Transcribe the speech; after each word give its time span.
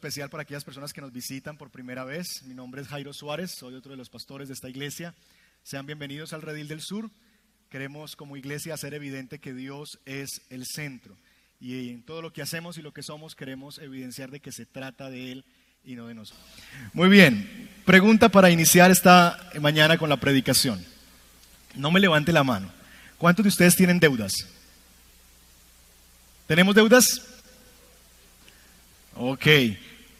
especial 0.00 0.30
para 0.30 0.44
aquellas 0.44 0.64
personas 0.64 0.94
que 0.94 1.02
nos 1.02 1.12
visitan 1.12 1.58
por 1.58 1.68
primera 1.68 2.04
vez. 2.04 2.42
Mi 2.44 2.54
nombre 2.54 2.80
es 2.80 2.88
Jairo 2.88 3.12
Suárez, 3.12 3.50
soy 3.54 3.74
otro 3.74 3.90
de 3.90 3.98
los 3.98 4.08
pastores 4.08 4.48
de 4.48 4.54
esta 4.54 4.70
iglesia. 4.70 5.14
Sean 5.62 5.84
bienvenidos 5.84 6.32
al 6.32 6.40
Redil 6.40 6.68
del 6.68 6.80
Sur. 6.80 7.10
Queremos 7.68 8.16
como 8.16 8.38
iglesia 8.38 8.72
hacer 8.72 8.94
evidente 8.94 9.40
que 9.40 9.52
Dios 9.52 10.00
es 10.06 10.40
el 10.48 10.64
centro. 10.64 11.18
Y 11.60 11.90
en 11.90 12.02
todo 12.02 12.22
lo 12.22 12.32
que 12.32 12.40
hacemos 12.40 12.78
y 12.78 12.82
lo 12.82 12.94
que 12.94 13.02
somos 13.02 13.34
queremos 13.34 13.76
evidenciar 13.76 14.30
de 14.30 14.40
que 14.40 14.52
se 14.52 14.64
trata 14.64 15.10
de 15.10 15.32
Él 15.32 15.44
y 15.84 15.96
no 15.96 16.06
de 16.06 16.14
nosotros. 16.14 16.48
Muy 16.94 17.10
bien, 17.10 17.68
pregunta 17.84 18.30
para 18.30 18.48
iniciar 18.48 18.90
esta 18.90 19.50
mañana 19.60 19.98
con 19.98 20.08
la 20.08 20.16
predicación. 20.16 20.82
No 21.74 21.90
me 21.90 22.00
levante 22.00 22.32
la 22.32 22.42
mano. 22.42 22.72
¿Cuántos 23.18 23.42
de 23.42 23.50
ustedes 23.50 23.76
tienen 23.76 24.00
deudas? 24.00 24.32
¿Tenemos 26.46 26.74
deudas? 26.74 27.20
Ok, 29.14 29.46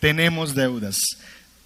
tenemos 0.01 0.55
deudas. 0.55 0.99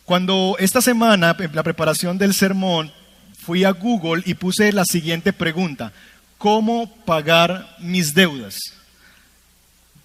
Cuando 0.04 0.56
esta 0.58 0.82
semana, 0.82 1.34
en 1.38 1.54
la 1.54 1.62
preparación 1.62 2.18
del 2.18 2.34
sermón, 2.34 2.92
fui 3.38 3.64
a 3.64 3.70
Google 3.70 4.22
y 4.26 4.34
puse 4.34 4.72
la 4.72 4.84
siguiente 4.84 5.32
pregunta, 5.32 5.92
¿cómo 6.36 6.94
pagar 7.06 7.76
mis 7.78 8.14
deudas? 8.14 8.58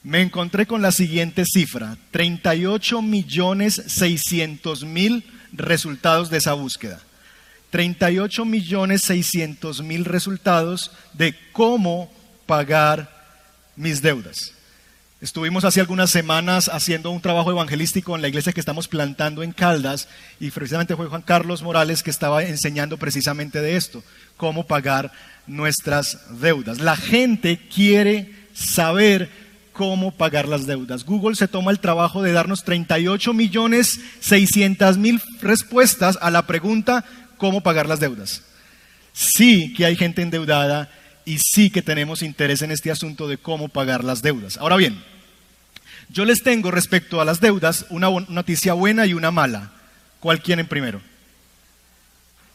Me 0.03 0.21
encontré 0.21 0.65
con 0.65 0.81
la 0.81 0.93
siguiente 0.93 1.43
cifra, 1.45 1.97
38 2.11 3.01
millones 3.01 3.83
600 3.87 4.85
mil 4.85 5.25
resultados 5.51 6.29
de 6.29 6.37
esa 6.37 6.53
búsqueda. 6.53 7.01
38 7.71 8.45
millones 8.45 9.01
600 9.01 9.83
mil 9.83 10.05
resultados 10.05 10.91
de 11.13 11.35
cómo 11.51 12.11
pagar 12.45 13.11
mis 13.75 14.01
deudas. 14.01 14.53
Estuvimos 15.21 15.65
hace 15.65 15.81
algunas 15.81 16.11
semanas 16.11 16.69
haciendo 16.69 17.11
un 17.11 17.19
trabajo 17.19 17.51
evangelístico 17.51 18.15
en 18.15 18.21
la 18.21 18.29
iglesia 18.29 18.53
que 18.53 18.61
estamos 18.61 18.87
plantando 18.87 19.43
en 19.43 19.51
Caldas 19.51 20.07
y 20.39 20.49
precisamente 20.49 20.95
fue 20.95 21.07
Juan 21.07 21.23
Carlos 21.23 21.61
Morales 21.61 22.03
que 22.03 22.09
estaba 22.09 22.41
enseñando 22.43 22.95
precisamente 22.95 23.61
de 23.61 23.75
esto, 23.75 24.01
cómo 24.37 24.65
pagar 24.65 25.11
nuestras 25.45 26.19
deudas. 26.39 26.79
La 26.79 26.95
gente 26.95 27.59
quiere 27.67 28.33
saber 28.53 29.29
cómo 29.73 30.11
pagar 30.11 30.47
las 30.47 30.65
deudas. 30.65 31.03
Google 31.03 31.35
se 31.35 31.49
toma 31.49 31.71
el 31.71 31.81
trabajo 31.81 32.21
de 32.21 32.31
darnos 32.31 32.63
38 32.63 33.33
millones 33.33 33.99
600 34.21 34.97
mil 34.97 35.21
respuestas 35.41 36.17
a 36.21 36.31
la 36.31 36.47
pregunta 36.47 37.03
cómo 37.35 37.59
pagar 37.59 37.89
las 37.89 37.99
deudas. 37.99 38.43
Sí 39.11 39.73
que 39.73 39.85
hay 39.85 39.97
gente 39.97 40.21
endeudada 40.21 40.89
y 41.29 41.37
sí 41.37 41.69
que 41.69 41.83
tenemos 41.83 42.23
interés 42.23 42.63
en 42.63 42.71
este 42.71 42.89
asunto 42.89 43.27
de 43.27 43.37
cómo 43.37 43.69
pagar 43.69 44.03
las 44.03 44.23
deudas. 44.23 44.57
Ahora 44.57 44.77
bien, 44.77 44.99
yo 46.09 46.25
les 46.25 46.41
tengo 46.41 46.71
respecto 46.71 47.21
a 47.21 47.25
las 47.25 47.39
deudas 47.39 47.85
una 47.91 48.09
noticia 48.29 48.73
buena 48.73 49.05
y 49.05 49.13
una 49.13 49.29
mala. 49.29 49.71
¿Cuál 50.19 50.41
quieren 50.41 50.65
primero? 50.65 51.03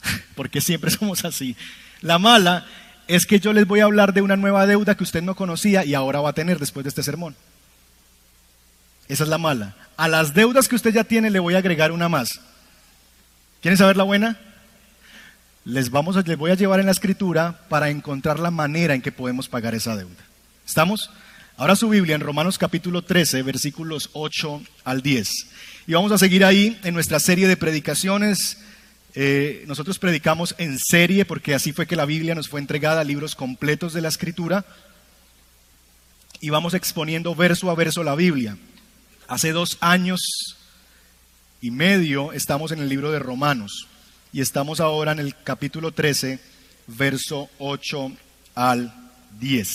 Porque 0.34 0.60
siempre 0.60 0.90
somos 0.98 1.24
así. 1.24 1.54
La 2.00 2.18
mala 2.18 2.66
es 3.06 3.26
que 3.26 3.38
yo 3.38 3.52
les 3.52 3.64
voy 3.64 3.78
a 3.78 3.84
hablar 3.84 4.12
de 4.12 4.22
una 4.22 4.34
nueva 4.34 4.66
deuda 4.66 4.96
que 4.96 5.04
usted 5.04 5.22
no 5.22 5.36
conocía 5.36 5.84
y 5.84 5.94
ahora 5.94 6.20
va 6.20 6.30
a 6.30 6.34
tener 6.34 6.58
después 6.58 6.82
de 6.82 6.88
este 6.88 7.04
sermón. 7.04 7.36
Esa 9.06 9.22
es 9.22 9.30
la 9.30 9.38
mala. 9.38 9.76
A 9.96 10.08
las 10.08 10.34
deudas 10.34 10.66
que 10.66 10.74
usted 10.74 10.92
ya 10.92 11.04
tiene 11.04 11.30
le 11.30 11.38
voy 11.38 11.54
a 11.54 11.58
agregar 11.58 11.92
una 11.92 12.08
más. 12.08 12.40
¿Quieren 13.62 13.78
saber 13.78 13.96
la 13.96 14.02
buena? 14.02 14.36
Les, 15.64 15.90
vamos 15.90 16.16
a, 16.16 16.22
les 16.22 16.36
voy 16.36 16.50
a 16.50 16.56
llevar 16.56 16.80
en 16.80 16.86
la 16.86 16.92
escritura 16.92 17.60
para 17.68 17.90
encontrar 17.90 18.38
la 18.38 18.50
manera 18.50 18.94
en 18.94 19.02
que 19.02 19.12
podemos 19.12 19.48
pagar 19.48 19.74
esa 19.74 19.96
deuda. 19.96 20.22
¿Estamos? 20.66 21.10
Ahora 21.56 21.76
su 21.76 21.88
Biblia 21.88 22.14
en 22.14 22.20
Romanos 22.20 22.58
capítulo 22.58 23.02
13, 23.02 23.42
versículos 23.42 24.10
8 24.12 24.62
al 24.84 25.02
10. 25.02 25.30
Y 25.86 25.92
vamos 25.94 26.12
a 26.12 26.18
seguir 26.18 26.44
ahí 26.44 26.78
en 26.82 26.94
nuestra 26.94 27.18
serie 27.18 27.48
de 27.48 27.56
predicaciones. 27.56 28.58
Eh, 29.14 29.64
nosotros 29.66 29.98
predicamos 29.98 30.54
en 30.58 30.78
serie 30.78 31.24
porque 31.24 31.54
así 31.54 31.72
fue 31.72 31.86
que 31.86 31.96
la 31.96 32.06
Biblia 32.06 32.34
nos 32.34 32.48
fue 32.48 32.60
entregada, 32.60 33.04
libros 33.04 33.34
completos 33.34 33.92
de 33.92 34.00
la 34.00 34.08
escritura. 34.08 34.64
Y 36.40 36.50
vamos 36.50 36.74
exponiendo 36.74 37.34
verso 37.34 37.70
a 37.70 37.74
verso 37.74 38.02
la 38.02 38.16
Biblia. 38.16 38.58
Hace 39.28 39.52
dos 39.52 39.78
años 39.80 40.20
y 41.62 41.70
medio 41.70 42.32
estamos 42.32 42.72
en 42.72 42.80
el 42.80 42.88
libro 42.90 43.12
de 43.12 43.18
Romanos 43.18 43.88
y 44.34 44.40
estamos 44.40 44.80
ahora 44.80 45.12
en 45.12 45.20
el 45.20 45.36
capítulo 45.44 45.92
13, 45.92 46.40
verso 46.88 47.48
8 47.60 48.10
al 48.56 48.92
10. 49.38 49.72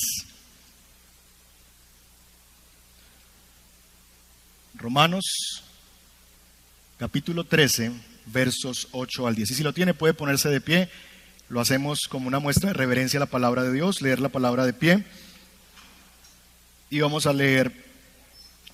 Romanos 4.75 5.63
capítulo 6.97 7.45
13, 7.45 7.93
versos 8.25 8.89
8 8.91 9.27
al 9.27 9.35
10. 9.35 9.49
Y 9.49 9.55
si 9.55 9.63
lo 9.63 9.71
tiene 9.71 9.93
puede 9.93 10.13
ponerse 10.13 10.49
de 10.49 10.59
pie. 10.59 10.89
Lo 11.47 11.61
hacemos 11.61 12.09
como 12.09 12.27
una 12.27 12.39
muestra 12.39 12.67
de 12.67 12.73
reverencia 12.73 13.17
a 13.17 13.21
la 13.21 13.27
palabra 13.27 13.63
de 13.63 13.71
Dios, 13.71 14.01
leer 14.01 14.19
la 14.19 14.27
palabra 14.27 14.65
de 14.65 14.73
pie. 14.73 15.05
Y 16.89 16.99
vamos 16.99 17.27
a 17.27 17.31
leer 17.31 17.88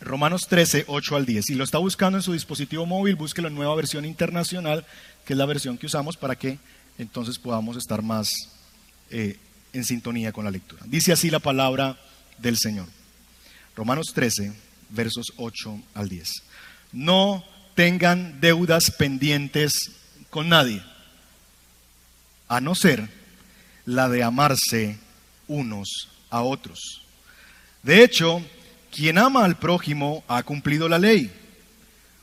Romanos 0.01 0.47
13, 0.47 0.85
8 0.87 1.15
al 1.15 1.25
10. 1.25 1.45
Si 1.45 1.55
lo 1.55 1.63
está 1.63 1.77
buscando 1.77 2.17
en 2.17 2.23
su 2.23 2.33
dispositivo 2.33 2.85
móvil, 2.85 3.15
búsquelo 3.15 3.47
en 3.47 3.55
nueva 3.55 3.75
versión 3.75 4.05
internacional 4.05 4.85
que 5.25 5.33
es 5.33 5.37
la 5.37 5.45
versión 5.45 5.77
que 5.77 5.87
usamos 5.87 6.15
para 6.15 6.35
que 6.35 6.59
entonces 6.97 7.39
podamos 7.39 7.75
estar 7.75 8.01
más 8.01 8.29
eh, 9.09 9.37
en 9.73 9.83
sintonía 9.83 10.31
con 10.31 10.45
la 10.45 10.51
lectura. 10.51 10.83
Dice 10.85 11.11
así 11.11 11.29
la 11.29 11.39
palabra 11.39 11.97
del 12.37 12.57
Señor. 12.57 12.87
Romanos 13.75 14.11
13, 14.13 14.53
versos 14.89 15.33
8 15.35 15.81
al 15.95 16.07
10. 16.07 16.31
No 16.93 17.43
tengan 17.73 18.39
deudas 18.39 18.91
pendientes 18.91 19.91
con 20.29 20.49
nadie, 20.49 20.81
a 22.47 22.61
no 22.61 22.75
ser 22.75 23.09
la 23.85 24.07
de 24.07 24.23
amarse 24.23 24.97
unos 25.47 26.09
a 26.29 26.41
otros. 26.41 27.01
De 27.83 28.03
hecho, 28.03 28.41
quien 28.95 29.17
ama 29.17 29.43
al 29.43 29.57
prójimo 29.57 30.23
ha 30.29 30.41
cumplido 30.43 30.87
la 30.87 30.97
ley. 30.97 31.29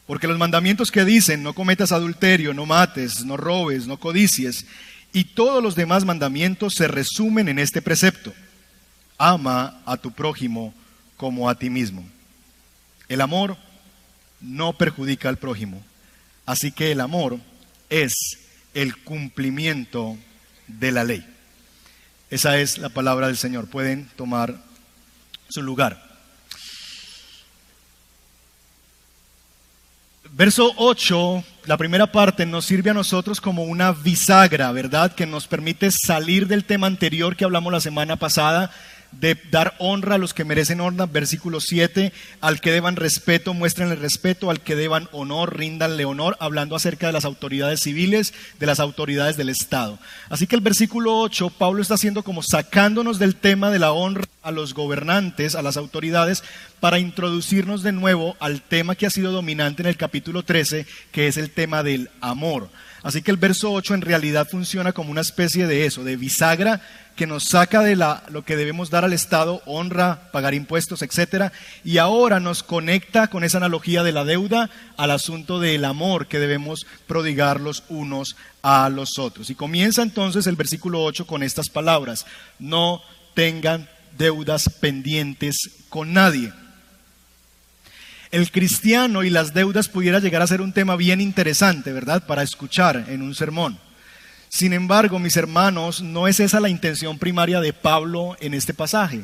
Porque 0.06 0.26
los 0.26 0.38
mandamientos 0.38 0.90
que 0.90 1.04
dicen, 1.04 1.42
no 1.42 1.52
cometas 1.52 1.92
adulterio, 1.92 2.54
no 2.54 2.64
mates, 2.64 3.26
no 3.26 3.36
robes, 3.36 3.86
no 3.86 3.98
codicies, 4.00 4.64
y 5.12 5.24
todos 5.24 5.62
los 5.62 5.74
demás 5.74 6.06
mandamientos 6.06 6.74
se 6.74 6.88
resumen 6.88 7.48
en 7.48 7.58
este 7.58 7.82
precepto. 7.82 8.32
Ama 9.18 9.82
a 9.84 9.98
tu 9.98 10.12
prójimo 10.12 10.72
como 11.18 11.50
a 11.50 11.54
ti 11.56 11.68
mismo. 11.68 12.04
El 13.06 13.20
amor 13.20 13.58
no 14.40 14.72
perjudica 14.72 15.28
al 15.28 15.36
prójimo. 15.36 15.82
Así 16.46 16.72
que 16.72 16.90
el 16.90 17.00
amor 17.00 17.38
es 17.90 18.14
el 18.72 18.96
cumplimiento 18.96 20.16
de 20.68 20.90
la 20.90 21.04
ley. 21.04 21.24
Esa 22.30 22.56
es 22.56 22.78
la 22.78 22.88
palabra 22.88 23.26
del 23.26 23.36
Señor. 23.36 23.68
Pueden 23.68 24.08
tomar 24.16 24.56
su 25.50 25.60
lugar. 25.60 26.11
Verso 30.34 30.72
8, 30.78 31.44
la 31.66 31.76
primera 31.76 32.10
parte, 32.10 32.46
nos 32.46 32.64
sirve 32.64 32.88
a 32.88 32.94
nosotros 32.94 33.38
como 33.38 33.64
una 33.64 33.92
bisagra, 33.92 34.72
¿verdad? 34.72 35.14
Que 35.14 35.26
nos 35.26 35.46
permite 35.46 35.90
salir 35.90 36.46
del 36.46 36.64
tema 36.64 36.86
anterior 36.86 37.36
que 37.36 37.44
hablamos 37.44 37.70
la 37.70 37.82
semana 37.82 38.16
pasada 38.16 38.70
de 39.12 39.36
dar 39.50 39.74
honra 39.78 40.16
a 40.16 40.18
los 40.18 40.34
que 40.34 40.44
merecen 40.44 40.80
honra, 40.80 41.06
versículo 41.06 41.60
7, 41.60 42.12
al 42.40 42.60
que 42.60 42.72
deban 42.72 42.96
respeto, 42.96 43.54
muéstrenle 43.54 43.94
respeto, 43.94 44.50
al 44.50 44.60
que 44.60 44.74
deban 44.74 45.08
honor, 45.12 45.56
ríndanle 45.56 46.04
honor, 46.04 46.36
hablando 46.40 46.74
acerca 46.74 47.06
de 47.06 47.12
las 47.12 47.24
autoridades 47.24 47.80
civiles, 47.80 48.34
de 48.58 48.66
las 48.66 48.80
autoridades 48.80 49.36
del 49.36 49.48
Estado. 49.48 49.98
Así 50.28 50.46
que 50.46 50.56
el 50.56 50.62
versículo 50.62 51.18
8, 51.20 51.50
Pablo 51.50 51.82
está 51.82 51.94
haciendo 51.94 52.22
como 52.22 52.42
sacándonos 52.42 53.18
del 53.18 53.36
tema 53.36 53.70
de 53.70 53.78
la 53.78 53.92
honra 53.92 54.24
a 54.42 54.50
los 54.50 54.74
gobernantes, 54.74 55.54
a 55.54 55.62
las 55.62 55.76
autoridades, 55.76 56.42
para 56.80 56.98
introducirnos 56.98 57.82
de 57.82 57.92
nuevo 57.92 58.36
al 58.40 58.62
tema 58.62 58.96
que 58.96 59.06
ha 59.06 59.10
sido 59.10 59.30
dominante 59.30 59.82
en 59.82 59.88
el 59.88 59.96
capítulo 59.96 60.42
13, 60.42 60.86
que 61.12 61.28
es 61.28 61.36
el 61.36 61.50
tema 61.50 61.82
del 61.82 62.10
amor. 62.20 62.70
Así 63.02 63.22
que 63.22 63.32
el 63.32 63.36
verso 63.36 63.72
8 63.72 63.94
en 63.94 64.00
realidad 64.02 64.48
funciona 64.48 64.92
como 64.92 65.10
una 65.10 65.22
especie 65.22 65.66
de 65.66 65.86
eso, 65.86 66.04
de 66.04 66.16
bisagra 66.16 66.80
que 67.16 67.26
nos 67.26 67.44
saca 67.44 67.82
de 67.82 67.96
la, 67.96 68.22
lo 68.30 68.44
que 68.44 68.56
debemos 68.56 68.90
dar 68.90 69.04
al 69.04 69.12
Estado, 69.12 69.60
honra, 69.66 70.30
pagar 70.32 70.54
impuestos, 70.54 71.02
etcétera, 71.02 71.52
y 71.84 71.98
ahora 71.98 72.40
nos 72.40 72.62
conecta 72.62 73.26
con 73.26 73.44
esa 73.44 73.58
analogía 73.58 74.02
de 74.02 74.12
la 74.12 74.24
deuda 74.24 74.70
al 74.96 75.10
asunto 75.10 75.60
del 75.60 75.84
amor 75.84 76.26
que 76.26 76.38
debemos 76.38 76.86
prodigar 77.06 77.60
los 77.60 77.82
unos 77.88 78.36
a 78.62 78.88
los 78.88 79.18
otros. 79.18 79.50
Y 79.50 79.54
comienza 79.54 80.02
entonces 80.02 80.46
el 80.46 80.56
versículo 80.56 81.02
8 81.02 81.26
con 81.26 81.42
estas 81.42 81.68
palabras: 81.68 82.24
No 82.58 83.02
tengan 83.34 83.88
deudas 84.16 84.68
pendientes 84.80 85.56
con 85.88 86.12
nadie. 86.12 86.52
El 88.32 88.50
cristiano 88.50 89.22
y 89.22 89.30
las 89.30 89.52
deudas 89.52 89.88
pudiera 89.88 90.18
llegar 90.18 90.40
a 90.40 90.46
ser 90.46 90.62
un 90.62 90.72
tema 90.72 90.96
bien 90.96 91.20
interesante, 91.20 91.92
¿verdad? 91.92 92.26
Para 92.26 92.42
escuchar 92.42 93.04
en 93.08 93.20
un 93.20 93.34
sermón. 93.34 93.78
Sin 94.48 94.72
embargo, 94.72 95.18
mis 95.18 95.36
hermanos, 95.36 96.00
no 96.00 96.26
es 96.26 96.40
esa 96.40 96.58
la 96.58 96.70
intención 96.70 97.18
primaria 97.18 97.60
de 97.60 97.74
Pablo 97.74 98.36
en 98.40 98.54
este 98.54 98.72
pasaje. 98.72 99.20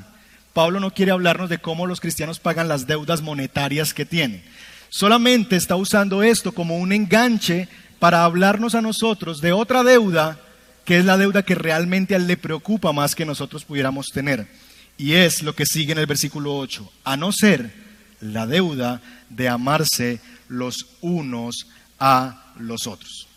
Pablo 0.52 0.78
no 0.78 0.92
quiere 0.92 1.10
hablarnos 1.10 1.48
de 1.48 1.56
cómo 1.56 1.86
los 1.86 2.00
cristianos 2.00 2.38
pagan 2.38 2.68
las 2.68 2.86
deudas 2.86 3.22
monetarias 3.22 3.94
que 3.94 4.04
tienen, 4.04 4.42
solamente 4.90 5.56
está 5.56 5.76
usando 5.76 6.22
esto 6.22 6.52
como 6.52 6.76
un 6.76 6.92
enganche 6.92 7.66
para 7.98 8.24
hablarnos 8.24 8.74
a 8.74 8.82
nosotros 8.82 9.40
de 9.40 9.52
otra 9.52 9.84
deuda 9.84 10.38
que 10.84 10.98
es 10.98 11.04
la 11.04 11.16
deuda 11.16 11.44
que 11.44 11.54
realmente 11.54 12.14
él 12.14 12.26
le 12.26 12.36
preocupa 12.36 12.92
más 12.92 13.14
que 13.14 13.26
nosotros 13.26 13.64
pudiéramos 13.64 14.08
tener. 14.08 14.48
Y 14.96 15.12
es 15.12 15.42
lo 15.42 15.54
que 15.54 15.66
sigue 15.66 15.92
en 15.92 15.98
el 15.98 16.06
versículo 16.06 16.56
8, 16.56 16.90
a 17.04 17.16
no 17.16 17.30
ser 17.32 17.87
la 18.20 18.46
deuda 18.46 19.00
de 19.28 19.48
amarse 19.48 20.20
los 20.48 20.86
unos 21.00 21.66
a 21.98 22.52
los 22.58 22.86
otros. 22.86 23.28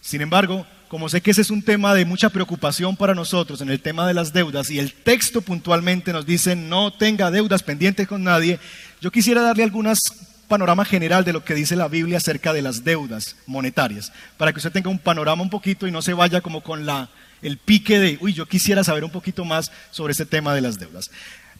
Sin 0.00 0.20
embargo, 0.20 0.66
como 0.88 1.08
sé 1.08 1.20
que 1.20 1.30
ese 1.30 1.40
es 1.40 1.50
un 1.50 1.62
tema 1.62 1.94
de 1.94 2.04
mucha 2.04 2.30
preocupación 2.30 2.96
para 2.96 3.14
nosotros 3.14 3.60
en 3.60 3.70
el 3.70 3.80
tema 3.80 4.06
de 4.06 4.14
las 4.14 4.32
deudas 4.32 4.70
y 4.70 4.78
el 4.78 4.92
texto 4.92 5.40
puntualmente 5.40 6.12
nos 6.12 6.26
dice 6.26 6.54
no 6.54 6.92
tenga 6.92 7.30
deudas 7.30 7.62
pendientes 7.62 8.06
con 8.06 8.22
nadie, 8.22 8.60
yo 9.00 9.10
quisiera 9.10 9.42
darle 9.42 9.64
algunas 9.64 9.98
panorama 10.44 10.84
general 10.84 11.24
de 11.24 11.32
lo 11.32 11.44
que 11.44 11.54
dice 11.54 11.74
la 11.74 11.88
Biblia 11.88 12.18
acerca 12.18 12.52
de 12.52 12.62
las 12.62 12.84
deudas 12.84 13.36
monetarias, 13.46 14.12
para 14.36 14.52
que 14.52 14.58
usted 14.58 14.72
tenga 14.72 14.90
un 14.90 14.98
panorama 14.98 15.42
un 15.42 15.50
poquito 15.50 15.86
y 15.86 15.90
no 15.90 16.02
se 16.02 16.12
vaya 16.12 16.40
como 16.40 16.62
con 16.62 16.86
la, 16.86 17.08
el 17.42 17.58
pique 17.58 17.98
de, 17.98 18.18
uy, 18.20 18.34
yo 18.34 18.46
quisiera 18.46 18.84
saber 18.84 19.04
un 19.04 19.10
poquito 19.10 19.44
más 19.44 19.72
sobre 19.90 20.12
ese 20.12 20.26
tema 20.26 20.54
de 20.54 20.60
las 20.60 20.78
deudas. 20.78 21.10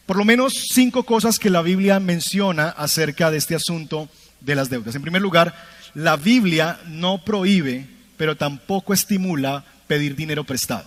Por 0.05 0.17
lo 0.17 0.25
menos 0.25 0.53
cinco 0.73 1.03
cosas 1.03 1.39
que 1.39 1.49
la 1.49 1.61
Biblia 1.61 1.99
menciona 1.99 2.69
acerca 2.69 3.31
de 3.31 3.37
este 3.37 3.55
asunto 3.55 4.07
de 4.41 4.55
las 4.55 4.69
deudas. 4.69 4.95
En 4.95 5.01
primer 5.01 5.21
lugar, 5.21 5.55
la 5.95 6.15
Biblia 6.15 6.79
no 6.87 7.23
prohíbe, 7.23 7.87
pero 8.17 8.37
tampoco 8.37 8.93
estimula 8.93 9.65
pedir 9.87 10.15
dinero 10.15 10.43
prestado. 10.43 10.85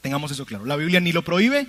Tengamos 0.00 0.30
eso 0.30 0.46
claro. 0.46 0.64
La 0.64 0.76
Biblia 0.76 1.00
ni 1.00 1.12
lo 1.12 1.22
prohíbe, 1.22 1.66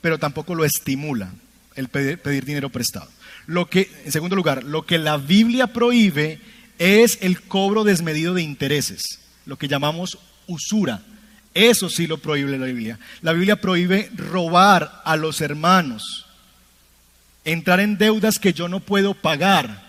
pero 0.00 0.18
tampoco 0.18 0.54
lo 0.54 0.64
estimula 0.64 1.32
el 1.74 1.88
pedir, 1.88 2.44
dinero 2.44 2.70
prestado. 2.70 3.08
Lo 3.46 3.68
que, 3.68 3.90
en 4.04 4.12
segundo 4.12 4.36
lugar, 4.36 4.62
lo 4.64 4.84
que 4.84 4.98
la 4.98 5.16
Biblia 5.16 5.68
prohíbe 5.68 6.38
es 6.78 7.18
el 7.22 7.40
cobro 7.42 7.84
desmedido 7.84 8.34
de 8.34 8.42
intereses, 8.42 9.20
lo 9.46 9.56
que 9.56 9.68
llamamos 9.68 10.18
usura. 10.46 11.02
Eso 11.54 11.88
sí 11.88 12.06
lo 12.06 12.18
prohíbe 12.18 12.56
la 12.58 12.66
Biblia. 12.66 12.98
La 13.20 13.32
Biblia 13.32 13.60
prohíbe 13.60 14.10
robar 14.14 15.02
a 15.04 15.16
los 15.16 15.40
hermanos, 15.40 16.26
entrar 17.44 17.80
en 17.80 17.98
deudas 17.98 18.38
que 18.38 18.52
yo 18.52 18.68
no 18.68 18.80
puedo 18.80 19.14
pagar. 19.14 19.82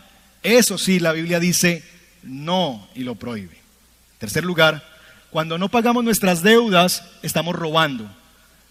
Eso 0.44 0.78
sí, 0.78 1.00
la 1.00 1.14
Biblia 1.14 1.40
dice 1.40 1.84
no 2.24 2.88
y 2.96 3.04
lo 3.04 3.16
prohíbe. 3.16 3.56
En 3.56 4.20
tercer 4.20 4.44
lugar, 4.44 4.84
cuando 5.30 5.58
no 5.58 5.70
pagamos 5.70 6.04
nuestras 6.04 6.44
deudas, 6.44 7.04
estamos 7.22 7.56
robando. 7.56 8.10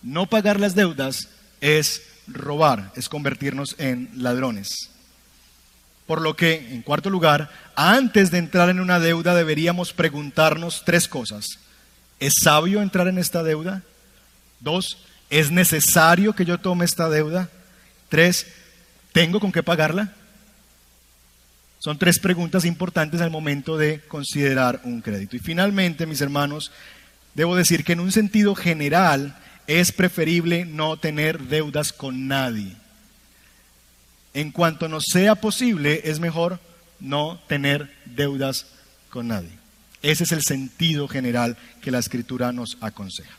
No 0.02 0.26
pagar 0.26 0.60
las 0.60 0.74
deudas 0.74 1.28
es 1.60 2.02
robar, 2.26 2.92
es 2.96 3.08
convertirnos 3.08 3.76
en 3.78 4.10
ladrones. 4.16 4.90
Por 6.06 6.20
lo 6.20 6.36
que, 6.36 6.54
en 6.72 6.82
cuarto 6.82 7.10
lugar, 7.10 7.50
antes 7.74 8.30
de 8.30 8.38
entrar 8.38 8.68
en 8.68 8.80
una 8.80 9.00
deuda 9.00 9.34
deberíamos 9.34 9.92
preguntarnos 9.92 10.82
tres 10.84 11.08
cosas. 11.08 11.58
¿Es 12.22 12.34
sabio 12.40 12.80
entrar 12.80 13.08
en 13.08 13.18
esta 13.18 13.42
deuda? 13.42 13.82
Dos, 14.60 14.96
¿es 15.28 15.50
necesario 15.50 16.36
que 16.36 16.44
yo 16.44 16.58
tome 16.58 16.84
esta 16.84 17.08
deuda? 17.08 17.48
Tres, 18.08 18.46
¿tengo 19.10 19.40
con 19.40 19.50
qué 19.50 19.64
pagarla? 19.64 20.12
Son 21.80 21.98
tres 21.98 22.20
preguntas 22.20 22.64
importantes 22.64 23.20
al 23.20 23.32
momento 23.32 23.76
de 23.76 24.02
considerar 24.02 24.80
un 24.84 25.00
crédito. 25.00 25.34
Y 25.34 25.40
finalmente, 25.40 26.06
mis 26.06 26.20
hermanos, 26.20 26.70
debo 27.34 27.56
decir 27.56 27.82
que 27.82 27.94
en 27.94 27.98
un 27.98 28.12
sentido 28.12 28.54
general 28.54 29.36
es 29.66 29.90
preferible 29.90 30.64
no 30.64 30.96
tener 30.98 31.40
deudas 31.40 31.92
con 31.92 32.28
nadie. 32.28 32.76
En 34.32 34.52
cuanto 34.52 34.86
nos 34.86 35.06
sea 35.10 35.34
posible, 35.34 36.02
es 36.04 36.20
mejor 36.20 36.60
no 37.00 37.40
tener 37.48 37.92
deudas 38.04 38.66
con 39.10 39.26
nadie. 39.26 39.61
Ese 40.02 40.24
es 40.24 40.32
el 40.32 40.42
sentido 40.42 41.08
general 41.08 41.56
que 41.80 41.90
la 41.90 41.98
escritura 41.98 42.52
nos 42.52 42.76
aconseja. 42.80 43.38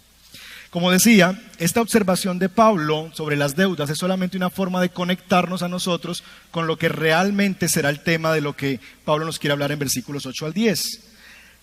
Como 0.73 0.89
decía, 0.89 1.39
esta 1.59 1.81
observación 1.81 2.39
de 2.39 2.49
Pablo 2.49 3.11
sobre 3.13 3.35
las 3.35 3.55
deudas 3.55 3.91
es 3.91 3.99
solamente 3.99 4.37
una 4.37 4.49
forma 4.49 4.81
de 4.81 4.89
conectarnos 4.89 5.61
a 5.61 5.67
nosotros 5.67 6.23
con 6.49 6.65
lo 6.65 6.77
que 6.79 6.89
realmente 6.89 7.69
será 7.69 7.91
el 7.91 7.99
tema 7.99 8.33
de 8.33 8.41
lo 8.41 8.55
que 8.55 8.79
Pablo 9.05 9.23
nos 9.23 9.37
quiere 9.37 9.51
hablar 9.51 9.71
en 9.71 9.77
versículos 9.77 10.25
8 10.25 10.47
al 10.47 10.53
10, 10.53 10.83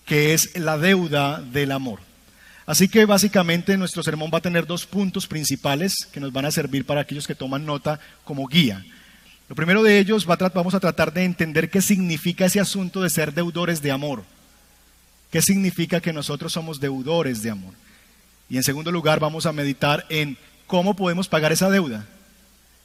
que 0.07 0.33
es 0.33 0.57
la 0.57 0.79
deuda 0.79 1.41
del 1.41 1.73
amor. 1.73 1.99
Así 2.67 2.87
que 2.87 3.05
básicamente 3.05 3.77
nuestro 3.77 4.05
sermón 4.05 4.31
va 4.33 4.39
a 4.39 4.43
tener 4.43 4.65
dos 4.65 4.87
puntos 4.87 5.27
principales 5.27 6.07
que 6.13 6.21
nos 6.21 6.33
van 6.33 6.45
a 6.45 6.53
servir 6.53 6.85
para 6.85 7.01
aquellos 7.01 7.27
que 7.27 7.35
toman 7.35 7.67
nota 7.67 7.99
como 8.23 8.47
guía. 8.47 8.85
Lo 9.49 9.57
primero 9.57 9.83
de 9.83 9.99
ellos 9.99 10.25
vamos 10.25 10.75
a 10.75 10.79
tratar 10.79 11.13
de 11.13 11.25
entender 11.25 11.69
qué 11.69 11.83
significa 11.83 12.45
ese 12.45 12.61
asunto 12.61 13.03
de 13.03 13.11
ser 13.11 13.35
deudores 13.35 13.83
de 13.83 13.91
amor. 13.91 14.23
¿Qué 15.31 15.41
significa 15.43 16.01
que 16.01 16.13
nosotros 16.13 16.53
somos 16.53 16.81
deudores 16.81 17.43
de 17.43 17.51
amor? 17.51 17.75
Y 18.49 18.57
en 18.57 18.65
segundo 18.65 18.91
lugar, 18.91 19.21
vamos 19.21 19.47
a 19.47 19.53
meditar 19.53 20.05
en 20.09 20.37
cómo 20.67 20.95
podemos 20.95 21.29
pagar 21.29 21.53
esa 21.53 21.71
deuda. 21.71 22.07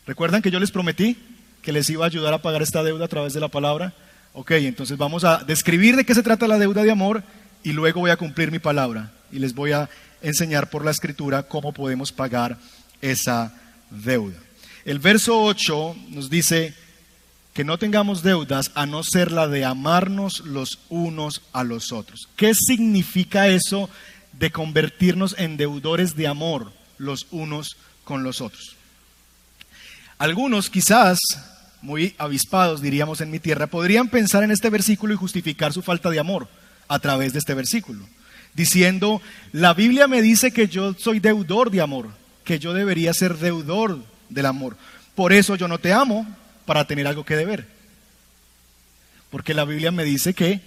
¿Recuerdan 0.05 0.41
que 0.41 0.51
yo 0.51 0.59
les 0.59 0.71
prometí 0.71 1.17
que 1.63 1.71
les 1.71 1.89
iba 1.89 2.05
a 2.05 2.07
ayudar 2.07 2.33
a 2.33 2.41
pagar 2.43 2.61
esta 2.61 2.83
deuda 2.83 3.05
a 3.05 3.07
través 3.07 3.33
de 3.33 3.39
la 3.39 3.47
palabra? 3.47 3.93
Ok, 4.33 4.51
entonces 4.51 4.97
vamos 4.97 5.23
a 5.23 5.43
describir 5.43 5.95
de 5.95 6.05
qué 6.05 6.13
se 6.13 6.21
trata 6.21 6.47
la 6.47 6.59
deuda 6.59 6.83
de 6.83 6.91
amor 6.91 7.23
y 7.63 7.73
luego 7.73 8.01
voy 8.01 8.11
a 8.11 8.17
cumplir 8.17 8.51
mi 8.51 8.59
palabra 8.59 9.11
y 9.31 9.39
les 9.39 9.55
voy 9.55 9.71
a 9.71 9.89
enseñar 10.21 10.69
por 10.69 10.85
la 10.85 10.91
escritura 10.91 11.43
cómo 11.43 11.73
podemos 11.73 12.11
pagar 12.11 12.57
esa 13.01 13.53
deuda. 13.89 14.37
El 14.83 14.99
verso 14.99 15.41
8 15.41 15.95
nos 16.09 16.29
dice 16.29 16.75
que 17.55 17.63
no 17.63 17.79
tengamos 17.79 18.21
deudas 18.21 18.71
a 18.75 18.85
no 18.85 19.01
ser 19.01 19.31
la 19.31 19.47
de 19.47 19.65
amarnos 19.65 20.41
los 20.41 20.77
unos 20.89 21.41
a 21.53 21.63
los 21.63 21.91
otros. 21.91 22.29
¿Qué 22.35 22.53
significa 22.53 23.47
eso 23.47 23.89
de 24.37 24.51
convertirnos 24.51 25.35
en 25.37 25.57
deudores 25.57 26.15
de 26.15 26.27
amor 26.27 26.71
los 26.97 27.27
unos 27.31 27.77
con 28.03 28.23
los 28.23 28.41
otros. 28.41 28.75
Algunos 30.17 30.69
quizás, 30.69 31.19
muy 31.81 32.15
avispados 32.17 32.81
diríamos 32.81 33.21
en 33.21 33.31
mi 33.31 33.39
tierra, 33.39 33.67
podrían 33.67 34.07
pensar 34.07 34.43
en 34.43 34.51
este 34.51 34.69
versículo 34.69 35.13
y 35.13 35.17
justificar 35.17 35.73
su 35.73 35.81
falta 35.81 36.09
de 36.09 36.19
amor 36.19 36.47
a 36.87 36.99
través 36.99 37.33
de 37.33 37.39
este 37.39 37.53
versículo, 37.53 38.07
diciendo, 38.53 39.21
la 39.51 39.73
Biblia 39.73 40.07
me 40.07 40.21
dice 40.21 40.51
que 40.51 40.67
yo 40.67 40.93
soy 40.93 41.19
deudor 41.19 41.71
de 41.71 41.81
amor, 41.81 42.09
que 42.43 42.59
yo 42.59 42.73
debería 42.73 43.13
ser 43.13 43.37
deudor 43.37 43.99
del 44.29 44.45
amor. 44.45 44.77
Por 45.15 45.33
eso 45.33 45.55
yo 45.55 45.67
no 45.67 45.79
te 45.79 45.91
amo 45.93 46.25
para 46.65 46.85
tener 46.85 47.07
algo 47.07 47.25
que 47.25 47.35
deber. 47.35 47.67
Porque 49.29 49.53
la 49.53 49.65
Biblia 49.65 49.91
me 49.91 50.03
dice 50.03 50.33
que 50.33 50.61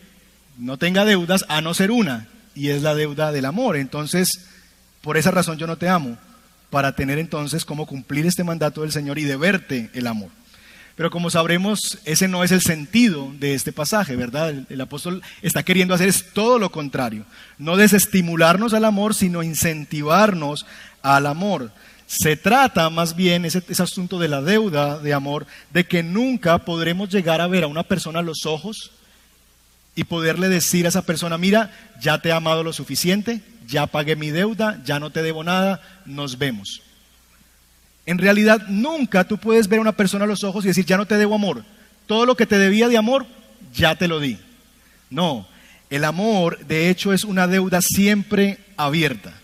no 0.58 0.76
tenga 0.76 1.04
deudas 1.04 1.44
a 1.48 1.60
no 1.60 1.74
ser 1.74 1.90
una, 1.90 2.28
y 2.54 2.70
es 2.70 2.82
la 2.82 2.94
deuda 2.94 3.32
del 3.32 3.44
amor. 3.44 3.76
Entonces, 3.76 4.46
por 5.00 5.16
esa 5.16 5.30
razón 5.30 5.58
yo 5.58 5.66
no 5.66 5.78
te 5.78 5.88
amo, 5.88 6.18
para 6.70 6.92
tener 6.92 7.18
entonces 7.18 7.64
cómo 7.64 7.86
cumplir 7.86 8.26
este 8.26 8.44
mandato 8.44 8.82
del 8.82 8.92
Señor 8.92 9.18
y 9.18 9.24
deberte 9.24 9.90
el 9.94 10.06
amor. 10.06 10.30
Pero 10.96 11.10
como 11.10 11.30
sabremos, 11.30 11.98
ese 12.04 12.26
no 12.26 12.42
es 12.42 12.50
el 12.50 12.60
sentido 12.60 13.32
de 13.38 13.54
este 13.54 13.72
pasaje, 13.72 14.16
¿verdad? 14.16 14.52
El, 14.68 14.80
apóstol 14.80 15.22
está 15.42 15.62
queriendo 15.62 15.94
hacer 15.94 16.08
es 16.08 16.32
todo 16.32 16.58
lo 16.58 16.72
contrario, 16.72 17.24
no 17.56 17.76
desestimularnos 17.76 18.74
al 18.74 18.84
amor, 18.84 19.14
sino 19.14 19.44
incentivarnos 19.44 20.66
al 21.02 21.26
amor. 21.26 21.70
Se 22.08 22.36
trata 22.36 22.88
más 22.88 23.14
bien, 23.14 23.44
ese, 23.44 23.62
asunto 23.82 24.18
de 24.18 24.28
la 24.28 24.40
deuda 24.40 24.98
de 24.98 25.12
amor, 25.12 25.46
de 25.70 25.86
que 25.86 26.02
nunca 26.02 26.56
podremos 26.64 27.10
llegar 27.10 27.42
a 27.42 27.46
ver 27.46 27.64
a 27.64 27.68
una 27.68 27.82
persona 27.82 28.20
a 28.20 28.22
los 28.22 28.46
ojos 28.46 28.92
y 29.94 30.04
poderle 30.04 30.48
decir 30.48 30.86
a 30.86 30.88
esa 30.88 31.02
persona, 31.02 31.36
mira, 31.36 31.70
ya 32.00 32.18
te 32.18 32.30
he 32.30 32.32
amado 32.32 32.64
lo 32.64 32.72
suficiente, 32.72 33.42
ya 33.66 33.86
pagué 33.86 34.16
mi 34.16 34.30
deuda, 34.30 34.82
ya 34.86 34.98
no 34.98 35.10
te 35.10 35.22
debo 35.22 35.44
nada, 35.44 35.82
nos 36.06 36.38
vemos. 36.38 36.80
En 38.06 38.16
realidad 38.16 38.62
nunca 38.68 39.24
tú 39.24 39.36
puedes 39.36 39.68
ver 39.68 39.78
a 39.78 39.82
una 39.82 39.92
persona 39.92 40.24
a 40.24 40.28
los 40.28 40.44
ojos 40.44 40.64
y 40.64 40.68
decir, 40.68 40.86
ya 40.86 40.96
no 40.96 41.04
te 41.04 41.18
debo 41.18 41.34
amor. 41.34 41.62
Todo 42.06 42.24
lo 42.24 42.38
que 42.38 42.46
te 42.46 42.58
debía 42.58 42.88
de 42.88 42.96
amor, 42.96 43.26
ya 43.74 43.96
te 43.96 44.08
lo 44.08 44.18
di. 44.18 44.38
No, 45.10 45.46
el 45.90 46.04
amor 46.04 46.64
de 46.66 46.88
hecho 46.88 47.12
es 47.12 47.24
una 47.24 47.46
deuda 47.46 47.82
siempre 47.82 48.60
abierta. 48.78 49.34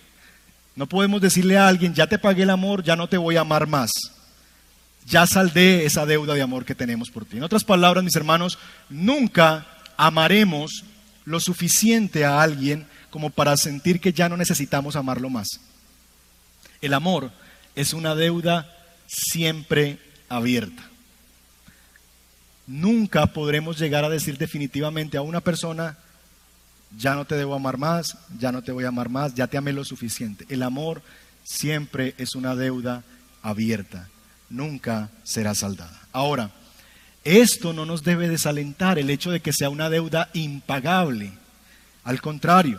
No 0.77 0.87
podemos 0.89 1.21
decirle 1.21 1.57
a 1.57 1.69
alguien, 1.69 1.95
ya 1.95 2.07
te 2.07 2.19
pagué 2.19 2.43
el 2.43 2.51
amor, 2.51 2.83
ya 2.83 2.97
no 2.97 3.09
te 3.09 3.17
voy 3.17 3.37
a 3.37 3.43
amar 3.43 3.67
más. 3.67 3.91
Ya 5.07 5.27
saldé 5.27 5.85
esa 5.85 6.07
deuda 6.07 6.35
de 6.35 6.43
amor 6.43 6.65
que 6.65 6.75
tenemos 6.75 7.11
por 7.11 7.25
ti. 7.25 7.37
En 7.37 7.43
otras 7.43 7.65
palabras, 7.65 8.03
mis 8.03 8.17
hermanos, 8.17 8.59
nunca 8.89 9.67
amaremos 9.97 10.85
lo 11.25 11.41
suficiente 11.41 12.25
a 12.25 12.43
alguien 12.43 12.87
como 13.11 13.31
para 13.31 13.57
sentir 13.57 14.01
que 14.01 14.13
ya 14.13 14.29
no 14.29 14.37
necesitamos 14.37 14.97
amarlo 14.97 15.31
más. 15.31 15.61
El 16.81 16.95
amor 16.95 17.31
es 17.75 17.93
una 17.93 18.15
deuda 18.15 18.71
siempre 19.07 19.99
abierta. 20.29 20.83
Nunca 22.67 23.27
podremos 23.27 23.79
llegar 23.79 24.05
a 24.05 24.09
decir 24.09 24.39
definitivamente 24.39 25.17
a 25.17 25.23
una 25.23 25.41
persona, 25.41 25.99
ya 26.97 27.15
no 27.15 27.25
te 27.25 27.37
debo 27.37 27.55
amar 27.55 27.79
más, 27.79 28.17
ya 28.39 28.53
no 28.53 28.63
te 28.63 28.73
voy 28.73 28.85
a 28.85 28.89
amar 28.89 29.09
más, 29.09 29.35
ya 29.35 29.47
te 29.47 29.57
amé 29.57 29.73
lo 29.73 29.85
suficiente. 29.85 30.47
El 30.49 30.63
amor 30.63 31.03
siempre 31.43 32.15
es 32.19 32.35
una 32.35 32.55
deuda 32.55 33.03
abierta, 33.43 34.09
nunca 34.49 35.11
será 35.23 35.55
saldada. 35.55 36.01
Ahora, 36.13 36.51
Esto 37.25 37.73
no 37.73 37.87
nos 37.87 38.05
debe 38.05 38.29
desalentar 38.29 38.99
el 38.99 39.09
hecho 39.09 39.31
de 39.31 39.41
que 39.41 39.55
sea 39.55 39.71
una 39.71 39.89
deuda 39.89 40.29
impagable. 40.35 41.33
Al 42.05 42.21
contrario, 42.21 42.79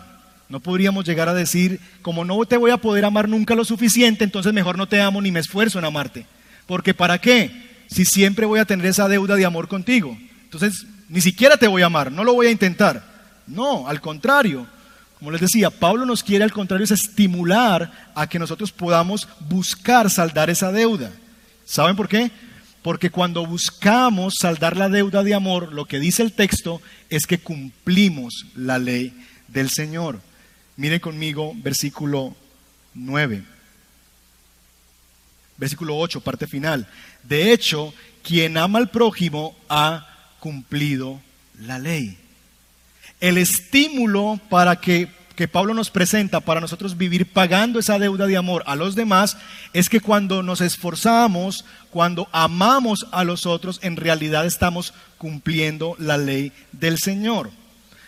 no 0.49 0.59
podríamos 0.59 1.03
llegar 1.03 1.27
a 1.27 1.33
decir, 1.33 1.79
como 2.03 2.23
no 2.23 2.45
te 2.45 2.57
voy 2.57 2.69
a 2.69 2.77
poder 2.77 3.05
amar 3.05 3.27
nunca 3.27 3.55
lo 3.55 3.65
suficiente, 3.65 4.23
entonces 4.23 4.53
mejor 4.53 4.77
no 4.77 4.87
te 4.87 5.01
amo 5.01 5.19
ni 5.19 5.31
me 5.31 5.39
esfuerzo 5.39 5.79
en 5.79 5.85
amarte. 5.85 6.27
Porque 6.67 6.93
¿para 6.93 7.19
qué? 7.19 7.85
Si 7.87 8.05
siempre 8.05 8.45
voy 8.45 8.59
a 8.59 8.65
tener 8.65 8.85
esa 8.85 9.07
deuda 9.07 9.35
de 9.35 9.45
amor 9.45 9.67
contigo. 9.67 10.15
Entonces, 10.43 10.85
ni 11.09 11.21
siquiera 11.21 11.57
te 11.57 11.67
voy 11.67 11.81
a 11.81 11.87
amar, 11.87 12.11
no 12.11 12.23
lo 12.23 12.33
voy 12.35 12.45
a 12.45 12.51
intentar. 12.51 13.14
No, 13.47 13.87
al 13.87 14.01
contrario. 14.01 14.67
Como 15.19 15.31
les 15.31 15.41
decía, 15.41 15.69
Pablo 15.69 16.05
nos 16.05 16.23
quiere 16.23 16.43
al 16.43 16.51
contrario 16.51 16.83
es 16.83 16.91
estimular 16.91 18.11
a 18.13 18.27
que 18.27 18.39
nosotros 18.39 18.71
podamos 18.71 19.27
buscar 19.39 20.09
saldar 20.09 20.49
esa 20.49 20.71
deuda. 20.71 21.11
¿Saben 21.65 21.95
por 21.95 22.07
qué? 22.07 22.31
Porque 22.81 23.09
cuando 23.09 23.45
buscamos 23.45 24.35
saldar 24.39 24.77
la 24.77 24.89
deuda 24.89 25.23
de 25.23 25.33
amor, 25.33 25.73
lo 25.73 25.85
que 25.85 25.99
dice 25.99 26.21
el 26.21 26.33
texto 26.33 26.81
es 27.09 27.25
que 27.25 27.39
cumplimos 27.39 28.45
la 28.55 28.77
ley 28.77 29.13
del 29.47 29.69
Señor. 29.69 30.19
Miren 30.77 30.99
conmigo 30.99 31.53
versículo 31.55 32.35
9. 32.93 33.43
Versículo 35.57 35.97
8, 35.97 36.21
parte 36.21 36.45
final. 36.45 36.87
De 37.23 37.53
hecho, 37.53 37.93
quien 38.21 38.57
ama 38.57 38.79
al 38.79 38.89
prójimo 38.89 39.55
ha 39.69 40.07
cumplido 40.39 41.21
la 41.59 41.79
ley. 41.79 42.17
El 43.25 43.39
estímulo 43.39 44.39
para 44.49 44.75
que, 44.75 45.07
que, 45.35 45.47
Pablo 45.47 45.73
nos 45.73 45.89
presenta 45.89 46.41
para 46.41 46.61
nosotros 46.61 46.95
vivir 46.95 47.25
pagando 47.25 47.79
esa 47.79 47.97
deuda 47.97 48.27
de 48.27 48.37
amor 48.37 48.61
a 48.67 48.75
los 48.75 48.93
demás 48.93 49.35
es 49.73 49.89
que 49.89 49.99
cuando 49.99 50.43
nos 50.43 50.61
esforzamos, 50.61 51.65
cuando 51.89 52.29
amamos 52.31 53.07
a 53.11 53.23
los 53.23 53.47
otros, 53.47 53.79
en 53.81 53.95
realidad 53.95 54.45
estamos 54.45 54.93
cumpliendo 55.17 55.95
la 55.97 56.19
ley 56.19 56.51
del 56.71 56.99
Señor. 56.99 57.49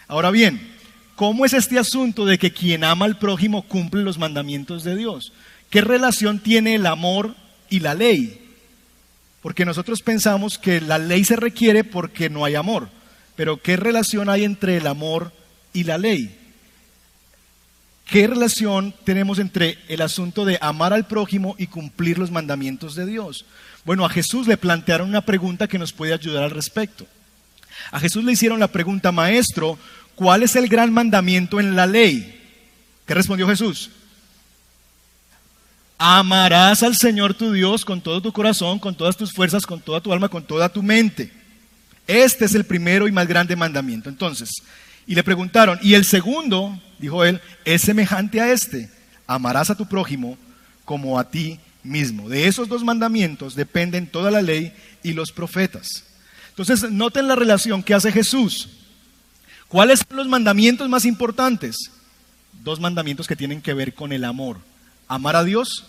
Ahora 0.08 0.30
bien, 0.30 0.78
¿Cómo 1.16 1.46
es 1.46 1.54
este 1.54 1.80
asunto 1.80 2.28
de 2.28 2.38
que 2.38 2.54
quien 2.54 2.84
ama 2.84 3.06
al 3.06 3.18
prójimo 3.18 3.64
cumple 3.64 4.04
los 4.04 4.20
mandamientos 4.20 4.84
de 4.84 4.96
Dios? 4.96 5.34
¿Qué 5.72 5.82
relación 5.82 6.38
tiene 6.38 6.76
el 6.76 6.86
amor 6.86 7.34
y 7.72 7.80
la 7.80 7.96
ley? 7.96 8.40
Porque 9.42 9.66
nosotros 9.66 10.04
pensamos 10.04 10.60
que 10.60 10.80
la 10.80 11.00
ley 11.00 11.24
se 11.24 11.36
requiere 11.36 11.84
porque 11.84 12.30
no 12.30 12.46
hay 12.46 12.54
amor. 12.54 12.90
Pero 13.38 13.62
¿qué 13.62 13.78
relación 13.78 14.28
hay 14.28 14.44
entre 14.44 14.76
el 14.76 14.88
amor 14.88 15.32
y 15.72 15.86
la 15.86 15.98
ley? 15.98 16.36
¿Qué 18.08 18.26
relación 18.26 18.94
tenemos 19.06 19.38
entre 19.38 19.78
el 19.88 20.02
asunto 20.02 20.44
de 20.44 20.58
amar 20.60 20.92
al 20.92 21.08
prójimo 21.08 21.56
y 21.58 21.68
cumplir 21.68 22.18
los 22.18 22.32
mandamientos 22.32 22.96
de 22.96 23.06
Dios? 23.06 23.46
Bueno, 23.86 24.06
a 24.06 24.10
Jesús 24.10 24.48
le 24.48 24.58
plantearon 24.58 25.08
una 25.08 25.22
pregunta 25.22 25.68
que 25.68 25.78
nos 25.78 25.94
puede 25.94 26.14
ayudar 26.14 26.44
al 26.44 26.52
respecto. 26.52 27.06
A 27.92 28.00
Jesús 28.00 28.24
le 28.24 28.32
hicieron 28.32 28.60
la 28.60 28.70
pregunta, 28.70 29.12
maestro, 29.12 29.78
¿cuál 30.16 30.42
es 30.42 30.56
el 30.56 30.68
gran 30.68 30.92
mandamiento 30.92 31.60
en 31.60 31.76
la 31.76 31.86
ley? 31.86 32.42
¿Qué 33.06 33.14
respondió 33.14 33.48
Jesús? 33.48 33.92
Amarás 36.00 36.82
al 36.82 36.96
Señor 36.96 37.36
tu 37.36 37.52
Dios 37.52 37.86
con 37.86 38.02
todo 38.02 38.20
tu 38.20 38.32
corazón, 38.32 38.80
con 38.80 38.96
todas 38.96 39.16
tus 39.16 39.32
fuerzas, 39.32 39.66
con 39.66 39.80
toda 39.80 40.02
tu 40.02 40.12
alma, 40.12 40.28
con 40.28 40.44
toda 40.44 40.70
tu 40.70 40.82
mente. 40.82 41.37
Este 42.08 42.46
es 42.46 42.56
el 42.56 42.64
primero 42.64 43.08
y 43.08 43.12
más 43.12 43.28
grande 43.28 43.56
mandamiento. 43.56 44.10
Entonces, 44.10 44.50
y 45.06 45.16
le 45.16 45.24
preguntaron, 45.24 45.78
¿y 45.82 45.94
el 45.94 46.06
segundo? 46.06 46.82
Dijo 47.00 47.24
él, 47.24 47.42
es 47.66 47.82
semejante 47.82 48.42
a 48.42 48.52
este. 48.52 48.90
Amarás 49.28 49.70
a 49.70 49.76
tu 49.76 49.88
prójimo 49.88 50.38
como 50.86 51.20
a 51.20 51.30
ti 51.30 51.60
mismo. 51.84 52.30
De 52.30 52.48
esos 52.48 52.68
dos 52.68 52.84
mandamientos 52.84 53.56
dependen 53.56 54.08
toda 54.08 54.32
la 54.32 54.42
ley 54.42 54.74
y 55.04 55.14
los 55.14 55.32
profetas. 55.32 56.06
Entonces, 56.50 56.90
noten 56.90 57.28
la 57.28 57.36
relación 57.36 57.84
que 57.84 57.94
hace 57.94 58.12
Jesús. 58.12 58.70
¿Cuáles 59.68 60.00
son 60.00 60.18
los 60.18 60.28
mandamientos 60.28 60.90
más 60.90 61.06
importantes? 61.06 61.76
Dos 62.64 62.80
mandamientos 62.80 63.28
que 63.28 63.36
tienen 63.36 63.62
que 63.62 63.74
ver 63.74 63.94
con 63.94 64.12
el 64.12 64.24
amor. 64.24 64.58
Amar 65.08 65.36
a 65.36 65.44
Dios 65.44 65.86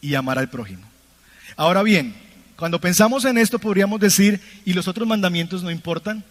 y 0.00 0.14
amar 0.14 0.38
al 0.38 0.48
prójimo. 0.48 0.82
Ahora 1.56 1.82
bien, 1.82 2.14
cuando 2.58 2.80
pensamos 2.80 3.24
en 3.24 3.38
esto 3.38 3.60
podríamos 3.60 4.00
decir, 4.00 4.40
¿y 4.64 4.72
los 4.72 4.88
otros 4.88 5.06
mandamientos 5.06 5.62
no 5.62 5.70
importan? 5.70 6.24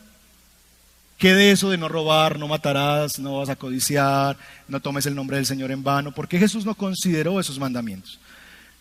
¿Qué 1.18 1.34
de 1.34 1.52
eso 1.52 1.70
de 1.70 1.78
no 1.78 1.88
robar, 1.88 2.38
no 2.38 2.50
matarás, 2.50 3.18
no 3.18 3.38
vas 3.38 3.48
a 3.48 3.56
codiciar, 3.56 4.38
no 4.68 4.82
tomes 4.82 5.06
el 5.06 5.16
nombre 5.16 5.38
del 5.38 5.46
Señor 5.46 5.72
en 5.72 5.84
vano? 5.84 6.14
¿Por 6.14 6.28
qué 6.28 6.38
Jesús 6.38 6.66
no 6.66 6.76
consideró 6.76 7.40
esos 7.40 7.58
mandamientos? 7.60 8.20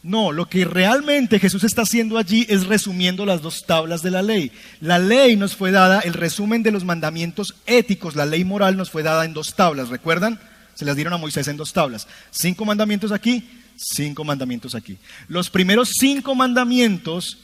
No, 0.02 0.32
lo 0.32 0.48
que 0.48 0.64
realmente 0.64 1.38
Jesús 1.38 1.62
está 1.62 1.82
haciendo 1.82 2.18
allí 2.18 2.46
es 2.48 2.66
resumiendo 2.66 3.24
las 3.24 3.42
dos 3.42 3.64
tablas 3.64 4.02
de 4.02 4.10
la 4.10 4.22
ley. 4.22 4.50
La 4.80 4.98
ley 4.98 5.36
nos 5.36 5.54
fue 5.54 5.70
dada, 5.70 6.00
el 6.00 6.14
resumen 6.14 6.64
de 6.64 6.72
los 6.72 6.84
mandamientos 6.84 7.54
éticos, 7.66 8.16
la 8.16 8.26
ley 8.26 8.44
moral 8.44 8.76
nos 8.76 8.90
fue 8.90 9.04
dada 9.04 9.24
en 9.24 9.34
dos 9.34 9.54
tablas, 9.54 9.88
¿recuerdan? 9.88 10.40
Se 10.74 10.84
las 10.84 10.96
dieron 10.96 11.14
a 11.14 11.18
Moisés 11.18 11.46
en 11.46 11.56
dos 11.56 11.72
tablas. 11.72 12.08
Cinco 12.32 12.64
mandamientos 12.64 13.12
aquí, 13.12 13.48
cinco 13.76 14.24
mandamientos 14.24 14.74
aquí. 14.74 14.98
Los 15.28 15.50
primeros 15.50 15.90
cinco 15.98 16.34
mandamientos 16.34 17.38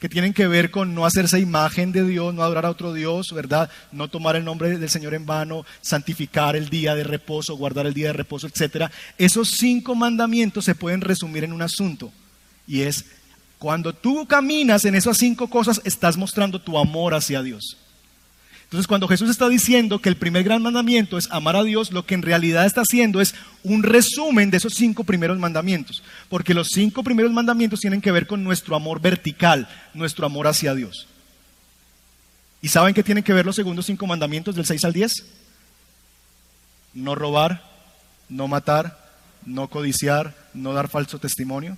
que 0.00 0.08
tienen 0.08 0.32
que 0.32 0.48
ver 0.48 0.70
con 0.70 0.94
no 0.94 1.04
hacerse 1.04 1.38
imagen 1.38 1.92
de 1.92 2.04
Dios, 2.04 2.32
no 2.32 2.42
adorar 2.42 2.64
a 2.64 2.70
otro 2.70 2.94
Dios, 2.94 3.32
¿verdad? 3.34 3.70
No 3.92 4.08
tomar 4.08 4.34
el 4.34 4.44
nombre 4.44 4.78
del 4.78 4.88
Señor 4.88 5.12
en 5.12 5.26
vano, 5.26 5.66
santificar 5.82 6.56
el 6.56 6.70
día 6.70 6.94
de 6.94 7.04
reposo, 7.04 7.56
guardar 7.56 7.86
el 7.86 7.92
día 7.92 8.06
de 8.06 8.14
reposo, 8.14 8.46
etc. 8.46 8.90
Esos 9.18 9.50
cinco 9.50 9.94
mandamientos 9.94 10.64
se 10.64 10.74
pueden 10.74 11.02
resumir 11.02 11.44
en 11.44 11.52
un 11.52 11.60
asunto 11.60 12.10
y 12.66 12.80
es 12.80 13.04
cuando 13.58 13.92
tú 13.92 14.26
caminas 14.26 14.86
en 14.86 14.94
esas 14.94 15.18
cinco 15.18 15.50
cosas 15.50 15.82
estás 15.84 16.16
mostrando 16.16 16.62
tu 16.62 16.78
amor 16.78 17.12
hacia 17.12 17.42
Dios. 17.42 17.76
Entonces, 18.70 18.86
cuando 18.86 19.08
Jesús 19.08 19.28
está 19.28 19.48
diciendo 19.48 19.98
que 19.98 20.08
el 20.08 20.16
primer 20.16 20.44
gran 20.44 20.62
mandamiento 20.62 21.18
es 21.18 21.28
amar 21.32 21.56
a 21.56 21.64
Dios, 21.64 21.90
lo 21.90 22.06
que 22.06 22.14
en 22.14 22.22
realidad 22.22 22.66
está 22.66 22.82
haciendo 22.82 23.20
es 23.20 23.34
un 23.64 23.82
resumen 23.82 24.48
de 24.48 24.58
esos 24.58 24.74
cinco 24.74 25.02
primeros 25.02 25.40
mandamientos. 25.40 26.04
Porque 26.28 26.54
los 26.54 26.68
cinco 26.68 27.02
primeros 27.02 27.32
mandamientos 27.32 27.80
tienen 27.80 28.00
que 28.00 28.12
ver 28.12 28.28
con 28.28 28.44
nuestro 28.44 28.76
amor 28.76 29.00
vertical, 29.00 29.68
nuestro 29.92 30.24
amor 30.24 30.46
hacia 30.46 30.72
Dios. 30.72 31.08
¿Y 32.62 32.68
saben 32.68 32.94
qué 32.94 33.02
tienen 33.02 33.24
que 33.24 33.32
ver 33.32 33.44
los 33.44 33.56
segundos 33.56 33.86
cinco 33.86 34.06
mandamientos 34.06 34.54
del 34.54 34.66
6 34.66 34.84
al 34.84 34.92
10? 34.92 35.24
No 36.94 37.16
robar, 37.16 37.68
no 38.28 38.46
matar, 38.46 39.10
no 39.44 39.66
codiciar, 39.66 40.36
no 40.54 40.74
dar 40.74 40.88
falso 40.88 41.18
testimonio. 41.18 41.76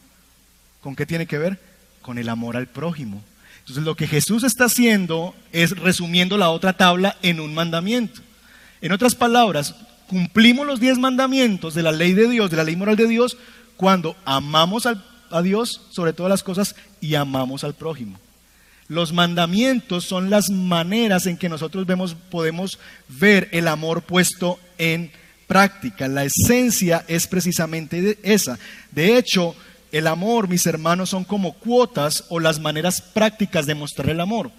¿Con 0.83 0.95
qué 0.95 1.07
tiene 1.07 1.25
que 1.25 1.39
ver? 1.39 1.59
Con 2.03 2.19
el 2.19 2.29
amor 2.29 2.59
al 2.59 2.67
prójimo. 2.67 3.23
Lo 3.77 3.95
que 3.95 4.07
Jesús 4.07 4.45
está 4.45 4.65
haciendo 4.65 5.35
es 5.53 5.71
resumiendo 5.71 6.37
la 6.37 6.51
otra 6.51 6.75
tabla 6.75 7.17
en 7.23 7.41
un 7.41 7.55
mandamiento. 7.55 8.21
En 8.81 8.93
otras 8.93 9.15
palabras, 9.15 9.75
cumplimos 10.09 10.67
los 10.67 10.81
diez 10.81 10.99
mandamientos 10.99 11.75
de 11.75 11.83
la 11.83 11.93
ley 11.93 12.13
de 12.13 12.29
Dios, 12.29 12.51
de 12.51 12.57
la 12.57 12.65
ley 12.65 12.77
moral 12.77 12.97
de 12.97 13.07
Dios, 13.07 13.37
cuando 13.77 14.17
amamos 14.25 14.87
a 14.87 15.43
Dios 15.43 15.81
sobre 15.91 16.13
todas 16.13 16.31
las 16.31 16.43
cosas 16.43 16.75
y 17.01 17.15
amamos 17.15 17.65
al 17.65 17.75
prójimo. 17.75 18.19
Los 18.89 19.13
mandamientos 19.13 20.05
son 20.05 20.29
las 20.29 20.51
maneras 20.51 21.27
en 21.27 21.39
que 21.39 21.49
nosotros 21.49 21.87
vemos, 21.87 22.15
podemos 22.31 22.79
ver 23.09 23.49
el 23.53 23.69
amor 23.69 24.03
puesto 24.03 24.59
en 24.77 25.11
práctica. 25.47 26.09
La 26.09 26.25
esencia 26.25 27.05
es 27.09 27.27
precisamente 27.27 28.19
esa. 28.23 28.59
De 28.91 29.17
hecho, 29.17 29.55
el 29.93 30.07
amor, 30.07 30.49
mis 30.49 30.67
hermanos, 30.67 31.11
son 31.11 31.25
como 31.25 31.53
cuotas 31.53 32.25
o 32.31 32.41
las 32.41 32.59
maneras 32.59 33.03
prácticas 33.03 33.67
de 33.67 33.75
mostrar 33.75 34.09
el 34.09 34.21
amor. 34.21 34.51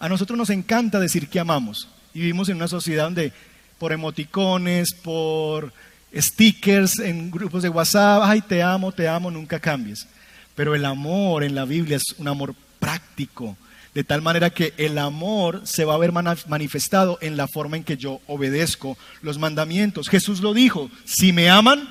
A 0.00 0.08
nosotros 0.08 0.36
nos 0.36 0.50
encanta 0.50 0.98
decir 0.98 1.28
que 1.28 1.40
amamos. 1.40 1.88
Y 2.12 2.20
vivimos 2.20 2.48
en 2.48 2.56
una 2.56 2.68
sociedad 2.68 3.04
donde 3.04 3.32
por 3.78 3.92
emoticones, 3.92 4.92
por 4.92 5.72
stickers 6.14 6.98
en 6.98 7.30
grupos 7.30 7.62
de 7.62 7.68
WhatsApp, 7.68 8.22
ay, 8.24 8.40
te 8.40 8.62
amo, 8.62 8.92
te 8.92 9.08
amo, 9.08 9.30
nunca 9.30 9.60
cambies. 9.60 10.06
Pero 10.54 10.74
el 10.74 10.84
amor 10.84 11.44
en 11.44 11.54
la 11.54 11.64
Biblia 11.64 11.96
es 11.96 12.14
un 12.18 12.28
amor 12.28 12.54
práctico, 12.78 13.56
de 13.94 14.04
tal 14.04 14.22
manera 14.22 14.50
que 14.50 14.74
el 14.76 14.98
amor 14.98 15.62
se 15.64 15.84
va 15.84 15.94
a 15.94 15.98
ver 15.98 16.12
manifestado 16.12 17.18
en 17.20 17.36
la 17.36 17.46
forma 17.46 17.76
en 17.76 17.84
que 17.84 17.96
yo 17.96 18.20
obedezco 18.26 18.98
los 19.22 19.38
mandamientos. 19.38 20.08
Jesús 20.08 20.40
lo 20.40 20.52
dijo, 20.52 20.90
si 21.04 21.32
me 21.32 21.48
aman, 21.48 21.88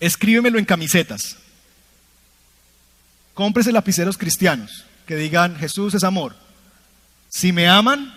escríbemelo 0.00 0.58
en 0.58 0.64
camisetas. 0.64 1.36
Cómprese 3.34 3.72
lapiceros 3.72 4.16
cristianos 4.16 4.84
que 5.06 5.16
digan 5.16 5.56
Jesús 5.56 5.94
es 5.94 6.04
amor. 6.04 6.34
Si 7.28 7.52
me 7.52 7.68
aman, 7.68 8.12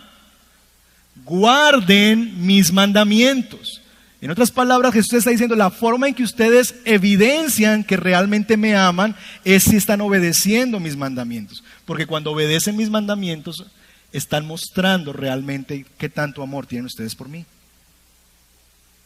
guarden 1.25 2.45
mis 2.45 2.71
mandamientos. 2.71 3.81
En 4.21 4.31
otras 4.31 4.51
palabras, 4.51 4.93
Jesús 4.93 5.13
está 5.13 5.29
diciendo, 5.29 5.55
la 5.55 5.69
forma 5.69 6.07
en 6.07 6.13
que 6.13 6.23
ustedes 6.23 6.75
evidencian 6.83 7.85
que 7.85 7.95
realmente 7.95 8.57
me 8.57 8.75
aman 8.75 9.15
es 9.45 9.63
si 9.63 9.77
están 9.77 10.01
obedeciendo 10.01 10.79
mis 10.79 10.97
mandamientos. 10.97 11.63
Porque 11.85 12.05
cuando 12.05 12.31
obedecen 12.31 12.75
mis 12.75 12.89
mandamientos, 12.89 13.65
están 14.11 14.45
mostrando 14.45 15.13
realmente 15.13 15.85
qué 15.97 16.09
tanto 16.09 16.41
amor 16.41 16.65
tienen 16.65 16.87
ustedes 16.87 17.15
por 17.15 17.29
mí. 17.29 17.45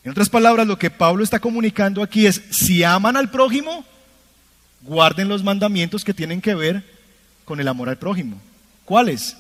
En 0.04 0.12
otras 0.12 0.30
palabras, 0.30 0.68
lo 0.68 0.78
que 0.78 0.90
Pablo 0.92 1.24
está 1.24 1.40
comunicando 1.40 2.04
aquí 2.04 2.26
es, 2.26 2.42
si 2.50 2.84
aman 2.84 3.16
al 3.16 3.32
prójimo, 3.32 3.86
guarden 4.82 5.30
los 5.30 5.44
mandamientos 5.44 6.04
que 6.04 6.14
tienen 6.14 6.42
que 6.42 6.56
ver 6.56 6.84
con 7.46 7.60
el 7.60 7.68
amor 7.68 7.90
al 7.90 7.98
prójimo. 7.98 8.42
¿Cuáles? 8.86 9.38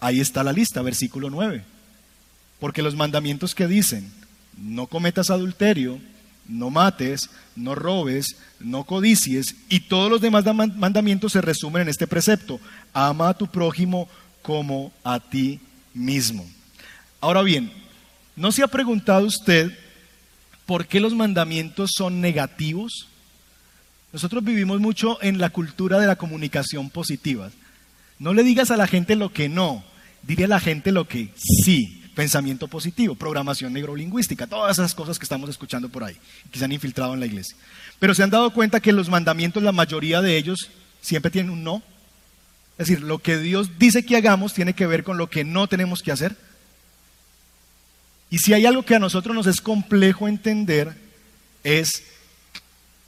Ahí 0.00 0.20
está 0.20 0.44
la 0.44 0.52
lista, 0.52 0.82
versículo 0.82 1.30
9. 1.30 1.64
Porque 2.60 2.82
los 2.82 2.94
mandamientos 2.94 3.54
que 3.54 3.66
dicen, 3.66 4.12
no 4.58 4.86
cometas 4.86 5.30
adulterio, 5.30 5.98
no 6.46 6.70
mates, 6.70 7.30
no 7.56 7.74
robes, 7.74 8.36
no 8.60 8.84
codicies, 8.84 9.54
y 9.68 9.80
todos 9.80 10.10
los 10.10 10.20
demás 10.20 10.44
mandamientos 10.44 11.32
se 11.32 11.40
resumen 11.40 11.82
en 11.82 11.88
este 11.88 12.06
precepto, 12.06 12.60
ama 12.92 13.30
a 13.30 13.34
tu 13.34 13.46
prójimo 13.46 14.08
como 14.42 14.92
a 15.04 15.20
ti 15.20 15.60
mismo. 15.94 16.46
Ahora 17.20 17.42
bien, 17.42 17.72
¿no 18.36 18.52
se 18.52 18.62
ha 18.62 18.68
preguntado 18.68 19.26
usted 19.26 19.72
por 20.72 20.86
qué 20.86 21.00
los 21.00 21.14
mandamientos 21.14 21.90
son 21.94 22.22
negativos? 22.22 23.06
Nosotros 24.10 24.42
vivimos 24.42 24.80
mucho 24.80 25.22
en 25.22 25.36
la 25.36 25.50
cultura 25.50 26.00
de 26.00 26.06
la 26.06 26.16
comunicación 26.16 26.88
positiva. 26.88 27.50
No 28.18 28.32
le 28.32 28.42
digas 28.42 28.70
a 28.70 28.78
la 28.78 28.86
gente 28.86 29.14
lo 29.14 29.30
que 29.34 29.50
no, 29.50 29.84
dile 30.22 30.44
a 30.44 30.48
la 30.48 30.60
gente 30.60 30.90
lo 30.90 31.06
que 31.06 31.28
sí. 31.36 32.02
Pensamiento 32.14 32.68
positivo, 32.68 33.14
programación 33.14 33.74
neurolingüística, 33.74 34.46
todas 34.46 34.78
esas 34.78 34.94
cosas 34.94 35.18
que 35.18 35.26
estamos 35.26 35.50
escuchando 35.50 35.90
por 35.90 36.04
ahí, 36.04 36.16
que 36.50 36.58
se 36.58 36.64
han 36.64 36.72
infiltrado 36.72 37.12
en 37.12 37.20
la 37.20 37.26
iglesia. 37.26 37.54
Pero 37.98 38.14
se 38.14 38.22
han 38.22 38.30
dado 38.30 38.50
cuenta 38.54 38.80
que 38.80 38.92
los 38.92 39.10
mandamientos, 39.10 39.62
la 39.62 39.72
mayoría 39.72 40.22
de 40.22 40.38
ellos, 40.38 40.70
siempre 41.02 41.30
tienen 41.30 41.52
un 41.52 41.64
no. 41.64 41.82
Es 42.78 42.88
decir, 42.88 43.02
lo 43.02 43.18
que 43.18 43.36
Dios 43.36 43.78
dice 43.78 44.06
que 44.06 44.16
hagamos 44.16 44.54
tiene 44.54 44.72
que 44.72 44.86
ver 44.86 45.04
con 45.04 45.18
lo 45.18 45.28
que 45.28 45.44
no 45.44 45.66
tenemos 45.66 46.00
que 46.00 46.12
hacer. 46.12 46.34
Y 48.32 48.38
si 48.38 48.54
hay 48.54 48.64
algo 48.64 48.82
que 48.82 48.94
a 48.94 48.98
nosotros 48.98 49.36
nos 49.36 49.46
es 49.46 49.60
complejo 49.60 50.26
entender, 50.26 50.96
es 51.62 52.02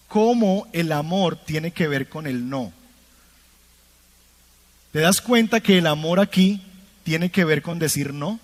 cómo 0.06 0.68
el 0.74 0.92
amor 0.92 1.42
tiene 1.46 1.70
que 1.70 1.88
ver 1.88 2.10
con 2.10 2.26
el 2.26 2.50
no. 2.50 2.74
¿Te 4.92 5.00
das 5.00 5.22
cuenta 5.22 5.60
que 5.60 5.78
el 5.78 5.86
amor 5.86 6.20
aquí 6.20 6.62
tiene 7.04 7.30
que 7.30 7.46
ver 7.46 7.62
con 7.62 7.78
decir 7.78 8.12
no? 8.12 8.38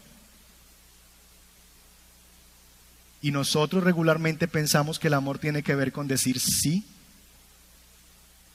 Y 3.20 3.30
nosotros 3.30 3.84
regularmente 3.84 4.48
pensamos 4.48 4.98
que 4.98 5.08
el 5.08 5.14
amor 5.14 5.38
tiene 5.38 5.62
que 5.62 5.74
ver 5.74 5.92
con 5.92 6.08
decir 6.08 6.40
sí, 6.40 6.82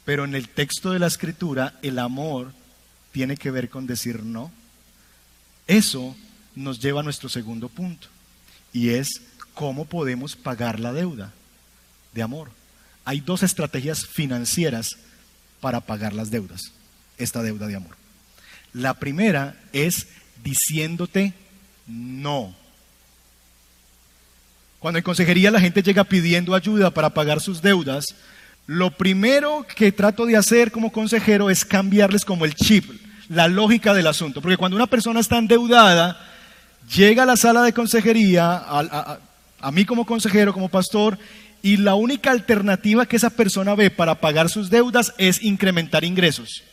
pero 0.04 0.26
en 0.26 0.34
el 0.34 0.50
texto 0.50 0.90
de 0.90 0.98
la 0.98 1.06
escritura 1.06 1.78
el 1.84 2.00
amor 2.00 2.54
tiene 3.12 3.38
que 3.38 3.52
ver 3.52 3.70
con 3.70 3.86
decir 3.86 4.24
no. 4.24 4.52
Eso 5.68 6.16
nos 6.56 6.80
lleva 6.80 7.02
a 7.02 7.04
nuestro 7.04 7.30
segundo 7.30 7.70
punto, 7.70 8.08
y 8.76 8.90
es 8.90 9.22
cómo 9.54 9.86
podemos 9.86 10.36
pagar 10.36 10.82
la 10.82 10.92
deuda 10.92 11.32
de 12.14 12.22
amor. 12.22 12.52
Hay 13.06 13.22
dos 13.22 13.42
estrategias 13.42 14.06
financieras 14.06 14.98
para 15.62 15.80
pagar 15.80 16.12
las 16.12 16.30
deudas, 16.30 16.74
esta 17.18 17.42
deuda 17.42 17.68
de 17.68 17.78
amor. 17.78 17.96
La 18.74 18.96
primera 18.96 19.56
es 19.72 20.08
diciéndote 20.44 21.34
no. 21.88 22.54
Cuando 24.80 24.98
en 24.98 25.04
consejería 25.06 25.52
la 25.52 25.62
gente 25.62 25.82
llega 25.82 26.04
pidiendo 26.04 26.54
ayuda 26.54 26.92
para 26.92 27.12
pagar 27.12 27.40
sus 27.40 27.62
deudas, 27.62 28.08
lo 28.68 28.92
primero 28.92 29.66
que 29.74 29.94
trato 29.94 30.26
de 30.26 30.36
hacer 30.36 30.74
como 30.74 30.92
consejero 30.92 31.50
es 31.50 31.64
cambiarles 31.64 32.26
como 32.26 32.44
el 32.44 32.56
chip, 32.56 32.92
la 33.30 33.48
lógica 33.48 33.94
del 33.94 34.08
asunto. 34.08 34.42
Porque 34.42 34.58
cuando 34.58 34.76
una 34.76 34.88
persona 34.88 35.22
está 35.22 35.38
endeudada, 35.38 36.35
llega 36.94 37.24
a 37.24 37.26
la 37.26 37.38
sala 37.38 37.64
de 37.64 37.74
consejería, 37.74 38.64
a, 38.68 39.72
mí 39.72 39.86
como 39.86 40.06
consejero, 40.06 40.54
como 40.54 40.70
pastor, 40.70 41.18
y 41.62 41.78
la 41.78 41.96
única 41.96 42.32
alternativa 42.32 43.06
que 43.06 43.16
esa 43.16 43.30
persona 43.30 43.74
ve 43.76 43.90
para 43.90 44.16
pagar 44.16 44.50
sus 44.50 44.70
deudas 44.70 45.14
es 45.18 45.42
incrementar 45.44 46.04
ingresos. 46.04 46.64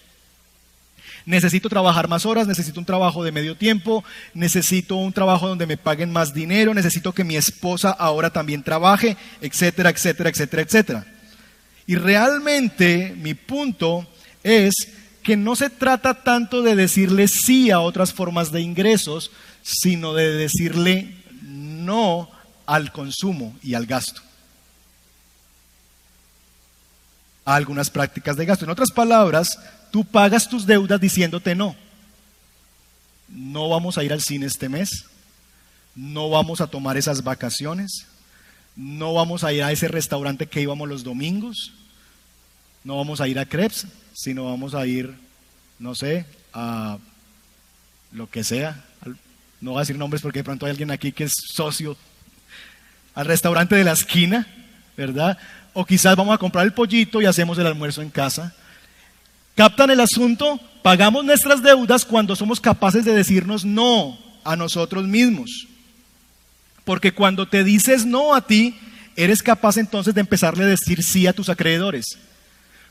Necesito 1.24 1.68
trabajar 1.68 2.08
más 2.08 2.26
horas, 2.26 2.48
necesito 2.48 2.80
un 2.80 2.86
trabajo 2.86 3.22
de 3.22 3.30
medio 3.30 3.56
tiempo, 3.56 4.02
necesito 4.34 4.96
un 4.96 5.12
trabajo 5.12 5.46
donde 5.46 5.66
me 5.66 5.76
paguen 5.76 6.10
más 6.10 6.34
dinero, 6.34 6.74
necesito 6.74 7.12
que 7.12 7.24
mi 7.24 7.36
esposa 7.36 7.90
ahora 7.90 8.30
también 8.30 8.62
trabaje, 8.62 9.16
etcétera, 9.40 9.90
etcétera, 9.90 10.30
etcétera, 10.30 10.62
etcétera. 10.62 11.06
Y 11.86 11.94
realmente 11.94 13.14
mi 13.16 13.34
punto 13.34 14.06
es 14.42 14.74
que 15.22 15.36
no 15.36 15.54
se 15.54 15.70
trata 15.70 16.14
tanto 16.22 16.62
de 16.62 16.74
decirle 16.74 17.28
sí 17.28 17.70
a 17.70 17.80
otras 17.80 18.12
formas 18.12 18.50
de 18.50 18.60
ingresos, 18.60 19.30
sino 19.62 20.14
de 20.14 20.32
decirle 20.32 21.14
no 21.42 22.28
al 22.66 22.92
consumo 22.92 23.56
y 23.62 23.74
al 23.74 23.86
gasto. 23.86 24.22
a 27.44 27.54
algunas 27.56 27.90
prácticas 27.90 28.36
de 28.36 28.46
gasto. 28.46 28.64
En 28.64 28.70
otras 28.70 28.90
palabras, 28.90 29.58
tú 29.90 30.04
pagas 30.04 30.48
tus 30.48 30.66
deudas 30.66 31.00
diciéndote 31.00 31.54
no. 31.54 31.76
No 33.28 33.68
vamos 33.68 33.98
a 33.98 34.04
ir 34.04 34.12
al 34.12 34.20
cine 34.20 34.46
este 34.46 34.68
mes, 34.68 35.06
no 35.94 36.28
vamos 36.28 36.60
a 36.60 36.66
tomar 36.66 36.96
esas 36.96 37.24
vacaciones, 37.24 38.06
no 38.76 39.14
vamos 39.14 39.42
a 39.42 39.52
ir 39.52 39.62
a 39.62 39.72
ese 39.72 39.88
restaurante 39.88 40.46
que 40.46 40.60
íbamos 40.60 40.88
los 40.88 41.02
domingos, 41.02 41.72
no 42.84 42.96
vamos 42.96 43.20
a 43.20 43.28
ir 43.28 43.38
a 43.38 43.46
Krebs, 43.46 43.86
sino 44.12 44.44
vamos 44.44 44.74
a 44.74 44.86
ir, 44.86 45.14
no 45.78 45.94
sé, 45.94 46.26
a 46.52 46.98
lo 48.12 48.28
que 48.28 48.44
sea. 48.44 48.84
No 49.62 49.70
voy 49.70 49.78
a 49.78 49.82
decir 49.82 49.96
nombres 49.96 50.20
porque 50.20 50.40
de 50.40 50.44
pronto 50.44 50.66
hay 50.66 50.70
alguien 50.70 50.90
aquí 50.90 51.10
que 51.12 51.24
es 51.24 51.32
socio 51.54 51.96
al 53.14 53.24
restaurante 53.24 53.74
de 53.74 53.84
la 53.84 53.92
esquina, 53.92 54.46
¿verdad? 54.96 55.38
o 55.74 55.84
quizás 55.84 56.16
vamos 56.16 56.34
a 56.34 56.38
comprar 56.38 56.66
el 56.66 56.72
pollito 56.72 57.20
y 57.20 57.26
hacemos 57.26 57.58
el 57.58 57.66
almuerzo 57.66 58.02
en 58.02 58.10
casa. 58.10 58.54
¿Captan 59.54 59.90
el 59.90 60.00
asunto? 60.00 60.60
Pagamos 60.82 61.24
nuestras 61.24 61.62
deudas 61.62 62.04
cuando 62.04 62.36
somos 62.36 62.60
capaces 62.60 63.04
de 63.04 63.14
decirnos 63.14 63.64
no 63.64 64.18
a 64.44 64.56
nosotros 64.56 65.04
mismos. 65.04 65.68
Porque 66.84 67.12
cuando 67.12 67.48
te 67.48 67.64
dices 67.64 68.04
no 68.04 68.34
a 68.34 68.46
ti, 68.46 68.76
eres 69.16 69.42
capaz 69.42 69.76
entonces 69.76 70.14
de 70.14 70.20
empezarle 70.20 70.64
a 70.64 70.68
decir 70.68 71.02
sí 71.02 71.26
a 71.26 71.32
tus 71.32 71.48
acreedores. 71.48 72.18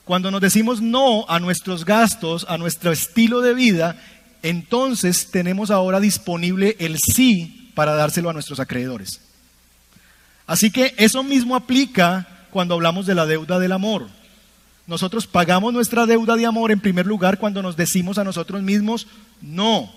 Cuando 0.05 0.31
nos 0.31 0.41
decimos 0.41 0.81
no 0.81 1.25
a 1.29 1.39
nuestros 1.39 1.85
gastos, 1.85 2.45
a 2.49 2.57
nuestro 2.57 2.91
estilo 2.91 3.41
de 3.41 3.53
vida, 3.53 4.01
entonces 4.43 5.29
tenemos 5.31 5.71
ahora 5.71 5.99
disponible 5.99 6.75
el 6.79 6.97
sí 6.97 7.71
para 7.75 7.93
dárselo 7.93 8.29
a 8.29 8.33
nuestros 8.33 8.59
acreedores. 8.59 9.21
Así 10.47 10.71
que 10.71 10.93
eso 10.97 11.23
mismo 11.23 11.55
aplica 11.55 12.27
cuando 12.49 12.75
hablamos 12.75 13.05
de 13.05 13.15
la 13.15 13.25
deuda 13.25 13.59
del 13.59 13.71
amor. 13.71 14.07
Nosotros 14.87 15.27
pagamos 15.27 15.73
nuestra 15.73 16.05
deuda 16.05 16.35
de 16.35 16.45
amor 16.45 16.71
en 16.71 16.79
primer 16.79 17.05
lugar 17.05 17.37
cuando 17.37 17.61
nos 17.61 17.77
decimos 17.77 18.17
a 18.17 18.23
nosotros 18.23 18.61
mismos 18.61 19.07
no. 19.41 19.91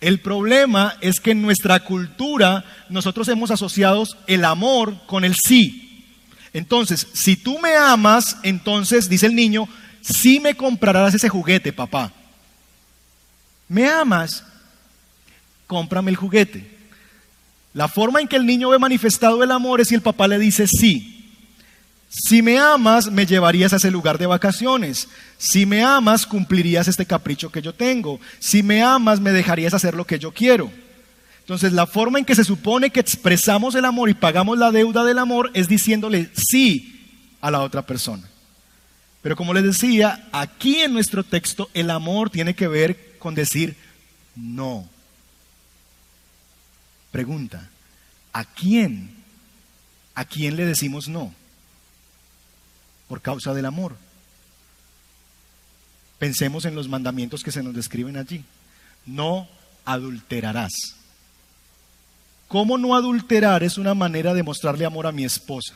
El 0.00 0.20
problema 0.20 0.96
es 1.00 1.20
que 1.20 1.32
en 1.32 1.42
nuestra 1.42 1.80
cultura 1.80 2.64
nosotros 2.88 3.28
hemos 3.28 3.50
asociado 3.50 4.04
el 4.26 4.44
amor 4.44 4.94
con 5.06 5.24
el 5.24 5.34
sí. 5.34 6.06
Entonces, 6.52 7.06
si 7.12 7.36
tú 7.36 7.58
me 7.58 7.74
amas, 7.74 8.38
entonces, 8.42 9.08
dice 9.08 9.26
el 9.26 9.34
niño, 9.34 9.68
sí 10.00 10.40
me 10.40 10.54
comprarás 10.54 11.14
ese 11.14 11.28
juguete, 11.28 11.72
papá. 11.72 12.12
¿Me 13.70 13.88
amas? 13.88 14.42
Cómprame 15.68 16.10
el 16.10 16.16
juguete. 16.16 16.68
La 17.72 17.86
forma 17.86 18.20
en 18.20 18.26
que 18.26 18.34
el 18.34 18.44
niño 18.44 18.68
ve 18.68 18.80
manifestado 18.80 19.44
el 19.44 19.52
amor 19.52 19.80
es 19.80 19.88
si 19.88 19.94
el 19.94 20.02
papá 20.02 20.26
le 20.26 20.40
dice 20.40 20.66
sí. 20.66 21.38
Si 22.08 22.42
me 22.42 22.58
amas, 22.58 23.12
me 23.12 23.26
llevarías 23.26 23.72
a 23.72 23.76
ese 23.76 23.92
lugar 23.92 24.18
de 24.18 24.26
vacaciones. 24.26 25.08
Si 25.38 25.66
me 25.66 25.84
amas, 25.84 26.26
cumplirías 26.26 26.88
este 26.88 27.06
capricho 27.06 27.52
que 27.52 27.62
yo 27.62 27.72
tengo. 27.72 28.18
Si 28.40 28.64
me 28.64 28.82
amas, 28.82 29.20
me 29.20 29.30
dejarías 29.30 29.72
hacer 29.72 29.94
lo 29.94 30.04
que 30.04 30.18
yo 30.18 30.32
quiero. 30.32 30.72
Entonces, 31.38 31.72
la 31.72 31.86
forma 31.86 32.18
en 32.18 32.24
que 32.24 32.34
se 32.34 32.42
supone 32.42 32.90
que 32.90 32.98
expresamos 32.98 33.76
el 33.76 33.84
amor 33.84 34.10
y 34.10 34.14
pagamos 34.14 34.58
la 34.58 34.72
deuda 34.72 35.04
del 35.04 35.20
amor 35.20 35.52
es 35.54 35.68
diciéndole 35.68 36.28
sí 36.34 37.08
a 37.40 37.52
la 37.52 37.60
otra 37.60 37.86
persona. 37.86 38.28
Pero 39.22 39.36
como 39.36 39.54
les 39.54 39.62
decía, 39.62 40.28
aquí 40.32 40.80
en 40.80 40.92
nuestro 40.92 41.22
texto 41.22 41.70
el 41.72 41.90
amor 41.90 42.30
tiene 42.30 42.54
que 42.54 42.66
ver 42.66 43.09
con 43.20 43.36
decir 43.36 43.76
no. 44.34 44.88
Pregunta, 47.12 47.70
¿a 48.32 48.44
quién? 48.44 49.14
¿A 50.16 50.24
quién 50.24 50.56
le 50.56 50.64
decimos 50.64 51.08
no? 51.08 51.32
Por 53.08 53.20
causa 53.20 53.54
del 53.54 53.66
amor. 53.66 53.96
Pensemos 56.18 56.64
en 56.64 56.74
los 56.74 56.88
mandamientos 56.88 57.42
que 57.42 57.52
se 57.52 57.62
nos 57.62 57.74
describen 57.74 58.16
allí. 58.16 58.44
No 59.06 59.48
adulterarás. 59.84 60.72
¿Cómo 62.48 62.78
no 62.78 62.94
adulterar 62.94 63.62
es 63.62 63.78
una 63.78 63.94
manera 63.94 64.34
de 64.34 64.42
mostrarle 64.42 64.84
amor 64.84 65.06
a 65.06 65.12
mi 65.12 65.24
esposa? 65.24 65.74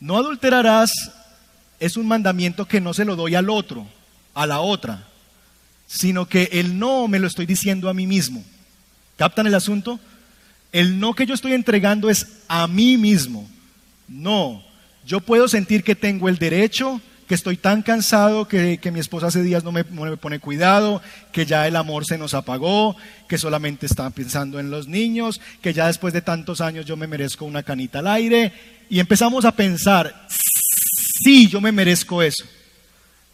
No 0.00 0.16
adulterarás 0.16 0.92
es 1.80 1.96
un 1.96 2.06
mandamiento 2.06 2.66
que 2.66 2.80
no 2.80 2.94
se 2.94 3.04
lo 3.04 3.16
doy 3.16 3.34
al 3.34 3.50
otro, 3.50 3.86
a 4.36 4.46
la 4.46 4.60
otra 4.60 5.04
sino 5.86 6.26
que 6.28 6.48
el 6.52 6.78
no 6.78 7.08
me 7.08 7.18
lo 7.18 7.26
estoy 7.26 7.46
diciendo 7.46 7.88
a 7.88 7.94
mí 7.94 8.06
mismo. 8.06 8.44
¿Captan 9.16 9.46
el 9.46 9.54
asunto? 9.54 9.98
El 10.72 10.98
no 10.98 11.14
que 11.14 11.26
yo 11.26 11.34
estoy 11.34 11.52
entregando 11.52 12.10
es 12.10 12.26
a 12.48 12.66
mí 12.66 12.96
mismo. 12.96 13.48
No, 14.08 14.62
yo 15.06 15.20
puedo 15.20 15.48
sentir 15.48 15.82
que 15.82 15.94
tengo 15.94 16.28
el 16.28 16.38
derecho, 16.38 17.00
que 17.26 17.34
estoy 17.34 17.56
tan 17.56 17.82
cansado 17.82 18.46
que, 18.46 18.78
mi 18.92 19.00
esposa 19.00 19.28
hace 19.28 19.42
días 19.42 19.64
no 19.64 19.72
me, 19.72 19.84
no 19.90 20.02
me, 20.02 20.16
pone 20.16 20.38
cuidado, 20.38 21.02
que 21.32 21.46
ya 21.46 21.66
el 21.66 21.74
amor 21.74 22.04
se 22.04 22.18
nos 22.18 22.34
apagó, 22.34 22.96
que 23.28 23.38
solamente 23.38 23.86
está 23.86 24.08
pensando 24.10 24.60
en 24.60 24.70
los 24.70 24.86
niños, 24.86 25.40
que 25.60 25.72
ya 25.72 25.86
después 25.86 26.12
de 26.12 26.22
tantos 26.22 26.60
años 26.60 26.86
yo 26.86 26.96
me 26.96 27.06
merezco 27.06 27.44
una 27.44 27.62
canita 27.62 28.00
al 28.00 28.08
aire. 28.08 28.52
Y 28.88 29.00
empezamos 29.00 29.44
a 29.44 29.52
pensar, 29.52 30.26
sí, 31.24 31.48
yo 31.48 31.60
me 31.60 31.72
merezco 31.72 32.22
eso. 32.22 32.44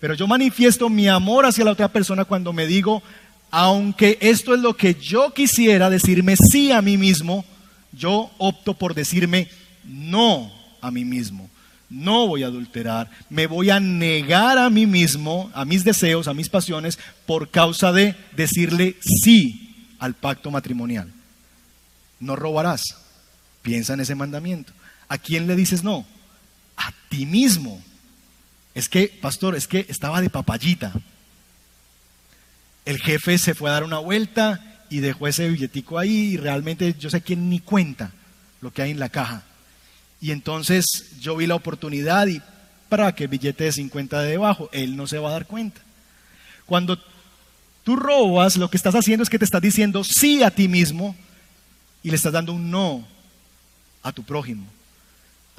Pero 0.02 0.14
yo 0.14 0.26
manifiesto 0.26 0.88
mi 0.88 1.06
amor 1.06 1.46
hacia 1.46 1.64
la 1.64 1.70
otra 1.70 1.86
persona 1.86 2.24
cuando 2.24 2.52
me 2.52 2.66
digo, 2.66 3.04
aunque 3.52 4.18
esto 4.20 4.52
es 4.52 4.58
lo 4.58 4.76
que 4.76 4.96
yo 4.96 5.32
quisiera 5.32 5.90
decirme 5.90 6.34
sí 6.36 6.72
a 6.72 6.82
mí 6.82 6.98
mismo, 6.98 7.44
yo 7.92 8.32
opto 8.38 8.74
por 8.74 8.94
decirme 8.94 9.48
no 9.84 10.52
a 10.80 10.90
mí 10.90 11.04
mismo. 11.04 11.48
No 11.88 12.26
voy 12.26 12.42
a 12.42 12.48
adulterar, 12.48 13.10
me 13.30 13.46
voy 13.46 13.70
a 13.70 13.78
negar 13.78 14.58
a 14.58 14.68
mí 14.70 14.86
mismo, 14.86 15.52
a 15.54 15.64
mis 15.64 15.84
deseos, 15.84 16.26
a 16.26 16.34
mis 16.34 16.48
pasiones, 16.48 16.98
por 17.24 17.50
causa 17.50 17.92
de 17.92 18.16
decirle 18.34 18.96
sí 19.00 19.94
al 20.00 20.14
pacto 20.14 20.50
matrimonial. 20.50 21.12
No 22.18 22.34
robarás. 22.34 22.82
Piensa 23.62 23.94
en 23.94 24.00
ese 24.00 24.16
mandamiento. 24.16 24.72
¿A 25.08 25.16
quién 25.16 25.46
le 25.46 25.54
dices 25.54 25.84
no? 25.84 26.04
A 26.76 26.92
ti 27.08 27.24
mismo. 27.24 27.80
Es 28.74 28.88
que, 28.88 29.08
pastor, 29.08 29.54
es 29.54 29.66
que 29.66 29.86
estaba 29.88 30.20
de 30.20 30.30
papayita. 30.30 30.92
El 32.84 33.00
jefe 33.00 33.38
se 33.38 33.54
fue 33.54 33.70
a 33.70 33.74
dar 33.74 33.84
una 33.84 33.98
vuelta 33.98 34.84
y 34.90 35.00
dejó 35.00 35.28
ese 35.28 35.48
billetico 35.48 35.98
ahí 35.98 36.32
y 36.32 36.36
realmente 36.36 36.94
yo 36.98 37.10
sé 37.10 37.20
quién 37.20 37.48
ni 37.48 37.60
cuenta 37.60 38.12
lo 38.60 38.72
que 38.72 38.82
hay 38.82 38.90
en 38.90 38.98
la 38.98 39.08
caja. 39.08 39.42
Y 40.20 40.30
entonces 40.30 41.12
yo 41.20 41.36
vi 41.36 41.46
la 41.46 41.54
oportunidad 41.54 42.26
y 42.26 42.40
para 42.88 43.14
que 43.14 43.24
el 43.24 43.30
billete 43.30 43.64
de 43.64 43.72
50 43.72 44.20
de 44.20 44.30
debajo, 44.30 44.68
él 44.72 44.96
no 44.96 45.06
se 45.06 45.18
va 45.18 45.30
a 45.30 45.32
dar 45.32 45.46
cuenta. 45.46 45.80
Cuando 46.66 46.98
tú 47.84 47.96
robas, 47.96 48.56
lo 48.56 48.68
que 48.68 48.76
estás 48.76 48.94
haciendo 48.94 49.22
es 49.22 49.30
que 49.30 49.38
te 49.38 49.44
estás 49.44 49.62
diciendo 49.62 50.04
sí 50.04 50.42
a 50.42 50.50
ti 50.50 50.68
mismo 50.68 51.16
y 52.02 52.10
le 52.10 52.16
estás 52.16 52.32
dando 52.32 52.52
un 52.52 52.70
no 52.70 53.06
a 54.02 54.12
tu 54.12 54.22
prójimo. 54.22 54.66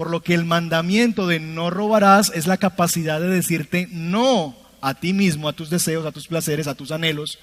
Por 0.04 0.12
lo 0.12 0.22
que 0.22 0.34
el 0.34 0.44
mandamiento 0.44 1.28
de 1.28 1.40
no 1.40 1.70
robarás 1.70 2.30
es 2.36 2.46
la 2.46 2.58
capacidad 2.58 3.22
de 3.22 3.30
decirte 3.30 3.88
no 3.90 4.54
a 4.82 4.96
ti 4.96 5.14
mismo, 5.14 5.48
a 5.48 5.54
tus 5.54 5.70
deseos, 5.70 6.06
a 6.06 6.12
tus 6.12 6.28
placeres, 6.28 6.68
a 6.68 6.76
tus 6.76 6.92
anhelos, 6.92 7.40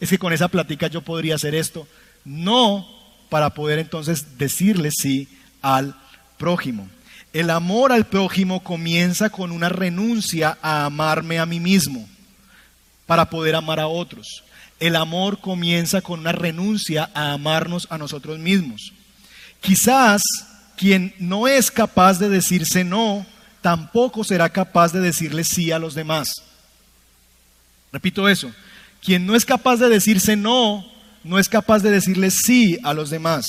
es 0.00 0.10
que 0.10 0.18
con 0.18 0.34
esa 0.34 0.48
plática 0.48 0.86
yo 0.88 1.00
podría 1.00 1.36
hacer 1.36 1.54
esto. 1.54 1.88
No 2.22 2.86
para 3.30 3.54
poder 3.54 3.78
entonces 3.78 4.36
decirle 4.36 4.90
sí 4.90 5.28
al 5.62 5.96
prójimo. 6.36 6.90
El 7.32 7.48
amor 7.48 7.90
al 7.90 8.04
prójimo 8.04 8.62
comienza 8.62 9.30
con 9.30 9.50
una 9.50 9.70
renuncia 9.70 10.58
a 10.60 10.84
amarme 10.84 11.38
a 11.38 11.46
mí 11.46 11.58
mismo 11.58 12.06
para 13.06 13.30
poder 13.30 13.54
amar 13.54 13.80
a 13.80 13.86
otros. 13.86 14.44
El 14.78 14.94
amor 14.96 15.40
comienza 15.40 16.02
con 16.02 16.20
una 16.20 16.32
renuncia 16.32 17.08
a 17.14 17.32
amarnos 17.32 17.86
a 17.88 17.96
nosotros 17.96 18.38
mismos. 18.38 18.92
Quizás 19.62 20.20
quien 20.76 21.14
no 21.18 21.48
es 21.48 21.70
capaz 21.70 22.18
de 22.18 22.28
decirse 22.28 22.84
no, 22.84 23.26
tampoco 23.60 24.24
será 24.24 24.48
capaz 24.50 24.92
de 24.92 25.00
decirle 25.00 25.44
sí 25.44 25.72
a 25.72 25.78
los 25.78 25.94
demás. 25.94 26.42
Repito 27.92 28.28
eso, 28.28 28.52
quien 29.02 29.26
no 29.26 29.34
es 29.36 29.44
capaz 29.44 29.76
de 29.76 29.88
decirse 29.88 30.36
no, 30.36 30.84
no 31.22 31.38
es 31.38 31.48
capaz 31.48 31.80
de 31.80 31.90
decirle 31.90 32.30
sí 32.30 32.78
a 32.82 32.92
los 32.92 33.10
demás. 33.10 33.48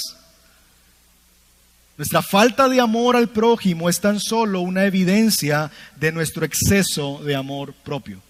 Nuestra 1.98 2.22
falta 2.22 2.68
de 2.68 2.82
amor 2.82 3.16
al 3.16 3.30
prójimo 3.30 3.90
es 3.90 4.02
tan 4.02 4.20
solo 4.20 4.60
una 4.60 4.86
evidencia 4.86 5.72
de 5.96 6.12
nuestro 6.12 6.46
exceso 6.46 7.22
de 7.24 7.36
amor 7.36 7.74
propio. 7.74 8.22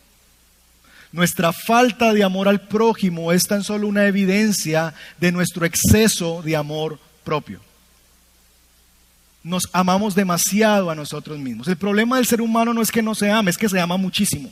Nuestra 1.12 1.52
falta 1.54 2.14
de 2.14 2.24
amor 2.24 2.48
al 2.48 2.68
prójimo 2.68 3.32
es 3.32 3.48
tan 3.48 3.64
solo 3.64 3.88
una 3.88 4.06
evidencia 4.06 4.94
de 5.20 5.32
nuestro 5.32 5.66
exceso 5.66 6.42
de 6.44 6.56
amor 6.56 7.00
propio. 7.24 7.60
Nos 9.46 9.70
amamos 9.74 10.16
demasiado 10.16 10.90
a 10.90 10.96
nosotros 10.96 11.38
mismos. 11.38 11.68
El 11.68 11.78
problema 11.78 12.16
del 12.16 12.26
ser 12.26 12.42
humano 12.42 12.74
no 12.74 12.82
es 12.82 12.92
que 12.92 13.04
no 13.04 13.14
se 13.14 13.30
ame, 13.30 13.52
es 13.52 13.60
que 13.60 13.70
se 13.70 13.80
ama 13.80 13.96
muchísimo. 13.96 14.52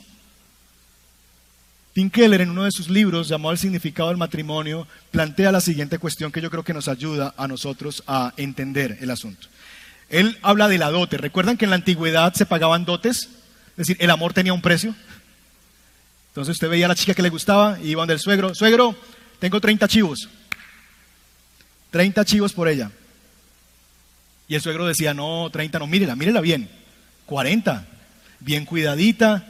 Tim 1.92 2.08
Keller, 2.08 2.42
en 2.42 2.50
uno 2.50 2.62
de 2.62 2.70
sus 2.70 2.88
libros 2.88 3.26
llamado 3.26 3.50
El 3.50 3.58
significado 3.58 4.10
del 4.10 4.18
matrimonio, 4.18 4.86
plantea 5.10 5.50
la 5.50 5.60
siguiente 5.60 5.98
cuestión 5.98 6.30
que 6.30 6.40
yo 6.40 6.48
creo 6.48 6.62
que 6.62 6.72
nos 6.72 6.86
ayuda 6.86 7.34
a 7.36 7.48
nosotros 7.48 8.04
a 8.06 8.34
entender 8.36 8.96
el 9.00 9.10
asunto. 9.10 9.48
Él 10.10 10.38
habla 10.42 10.68
de 10.68 10.78
la 10.78 10.92
dote. 10.92 11.18
¿Recuerdan 11.18 11.56
que 11.56 11.64
en 11.64 11.70
la 11.70 11.76
antigüedad 11.76 12.32
se 12.32 12.46
pagaban 12.46 12.84
dotes? 12.84 13.30
Es 13.70 13.76
decir, 13.88 13.96
el 13.98 14.10
amor 14.10 14.32
tenía 14.32 14.52
un 14.52 14.62
precio. 14.62 14.94
Entonces 16.28 16.52
usted 16.52 16.68
veía 16.68 16.84
a 16.84 16.90
la 16.90 16.94
chica 16.94 17.14
que 17.14 17.22
le 17.22 17.30
gustaba 17.30 17.80
y 17.82 17.88
iban 17.88 18.06
del 18.06 18.20
suegro, 18.20 18.54
suegro, 18.54 18.96
tengo 19.40 19.60
30 19.60 19.88
chivos. 19.88 20.28
30 21.90 22.24
chivos 22.24 22.52
por 22.52 22.68
ella. 22.68 22.92
Y 24.48 24.54
el 24.54 24.60
suegro 24.60 24.86
decía, 24.86 25.14
no, 25.14 25.48
30 25.50 25.78
no, 25.78 25.86
mírela, 25.86 26.16
mírela 26.16 26.40
bien. 26.40 26.68
40. 27.26 27.86
Bien 28.40 28.66
cuidadita, 28.66 29.44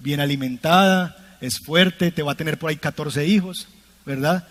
bien 0.00 0.20
alimentada, 0.20 1.16
es 1.40 1.58
fuerte, 1.58 2.10
te 2.10 2.22
va 2.22 2.32
a 2.32 2.36
tener 2.36 2.58
por 2.58 2.70
ahí 2.70 2.76
14 2.76 3.26
hijos, 3.26 3.68
¿verdad? 4.04 4.46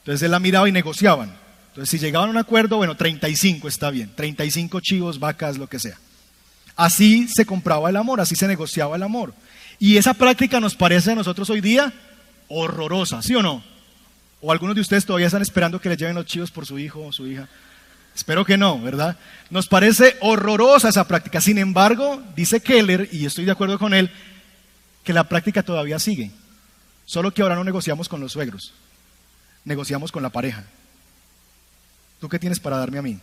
Entonces 0.00 0.22
él 0.22 0.30
la 0.30 0.38
miraba 0.38 0.68
y 0.68 0.72
negociaban. 0.72 1.34
Entonces 1.68 1.90
si 1.90 1.98
llegaban 1.98 2.28
a 2.28 2.32
un 2.32 2.38
acuerdo, 2.38 2.76
bueno, 2.76 2.96
35 2.96 3.68
está 3.68 3.90
bien, 3.90 4.10
35 4.14 4.80
chivos, 4.80 5.18
vacas, 5.18 5.58
lo 5.58 5.66
que 5.66 5.78
sea. 5.78 5.98
Así 6.76 7.26
se 7.28 7.44
compraba 7.44 7.90
el 7.90 7.96
amor, 7.96 8.20
así 8.20 8.36
se 8.36 8.46
negociaba 8.46 8.96
el 8.96 9.02
amor. 9.02 9.34
Y 9.78 9.96
esa 9.96 10.14
práctica 10.14 10.60
nos 10.60 10.74
parece 10.74 11.12
a 11.12 11.14
nosotros 11.14 11.48
hoy 11.50 11.60
día 11.60 11.92
horrorosa, 12.48 13.22
¿sí 13.22 13.34
o 13.34 13.42
no? 13.42 13.62
O 14.40 14.52
algunos 14.52 14.74
de 14.74 14.80
ustedes 14.80 15.04
todavía 15.04 15.26
están 15.26 15.42
esperando 15.42 15.80
que 15.80 15.88
le 15.88 15.96
lleven 15.96 16.14
los 16.14 16.26
chivos 16.26 16.50
por 16.50 16.66
su 16.66 16.78
hijo 16.78 17.04
o 17.04 17.12
su 17.12 17.26
hija. 17.26 17.48
Espero 18.18 18.44
que 18.44 18.58
no, 18.58 18.80
¿verdad? 18.80 19.16
Nos 19.48 19.68
parece 19.68 20.16
horrorosa 20.18 20.88
esa 20.88 21.06
práctica. 21.06 21.40
Sin 21.40 21.56
embargo, 21.56 22.20
dice 22.34 22.60
Keller, 22.60 23.08
y 23.12 23.24
estoy 23.24 23.44
de 23.44 23.52
acuerdo 23.52 23.78
con 23.78 23.94
él, 23.94 24.10
que 25.04 25.12
la 25.12 25.28
práctica 25.28 25.62
todavía 25.62 26.00
sigue. 26.00 26.32
Solo 27.06 27.32
que 27.32 27.42
ahora 27.42 27.54
no 27.54 27.62
negociamos 27.62 28.08
con 28.08 28.20
los 28.20 28.32
suegros, 28.32 28.74
negociamos 29.64 30.10
con 30.10 30.24
la 30.24 30.30
pareja. 30.30 30.64
¿Tú 32.20 32.28
qué 32.28 32.40
tienes 32.40 32.58
para 32.58 32.78
darme 32.78 32.98
a 32.98 33.02
mí? 33.02 33.20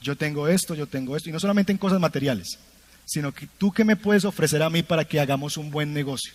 Yo 0.00 0.16
tengo 0.16 0.48
esto, 0.48 0.74
yo 0.74 0.88
tengo 0.88 1.16
esto, 1.16 1.28
y 1.28 1.32
no 1.32 1.38
solamente 1.38 1.70
en 1.70 1.78
cosas 1.78 2.00
materiales, 2.00 2.58
sino 3.04 3.30
que 3.30 3.46
tú 3.46 3.70
qué 3.70 3.84
me 3.84 3.94
puedes 3.94 4.24
ofrecer 4.24 4.64
a 4.64 4.68
mí 4.68 4.82
para 4.82 5.04
que 5.04 5.20
hagamos 5.20 5.56
un 5.58 5.70
buen 5.70 5.94
negocio. 5.94 6.32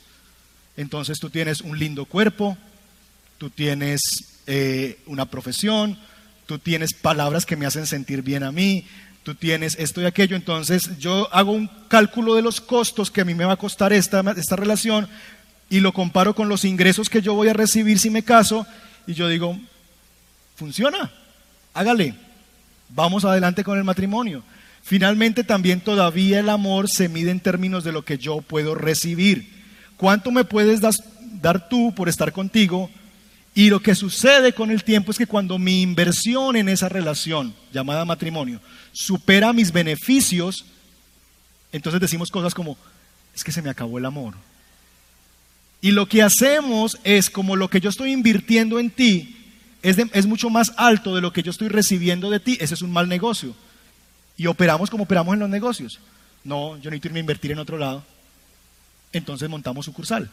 Entonces 0.77 1.19
tú 1.19 1.29
tienes 1.29 1.59
un 1.59 1.77
lindo 1.77 2.05
cuerpo, 2.05 2.57
tú 3.37 3.49
tienes 3.49 3.99
eh, 4.47 5.01
una 5.05 5.25
profesión, 5.25 5.99
tú 6.49 6.57
tienes 6.57 6.95
palabras 6.95 7.45
que 7.45 7.55
me 7.55 7.67
hacen 7.67 7.85
sentir 7.85 8.23
bien 8.23 8.41
a 8.41 8.51
mí, 8.51 8.83
tú 9.21 9.35
tienes 9.35 9.75
esto 9.77 10.01
y 10.01 10.05
aquello, 10.05 10.35
entonces 10.35 10.97
yo 10.97 11.31
hago 11.31 11.51
un 11.51 11.69
cálculo 11.87 12.33
de 12.33 12.41
los 12.41 12.59
costos 12.59 13.11
que 13.11 13.21
a 13.21 13.25
mí 13.25 13.35
me 13.35 13.45
va 13.45 13.53
a 13.53 13.57
costar 13.57 13.93
esta, 13.93 14.21
esta 14.35 14.55
relación 14.55 15.07
y 15.69 15.79
lo 15.79 15.93
comparo 15.93 16.33
con 16.33 16.49
los 16.49 16.65
ingresos 16.65 17.07
que 17.07 17.21
yo 17.21 17.35
voy 17.35 17.49
a 17.49 17.53
recibir 17.53 17.99
si 17.99 18.09
me 18.09 18.23
caso 18.23 18.65
y 19.05 19.13
yo 19.13 19.27
digo, 19.27 19.59
funciona, 20.55 21.11
hágale, 21.75 22.15
vamos 22.89 23.25
adelante 23.25 23.63
con 23.63 23.77
el 23.77 23.83
matrimonio. 23.83 24.43
Finalmente 24.81 25.43
también 25.43 25.81
todavía 25.81 26.39
el 26.39 26.49
amor 26.49 26.89
se 26.89 27.09
mide 27.09 27.29
en 27.29 27.41
términos 27.41 27.83
de 27.83 27.91
lo 27.91 28.03
que 28.03 28.17
yo 28.17 28.41
puedo 28.41 28.73
recibir. 28.73 29.53
¿Cuánto 29.97 30.31
me 30.31 30.45
puedes 30.45 30.81
dar 30.81 31.69
tú 31.69 31.93
por 31.93 32.09
estar 32.09 32.31
contigo? 32.31 32.89
Y 33.55 33.69
lo 33.69 33.81
que 33.81 33.95
sucede 33.95 34.53
con 34.53 34.71
el 34.71 34.83
tiempo 34.83 35.11
es 35.11 35.17
que 35.17 35.27
cuando 35.27 35.57
mi 35.57 35.81
inversión 35.81 36.55
en 36.55 36.69
esa 36.69 36.87
relación 36.87 37.53
llamada 37.73 38.05
matrimonio 38.05 38.61
supera 38.93 39.53
mis 39.53 39.71
beneficios, 39.71 40.65
entonces 41.71 41.99
decimos 41.99 42.29
cosas 42.29 42.53
como, 42.53 42.77
es 43.35 43.43
que 43.43 43.51
se 43.51 43.61
me 43.61 43.69
acabó 43.69 43.97
el 43.97 44.05
amor. 44.05 44.35
Y 45.81 45.91
lo 45.91 46.07
que 46.07 46.21
hacemos 46.21 46.97
es 47.03 47.29
como 47.29 47.55
lo 47.55 47.69
que 47.69 47.79
yo 47.79 47.89
estoy 47.89 48.11
invirtiendo 48.11 48.79
en 48.79 48.89
ti 48.89 49.35
es, 49.81 49.97
es 49.97 50.25
mucho 50.25 50.49
más 50.49 50.73
alto 50.77 51.15
de 51.15 51.21
lo 51.21 51.31
que 51.31 51.43
yo 51.43 51.51
estoy 51.51 51.69
recibiendo 51.69 52.29
de 52.29 52.39
ti, 52.39 52.57
ese 52.59 52.73
es 52.73 52.81
un 52.81 52.91
mal 52.91 53.07
negocio. 53.07 53.55
Y 54.37 54.47
operamos 54.47 54.89
como 54.89 55.03
operamos 55.03 55.33
en 55.33 55.39
los 55.39 55.49
negocios. 55.49 55.99
No, 56.43 56.77
yo 56.77 56.89
necesito 56.89 57.09
irme 57.09 57.19
a 57.19 57.21
invertir 57.21 57.51
en 57.51 57.59
otro 57.59 57.77
lado. 57.77 58.03
Entonces 59.11 59.49
montamos 59.49 59.85
sucursal. 59.85 60.29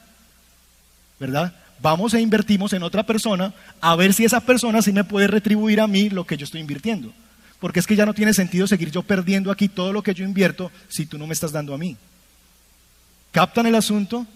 ¿Verdad? 1.18 1.54
Vamos 1.80 2.14
e 2.14 2.20
invertimos 2.20 2.72
en 2.72 2.82
otra 2.82 3.04
persona 3.04 3.52
a 3.80 3.96
ver 3.96 4.14
si 4.14 4.24
esa 4.24 4.40
persona 4.40 4.82
sí 4.82 4.92
me 4.92 5.04
puede 5.04 5.26
retribuir 5.26 5.80
a 5.80 5.86
mí 5.86 6.08
lo 6.08 6.26
que 6.26 6.36
yo 6.36 6.44
estoy 6.44 6.60
invirtiendo. 6.60 7.12
Porque 7.60 7.80
es 7.80 7.86
que 7.86 7.96
ya 7.96 8.06
no 8.06 8.14
tiene 8.14 8.34
sentido 8.34 8.66
seguir 8.66 8.90
yo 8.90 9.02
perdiendo 9.02 9.50
aquí 9.50 9.68
todo 9.68 9.92
lo 9.92 10.02
que 10.02 10.14
yo 10.14 10.24
invierto 10.24 10.70
si 10.88 11.06
tú 11.06 11.18
no 11.18 11.26
me 11.26 11.34
estás 11.34 11.52
dando 11.52 11.74
a 11.74 11.78
mí. 11.78 11.96
¿Captan 13.32 13.66
el 13.66 13.74
asunto? 13.74 14.26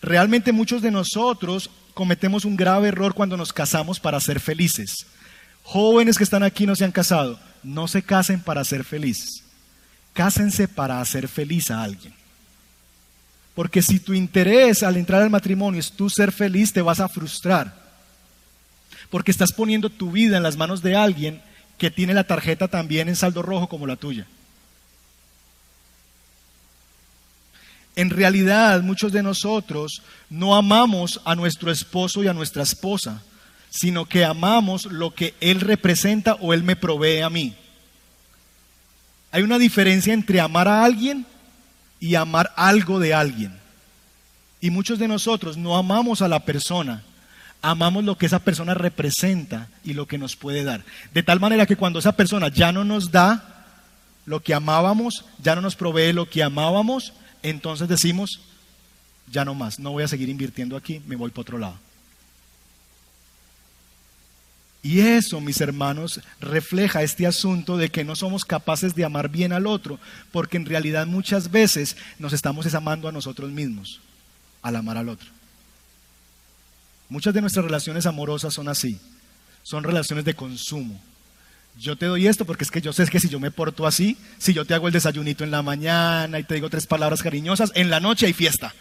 Realmente 0.00 0.52
muchos 0.52 0.82
de 0.82 0.90
nosotros 0.90 1.70
cometemos 1.94 2.44
un 2.44 2.56
grave 2.56 2.88
error 2.88 3.14
cuando 3.14 3.36
nos 3.36 3.52
casamos 3.52 3.98
para 3.98 4.20
ser 4.20 4.38
felices. 4.38 5.06
Jóvenes 5.64 6.16
que 6.16 6.24
están 6.24 6.42
aquí 6.42 6.66
no 6.66 6.76
se 6.76 6.84
han 6.84 6.92
casado, 6.92 7.38
no 7.62 7.88
se 7.88 8.02
casen 8.02 8.40
para 8.40 8.64
ser 8.64 8.84
felices. 8.84 9.42
Cásense 10.12 10.68
para 10.68 11.00
hacer 11.00 11.28
feliz 11.28 11.70
a 11.70 11.82
alguien. 11.82 12.17
Porque 13.58 13.82
si 13.82 13.98
tu 13.98 14.14
interés 14.14 14.84
al 14.84 14.96
entrar 14.96 15.20
al 15.20 15.30
matrimonio 15.30 15.80
es 15.80 15.90
tú 15.90 16.08
ser 16.08 16.30
feliz, 16.30 16.72
te 16.72 16.80
vas 16.80 17.00
a 17.00 17.08
frustrar. 17.08 17.74
Porque 19.10 19.32
estás 19.32 19.50
poniendo 19.50 19.90
tu 19.90 20.12
vida 20.12 20.36
en 20.36 20.44
las 20.44 20.56
manos 20.56 20.80
de 20.80 20.94
alguien 20.94 21.42
que 21.76 21.90
tiene 21.90 22.14
la 22.14 22.22
tarjeta 22.22 22.68
también 22.68 23.08
en 23.08 23.16
saldo 23.16 23.42
rojo 23.42 23.68
como 23.68 23.88
la 23.88 23.96
tuya. 23.96 24.28
En 27.96 28.10
realidad, 28.10 28.80
muchos 28.82 29.10
de 29.10 29.24
nosotros 29.24 30.02
no 30.30 30.54
amamos 30.54 31.20
a 31.24 31.34
nuestro 31.34 31.72
esposo 31.72 32.22
y 32.22 32.28
a 32.28 32.34
nuestra 32.34 32.62
esposa, 32.62 33.24
sino 33.70 34.04
que 34.04 34.24
amamos 34.24 34.84
lo 34.84 35.12
que 35.16 35.34
él 35.40 35.62
representa 35.62 36.34
o 36.34 36.54
él 36.54 36.62
me 36.62 36.76
provee 36.76 37.22
a 37.22 37.28
mí. 37.28 37.56
Hay 39.32 39.42
una 39.42 39.58
diferencia 39.58 40.14
entre 40.14 40.38
amar 40.38 40.68
a 40.68 40.84
alguien 40.84 41.26
y 42.00 42.14
amar 42.14 42.52
algo 42.56 42.98
de 42.98 43.14
alguien. 43.14 43.58
Y 44.60 44.70
muchos 44.70 44.98
de 44.98 45.08
nosotros 45.08 45.56
no 45.56 45.76
amamos 45.76 46.22
a 46.22 46.28
la 46.28 46.40
persona, 46.40 47.02
amamos 47.62 48.04
lo 48.04 48.18
que 48.18 48.26
esa 48.26 48.40
persona 48.40 48.74
representa 48.74 49.68
y 49.84 49.94
lo 49.94 50.06
que 50.06 50.18
nos 50.18 50.36
puede 50.36 50.64
dar. 50.64 50.84
De 51.12 51.22
tal 51.22 51.40
manera 51.40 51.66
que 51.66 51.76
cuando 51.76 51.98
esa 51.98 52.12
persona 52.12 52.48
ya 52.48 52.72
no 52.72 52.84
nos 52.84 53.10
da 53.10 53.66
lo 54.26 54.40
que 54.40 54.54
amábamos, 54.54 55.24
ya 55.42 55.54
no 55.54 55.60
nos 55.60 55.76
provee 55.76 56.12
lo 56.12 56.28
que 56.28 56.42
amábamos, 56.42 57.12
entonces 57.42 57.88
decimos, 57.88 58.40
ya 59.30 59.44
no 59.44 59.54
más, 59.54 59.78
no 59.78 59.92
voy 59.92 60.02
a 60.02 60.08
seguir 60.08 60.28
invirtiendo 60.28 60.76
aquí, 60.76 61.00
me 61.06 61.16
voy 61.16 61.30
para 61.30 61.42
otro 61.42 61.58
lado. 61.58 61.87
Y 64.82 65.00
eso, 65.00 65.40
mis 65.40 65.60
hermanos, 65.60 66.20
refleja 66.40 67.02
este 67.02 67.26
asunto 67.26 67.76
de 67.76 67.90
que 67.90 68.04
no 68.04 68.14
somos 68.14 68.44
capaces 68.44 68.94
de 68.94 69.04
amar 69.04 69.28
bien 69.28 69.52
al 69.52 69.66
otro, 69.66 69.98
porque 70.30 70.56
en 70.56 70.66
realidad 70.66 71.06
muchas 71.06 71.50
veces 71.50 71.96
nos 72.18 72.32
estamos 72.32 72.72
amando 72.74 73.08
a 73.08 73.12
nosotros 73.12 73.50
mismos 73.50 74.00
al 74.62 74.76
amar 74.76 74.96
al 74.96 75.08
otro. 75.08 75.28
Muchas 77.08 77.34
de 77.34 77.40
nuestras 77.40 77.64
relaciones 77.64 78.06
amorosas 78.06 78.54
son 78.54 78.68
así, 78.68 79.00
son 79.62 79.82
relaciones 79.82 80.24
de 80.24 80.34
consumo. 80.34 81.00
Yo 81.78 81.96
te 81.96 82.06
doy 82.06 82.26
esto 82.26 82.44
porque 82.44 82.64
es 82.64 82.70
que 82.70 82.80
yo 82.80 82.92
sé 82.92 83.06
que 83.06 83.20
si 83.20 83.28
yo 83.28 83.40
me 83.40 83.50
porto 83.50 83.86
así, 83.86 84.16
si 84.38 84.52
yo 84.52 84.64
te 84.64 84.74
hago 84.74 84.88
el 84.88 84.92
desayunito 84.92 85.44
en 85.44 85.50
la 85.50 85.62
mañana 85.62 86.38
y 86.38 86.44
te 86.44 86.54
digo 86.54 86.68
tres 86.70 86.86
palabras 86.86 87.22
cariñosas, 87.22 87.72
en 87.74 87.88
la 87.88 88.00
noche 88.00 88.26
hay 88.26 88.32
fiesta. 88.32 88.74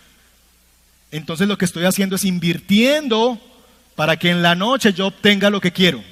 Entonces 1.11 1.47
lo 1.47 1.57
que 1.57 1.65
estoy 1.65 1.85
haciendo 1.85 2.15
es 2.17 2.25
invirtiendo 2.25 3.39
para 3.97 4.15
que 4.15 4.29
en 4.29 4.43
la 4.43 4.53
noche 4.53 4.93
yo 4.93 5.07
obtenga 5.07 5.49
lo 5.49 5.59
que 5.59 5.73
quiero. 5.73 6.03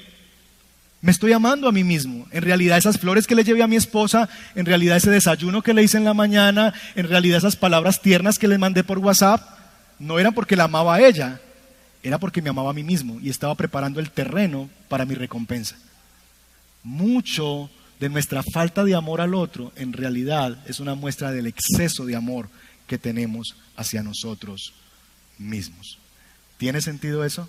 Me 1.02 1.12
estoy 1.12 1.32
amando 1.32 1.68
a 1.68 1.72
mí 1.72 1.84
mismo. 1.84 2.26
En 2.32 2.42
realidad 2.42 2.78
esas 2.78 2.98
flores 2.98 3.28
que 3.28 3.36
le 3.36 3.44
llevé 3.44 3.62
a 3.62 3.68
mi 3.68 3.76
esposa, 3.76 4.28
en 4.56 4.66
realidad 4.66 4.96
ese 4.96 5.08
desayuno 5.08 5.62
que 5.62 5.72
le 5.72 5.84
hice 5.84 5.96
en 5.96 6.02
la 6.04 6.12
mañana, 6.12 6.74
en 6.96 7.08
realidad 7.08 7.38
esas 7.38 7.54
palabras 7.54 8.02
tiernas 8.02 8.40
que 8.40 8.48
le 8.48 8.58
mandé 8.58 8.82
por 8.82 8.98
WhatsApp, 8.98 9.40
no 10.00 10.18
eran 10.18 10.34
porque 10.34 10.56
la 10.56 10.64
amaba 10.64 10.96
a 10.96 11.00
ella, 11.00 11.40
era 12.02 12.18
porque 12.18 12.42
me 12.42 12.50
amaba 12.50 12.70
a 12.70 12.72
mí 12.72 12.82
mismo 12.82 13.20
y 13.22 13.30
estaba 13.30 13.54
preparando 13.54 14.00
el 14.00 14.10
terreno 14.10 14.68
para 14.88 15.04
mi 15.04 15.14
recompensa. 15.14 15.76
Mucho 16.82 17.70
de 18.00 18.08
nuestra 18.08 18.42
falta 18.42 18.82
de 18.82 18.96
amor 18.96 19.20
al 19.20 19.32
otro 19.32 19.72
en 19.76 19.92
realidad 19.92 20.58
es 20.66 20.80
una 20.80 20.96
muestra 20.96 21.30
del 21.30 21.46
exceso 21.46 22.04
de 22.04 22.16
amor 22.16 22.48
que 22.88 22.98
tenemos 22.98 23.54
hacia 23.76 24.02
nosotros 24.02 24.74
mismos. 25.38 25.98
¿Tiene 26.58 26.80
sentido 26.80 27.24
eso? 27.24 27.48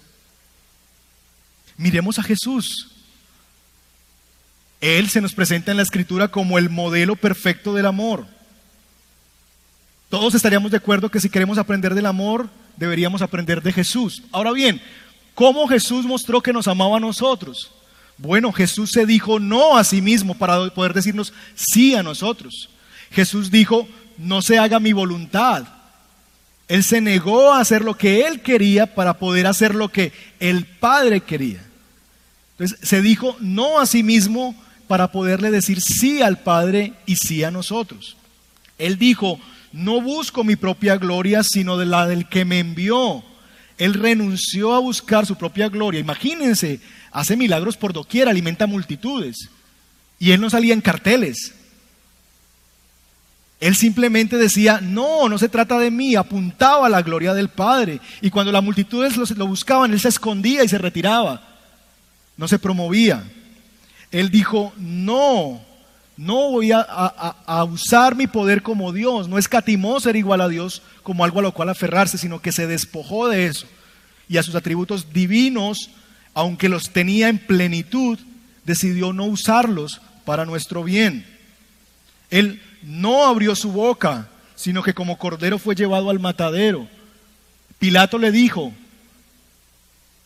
Miremos 1.78 2.18
a 2.20 2.24
Jesús. 2.24 2.92
Él 4.82 5.10
se 5.10 5.22
nos 5.22 5.34
presenta 5.34 5.72
en 5.72 5.78
la 5.78 5.84
escritura 5.84 6.28
como 6.28 6.58
el 6.58 6.70
modelo 6.70 7.16
perfecto 7.16 7.74
del 7.74 7.86
amor. 7.86 8.26
Todos 10.10 10.36
estaríamos 10.36 10.72
de 10.72 10.78
acuerdo 10.78 11.10
que 11.10 11.20
si 11.20 11.30
queremos 11.30 11.58
aprender 11.58 11.94
del 11.94 12.06
amor, 12.06 12.50
deberíamos 12.78 13.22
aprender 13.22 13.62
de 13.62 13.74
Jesús. 13.74 14.24
Ahora 14.32 14.52
bien, 14.52 14.82
¿cómo 15.36 15.68
Jesús 15.68 16.06
mostró 16.06 16.42
que 16.42 16.54
nos 16.54 16.68
amaba 16.68 16.98
a 16.98 17.02
nosotros? 17.02 17.72
Bueno, 18.18 18.52
Jesús 18.52 18.92
se 18.92 19.06
dijo 19.06 19.40
no 19.40 19.78
a 19.78 19.84
sí 19.84 20.02
mismo 20.02 20.36
para 20.36 20.70
poder 20.70 20.94
decirnos 20.94 21.34
sí 21.56 21.94
a 21.96 22.04
nosotros. 22.04 22.70
Jesús 23.12 23.52
dijo, 23.52 23.88
no 24.18 24.42
se 24.42 24.58
haga 24.58 24.80
mi 24.80 24.94
voluntad. 24.94 25.66
Él 26.68 26.84
se 26.84 27.02
negó 27.02 27.54
a 27.54 27.62
hacer 27.62 27.84
lo 27.84 27.96
que 27.96 28.28
él 28.28 28.42
quería 28.42 28.94
para 28.96 29.20
poder 29.20 29.48
hacer 29.48 29.76
lo 29.76 29.90
que 29.90 30.12
el 30.40 30.66
Padre 30.66 31.22
quería. 31.22 31.67
Entonces 32.58 32.80
se 32.82 33.02
dijo 33.02 33.36
no 33.40 33.80
a 33.80 33.86
sí 33.86 34.02
mismo 34.02 34.56
para 34.88 35.12
poderle 35.12 35.52
decir 35.52 35.82
sí 35.82 36.22
al 36.22 36.40
Padre 36.40 36.94
y 37.06 37.18
sí 37.18 37.44
a 37.44 37.52
nosotros. 37.52 38.18
Él 38.80 38.98
dijo, 38.98 39.40
no 39.72 40.02
busco 40.02 40.44
mi 40.44 40.56
propia 40.56 40.98
gloria, 40.98 41.44
sino 41.44 41.78
de 41.78 41.86
la 41.86 42.08
del 42.08 42.28
que 42.28 42.46
me 42.46 42.60
envió. 42.60 43.24
Él 43.78 43.94
renunció 43.94 44.74
a 44.74 44.80
buscar 44.80 45.26
su 45.26 45.36
propia 45.36 45.70
gloria. 45.70 46.00
Imagínense, 46.00 46.80
hace 47.12 47.38
milagros 47.38 47.78
por 47.78 47.94
doquier, 47.94 48.28
alimenta 48.28 48.66
multitudes. 48.66 49.50
Y 50.18 50.32
él 50.32 50.42
no 50.42 50.50
salía 50.50 50.74
en 50.74 50.82
carteles. 50.82 51.54
Él 53.60 53.76
simplemente 53.76 54.38
decía, 54.38 54.80
no, 54.82 55.30
no 55.30 55.38
se 55.38 55.50
trata 55.50 55.78
de 55.80 55.92
mí, 55.92 56.16
apuntaba 56.16 56.88
a 56.88 56.90
la 56.90 57.02
gloria 57.02 57.34
del 57.34 57.50
Padre. 57.50 58.00
Y 58.22 58.32
cuando 58.32 58.52
las 58.52 58.64
multitudes 58.64 59.16
lo, 59.16 59.48
buscaban, 59.48 59.92
él 59.92 60.00
se 60.00 60.10
escondía 60.10 60.64
y 60.64 60.68
se 60.68 60.78
retiraba 60.78 61.57
no 62.38 62.48
se 62.48 62.60
promovía. 62.60 63.24
Él 64.12 64.30
dijo, 64.30 64.72
no, 64.78 65.62
no 66.16 66.52
voy 66.52 66.72
a, 66.72 67.64
usar 67.70 68.16
mi 68.16 68.28
poder 68.28 68.62
como 68.62 68.94
Dios. 68.94 69.28
No 69.28 69.38
escatimó 69.38 70.00
ser 70.00 70.16
igual 70.16 70.42
a 70.42 70.48
Dios 70.48 70.82
como 71.04 71.24
algo 71.26 71.40
a 71.40 71.44
lo 71.44 71.54
cual 71.54 71.70
aferrarse, 71.70 72.18
sino 72.18 72.42
que 72.42 72.52
se 72.52 72.68
despojó 72.68 73.28
de 73.28 73.48
eso. 73.48 73.68
Y 74.30 74.38
a 74.38 74.44
sus 74.44 74.56
atributos 74.56 75.14
divinos, 75.14 75.90
aunque 76.34 76.70
los 76.70 76.92
tenía 76.92 77.30
en 77.30 77.38
plenitud, 77.38 78.20
decidió 78.66 79.14
no 79.14 79.26
usarlos 79.26 80.02
para 80.26 80.46
nuestro 80.46 80.84
bien. 80.84 81.26
Él 82.30 82.62
no 82.84 83.26
abrió 83.26 83.56
su 83.56 83.72
boca, 83.72 84.30
sino 84.56 84.84
que 84.84 84.94
como 84.94 85.18
cordero 85.18 85.60
fue 85.60 85.76
llevado 85.76 86.10
al 86.10 86.20
matadero. 86.20 86.88
Pilato 87.80 88.18
le 88.18 88.32
dijo, 88.32 88.74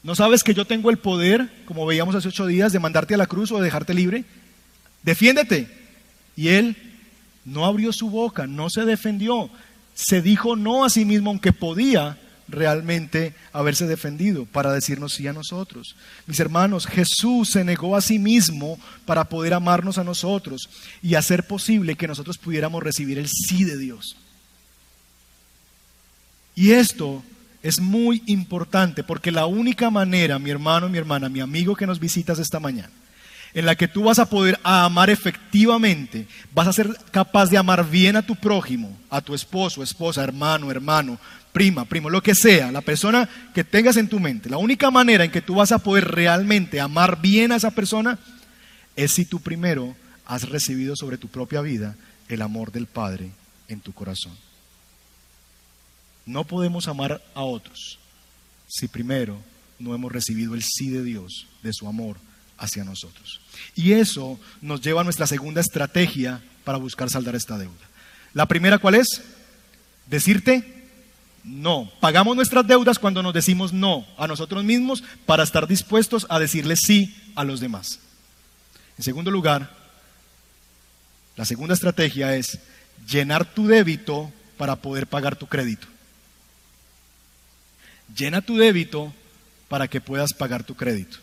¿No 0.04 0.16
sabes 0.16 0.44
que 0.44 0.54
yo 0.54 0.66
tengo 0.66 0.90
el 0.90 0.98
poder, 0.98 1.64
como 1.66 1.86
veíamos 1.86 2.16
hace 2.16 2.28
ocho 2.28 2.48
días, 2.48 2.74
de 2.74 2.80
mandarte 2.80 3.14
a 3.14 3.18
la 3.18 3.28
cruz 3.28 3.52
o 3.52 3.58
de 3.58 3.66
dejarte 3.66 3.94
libre? 3.94 4.26
Defiéndete. 5.04 5.70
Y 6.36 6.50
él 6.50 6.76
no 7.46 7.66
abrió 7.66 7.94
su 7.94 8.10
boca, 8.10 8.48
no 8.48 8.70
se 8.70 8.86
defendió, 8.86 9.50
se 9.94 10.22
dijo 10.22 10.56
no 10.56 10.86
a 10.86 10.90
sí 10.90 11.06
mismo, 11.06 11.30
aunque 11.30 11.54
podía 11.54 12.18
realmente 12.48 13.34
haberse 13.54 13.88
defendido 13.88 14.46
para 14.46 14.74
decirnos 14.74 15.14
sí 15.14 15.28
a 15.28 15.34
nosotros. 15.34 15.96
Mis 16.28 16.40
hermanos, 16.40 16.86
Jesús 16.86 17.50
se 17.50 17.64
negó 17.64 17.96
a 17.96 18.02
sí 18.02 18.20
mismo 18.20 18.80
para 19.06 19.26
poder 19.26 19.54
amarnos 19.54 19.98
a 19.98 20.04
nosotros 20.04 20.70
y 21.02 21.16
hacer 21.16 21.48
posible 21.48 21.96
que 21.96 22.08
nosotros 22.08 22.38
pudiéramos 22.38 22.84
recibir 22.84 23.18
el 23.18 23.28
sí 23.28 23.64
de 23.64 23.78
Dios. 23.78 24.18
Y 26.56 26.72
esto 26.72 27.24
es 27.64 27.80
muy 27.80 28.24
importante 28.26 29.04
porque 29.04 29.32
la 29.32 29.46
única 29.46 29.90
manera, 29.90 30.40
mi 30.40 30.50
hermano, 30.50 30.90
mi 30.90 30.98
hermana, 30.98 31.30
mi 31.30 31.42
amigo 31.42 31.76
que 31.76 31.88
nos 31.88 32.00
visitas 32.00 32.40
esta 32.40 32.60
mañana, 32.60 32.90
en 33.54 33.66
la 33.66 33.76
que 33.76 33.88
tú 33.88 34.04
vas 34.04 34.20
a 34.20 34.30
poder 34.30 34.60
amar 34.64 35.10
efectivamente, 35.10 36.26
vas 36.54 36.68
a 36.68 36.74
ser 36.74 36.90
capaz 37.12 37.50
de 37.50 37.58
amar 37.58 37.90
bien 37.90 38.16
a 38.16 38.22
tu 38.22 38.36
prójimo, 38.36 38.98
a 39.10 39.22
tu 39.22 39.36
esposo, 39.36 39.84
esposa, 39.84 40.24
hermano, 40.24 40.72
hermano, 40.72 41.20
prima, 41.52 41.86
primo, 41.86 42.10
lo 42.10 42.24
que 42.24 42.34
sea, 42.34 42.72
la 42.72 42.82
persona 42.82 43.28
que 43.54 43.64
tengas 43.64 43.98
en 43.98 44.08
tu 44.08 44.20
mente. 44.20 44.50
La 44.50 44.58
única 44.58 44.90
manera 44.90 45.26
en 45.26 45.32
que 45.32 45.42
tú 45.42 45.56
vas 45.56 45.72
a 45.72 45.80
poder 45.80 46.06
realmente 46.06 46.80
amar 46.80 47.22
bien 47.22 47.52
a 47.52 47.58
esa 47.58 47.72
persona 47.72 48.18
es 48.96 49.12
si 49.12 49.26
tú 49.26 49.40
primero 49.40 49.96
has 50.26 50.50
recibido 50.50 50.96
sobre 50.96 51.18
tu 51.18 51.28
propia 51.28 51.62
vida 51.62 51.96
el 52.30 52.42
amor 52.42 52.72
del 52.72 52.88
Padre 52.88 53.32
en 53.68 53.82
tu 53.82 53.94
corazón. 53.94 54.34
No 56.26 56.44
podemos 56.44 56.88
amar 56.88 57.22
a 57.34 57.42
otros 57.42 58.00
si 58.68 58.88
primero 58.88 59.38
no 59.80 59.94
hemos 59.96 60.12
recibido 60.12 60.54
el 60.54 60.64
sí 60.64 60.90
de 60.90 61.04
Dios, 61.04 61.48
de 61.64 61.74
su 61.74 61.88
amor 61.88 62.18
hacia 62.58 62.84
nosotros. 62.84 63.42
Y 63.76 63.94
eso 63.94 64.40
nos 64.62 64.82
lleva 64.82 65.02
a 65.02 65.04
nuestra 65.04 65.28
segunda 65.28 65.62
estrategia 65.62 66.42
para 66.64 66.78
buscar 66.78 67.10
saldar 67.10 67.36
esta 67.36 67.58
deuda. 67.58 67.90
La 68.34 68.46
primera, 68.46 68.78
¿cuál 68.78 68.96
es? 68.96 69.22
Decirte 70.08 70.82
no. 71.44 71.92
Pagamos 72.00 72.36
nuestras 72.36 72.66
deudas 72.68 73.00
cuando 73.00 73.24
nos 73.24 73.34
decimos 73.34 73.74
no 73.74 74.06
a 74.18 74.28
nosotros 74.28 74.64
mismos 74.64 75.04
para 75.26 75.44
estar 75.44 75.68
dispuestos 75.68 76.28
a 76.30 76.40
decirle 76.40 76.76
sí 76.76 77.16
a 77.36 77.44
los 77.44 77.60
demás. 77.60 78.00
En 78.98 79.04
segundo 79.04 79.32
lugar, 79.32 79.72
la 81.36 81.46
segunda 81.46 81.74
estrategia 81.74 82.36
es 82.36 82.60
llenar 83.10 83.46
tu 83.46 83.68
débito 83.68 84.32
para 84.58 84.76
poder 84.76 85.08
pagar 85.08 85.36
tu 85.36 85.48
crédito. 85.48 85.88
Llena 88.16 88.42
tu 88.42 88.58
débito 88.58 89.14
para 89.68 89.88
que 89.88 90.02
puedas 90.02 90.34
pagar 90.34 90.64
tu 90.64 90.76
crédito. 90.76 91.18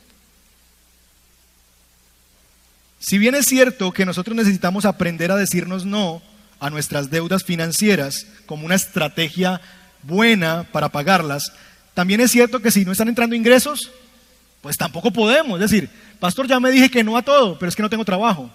Si 2.99 3.19
bien 3.19 3.35
es 3.35 3.47
cierto 3.47 3.93
que 3.93 4.05
nosotros 4.05 4.37
necesitamos 4.37 4.85
aprender 4.85 5.31
a 5.31 5.37
decirnos 5.37 5.85
no 5.85 6.23
a 6.59 6.71
nuestras 6.71 7.11
deudas 7.11 7.45
financieras 7.45 8.27
como 8.47 8.67
una 8.67 8.75
estrategia 8.75 9.61
buena 10.03 10.65
para 10.73 10.89
pagarlas, 10.89 11.53
también 11.95 12.21
es 12.21 12.31
cierto 12.31 12.61
que 12.61 12.71
si 12.71 12.85
no 12.85 12.93
están 12.93 13.09
entrando 13.09 13.37
ingresos, 13.37 13.91
pues 14.63 14.77
tampoco 14.77 15.13
podemos. 15.13 15.61
Es 15.61 15.71
decir, 15.71 15.91
pastor, 16.19 16.49
ya 16.49 16.59
me 16.59 16.71
dije 16.71 16.91
que 16.91 17.05
no 17.05 17.17
a 17.17 17.23
todo, 17.23 17.59
pero 17.59 17.69
es 17.69 17.77
que 17.77 17.83
no 17.83 17.91
tengo 17.91 18.05
trabajo. 18.05 18.51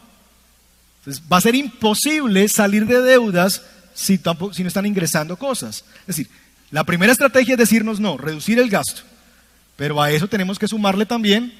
Entonces 0.99 1.23
va 1.31 1.37
a 1.37 1.41
ser 1.41 1.55
imposible 1.55 2.47
salir 2.47 2.85
de 2.85 3.01
deudas 3.01 3.61
si, 3.93 4.17
tampoco, 4.17 4.53
si 4.53 4.63
no 4.63 4.67
están 4.67 4.85
ingresando 4.85 5.37
cosas. 5.37 5.85
Es 6.01 6.07
decir, 6.07 6.29
la 6.73 6.85
primera 6.85 7.11
estrategia 7.11 7.53
es 7.53 7.59
decirnos 7.59 7.99
no, 7.99 8.17
reducir 8.17 8.57
el 8.57 8.67
gasto. 8.67 9.03
Pero 9.75 10.01
a 10.01 10.09
eso 10.09 10.27
tenemos 10.27 10.57
que 10.57 10.67
sumarle 10.67 11.05
también 11.05 11.53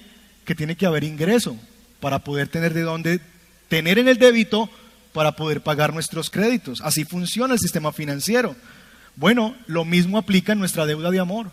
que 0.43 0.55
tiene 0.55 0.75
que 0.75 0.87
haber 0.87 1.03
ingreso 1.03 1.55
para 1.99 2.17
poder 2.17 2.47
tener 2.47 2.73
de 2.73 2.81
dónde 2.81 3.21
tener 3.67 3.99
en 3.99 4.07
el 4.07 4.17
débito 4.17 4.71
para 5.13 5.33
poder 5.33 5.61
pagar 5.61 5.93
nuestros 5.93 6.31
créditos. 6.31 6.81
Así 6.81 7.05
funciona 7.05 7.53
el 7.53 7.59
sistema 7.59 7.93
financiero. 7.93 8.55
Bueno, 9.15 9.55
lo 9.67 9.85
mismo 9.85 10.17
aplica 10.17 10.53
en 10.53 10.59
nuestra 10.59 10.87
deuda 10.87 11.11
de 11.11 11.19
amor. 11.19 11.51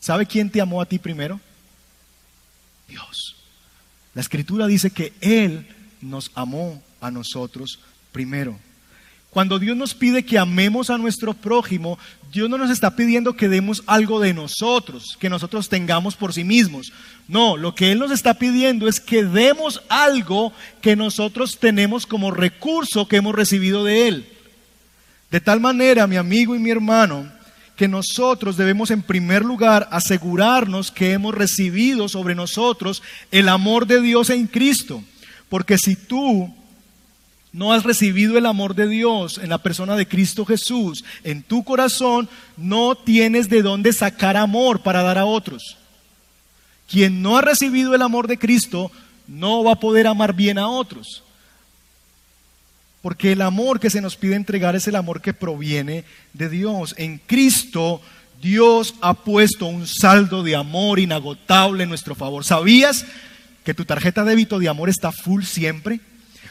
¿Sabe 0.00 0.24
quién 0.24 0.48
te 0.48 0.62
amó 0.62 0.80
a 0.80 0.86
ti 0.86 0.98
primero? 0.98 1.42
Dios. 2.88 3.36
La 4.14 4.22
escritura 4.22 4.66
dice 4.66 4.90
que 4.90 5.12
Él 5.20 5.66
nos 6.00 6.30
amó 6.34 6.82
a 7.02 7.10
nosotros 7.10 7.80
primero. 8.12 8.58
Cuando 9.30 9.60
Dios 9.60 9.76
nos 9.76 9.94
pide 9.94 10.24
que 10.24 10.38
amemos 10.38 10.90
a 10.90 10.98
nuestro 10.98 11.34
prójimo, 11.34 11.98
Dios 12.32 12.50
no 12.50 12.58
nos 12.58 12.70
está 12.70 12.96
pidiendo 12.96 13.34
que 13.34 13.48
demos 13.48 13.84
algo 13.86 14.18
de 14.18 14.34
nosotros, 14.34 15.16
que 15.20 15.30
nosotros 15.30 15.68
tengamos 15.68 16.16
por 16.16 16.32
sí 16.32 16.42
mismos. 16.42 16.92
No, 17.28 17.56
lo 17.56 17.74
que 17.74 17.92
Él 17.92 18.00
nos 18.00 18.10
está 18.10 18.34
pidiendo 18.34 18.88
es 18.88 18.98
que 18.98 19.24
demos 19.24 19.82
algo 19.88 20.52
que 20.80 20.96
nosotros 20.96 21.58
tenemos 21.60 22.06
como 22.06 22.32
recurso 22.32 23.06
que 23.06 23.16
hemos 23.16 23.34
recibido 23.34 23.84
de 23.84 24.08
Él. 24.08 24.28
De 25.30 25.40
tal 25.40 25.60
manera, 25.60 26.08
mi 26.08 26.16
amigo 26.16 26.56
y 26.56 26.58
mi 26.58 26.70
hermano, 26.70 27.30
que 27.76 27.86
nosotros 27.86 28.56
debemos 28.56 28.90
en 28.90 29.00
primer 29.00 29.44
lugar 29.44 29.88
asegurarnos 29.92 30.90
que 30.90 31.12
hemos 31.12 31.34
recibido 31.34 32.08
sobre 32.08 32.34
nosotros 32.34 33.00
el 33.30 33.48
amor 33.48 33.86
de 33.86 34.00
Dios 34.00 34.28
en 34.28 34.48
Cristo. 34.48 35.04
Porque 35.48 35.78
si 35.78 35.94
tú 35.94 36.52
no 37.52 37.72
has 37.72 37.82
recibido 37.82 38.38
el 38.38 38.46
amor 38.46 38.74
de 38.74 38.86
Dios 38.86 39.38
en 39.38 39.50
la 39.50 39.58
persona 39.58 39.96
de 39.96 40.06
Cristo 40.06 40.44
Jesús 40.44 41.04
en 41.24 41.42
tu 41.42 41.64
corazón, 41.64 42.28
no 42.56 42.94
tienes 42.94 43.48
de 43.48 43.62
dónde 43.62 43.92
sacar 43.92 44.36
amor 44.36 44.82
para 44.82 45.02
dar 45.02 45.18
a 45.18 45.24
otros. 45.24 45.76
Quien 46.88 47.22
no 47.22 47.36
ha 47.36 47.40
recibido 47.42 47.94
el 47.94 48.02
amor 48.02 48.28
de 48.28 48.38
Cristo 48.38 48.90
no 49.26 49.64
va 49.64 49.72
a 49.72 49.80
poder 49.80 50.06
amar 50.06 50.34
bien 50.34 50.58
a 50.58 50.68
otros. 50.68 51.22
Porque 53.02 53.32
el 53.32 53.42
amor 53.42 53.80
que 53.80 53.90
se 53.90 54.00
nos 54.00 54.16
pide 54.16 54.34
entregar 54.34 54.76
es 54.76 54.86
el 54.86 54.96
amor 54.96 55.22
que 55.22 55.32
proviene 55.32 56.04
de 56.32 56.48
Dios. 56.48 56.94
En 56.98 57.18
Cristo 57.18 58.02
Dios 58.40 58.94
ha 59.00 59.14
puesto 59.14 59.66
un 59.66 59.86
saldo 59.86 60.42
de 60.42 60.54
amor 60.56 60.98
inagotable 60.98 61.82
en 61.82 61.88
nuestro 61.88 62.14
favor. 62.14 62.44
¿Sabías 62.44 63.06
que 63.64 63.74
tu 63.74 63.84
tarjeta 63.84 64.24
de 64.24 64.30
débito 64.30 64.58
de 64.58 64.68
amor 64.68 64.88
está 64.88 65.12
full 65.12 65.44
siempre? 65.44 66.00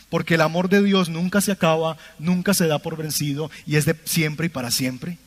Porque 0.10 0.36
el 0.36 0.42
amor 0.42 0.70
de 0.70 0.82
Dios 0.82 1.10
nunca 1.10 1.42
se 1.42 1.52
acaba, 1.52 1.98
nunca 2.18 2.54
se 2.54 2.68
da 2.68 2.80
por 2.80 2.98
vencido 2.98 3.52
y 3.66 3.76
es 3.76 3.86
de 3.86 3.96
siempre 4.06 4.48
y 4.48 4.50
para 4.50 4.72
siempre. 4.72 5.18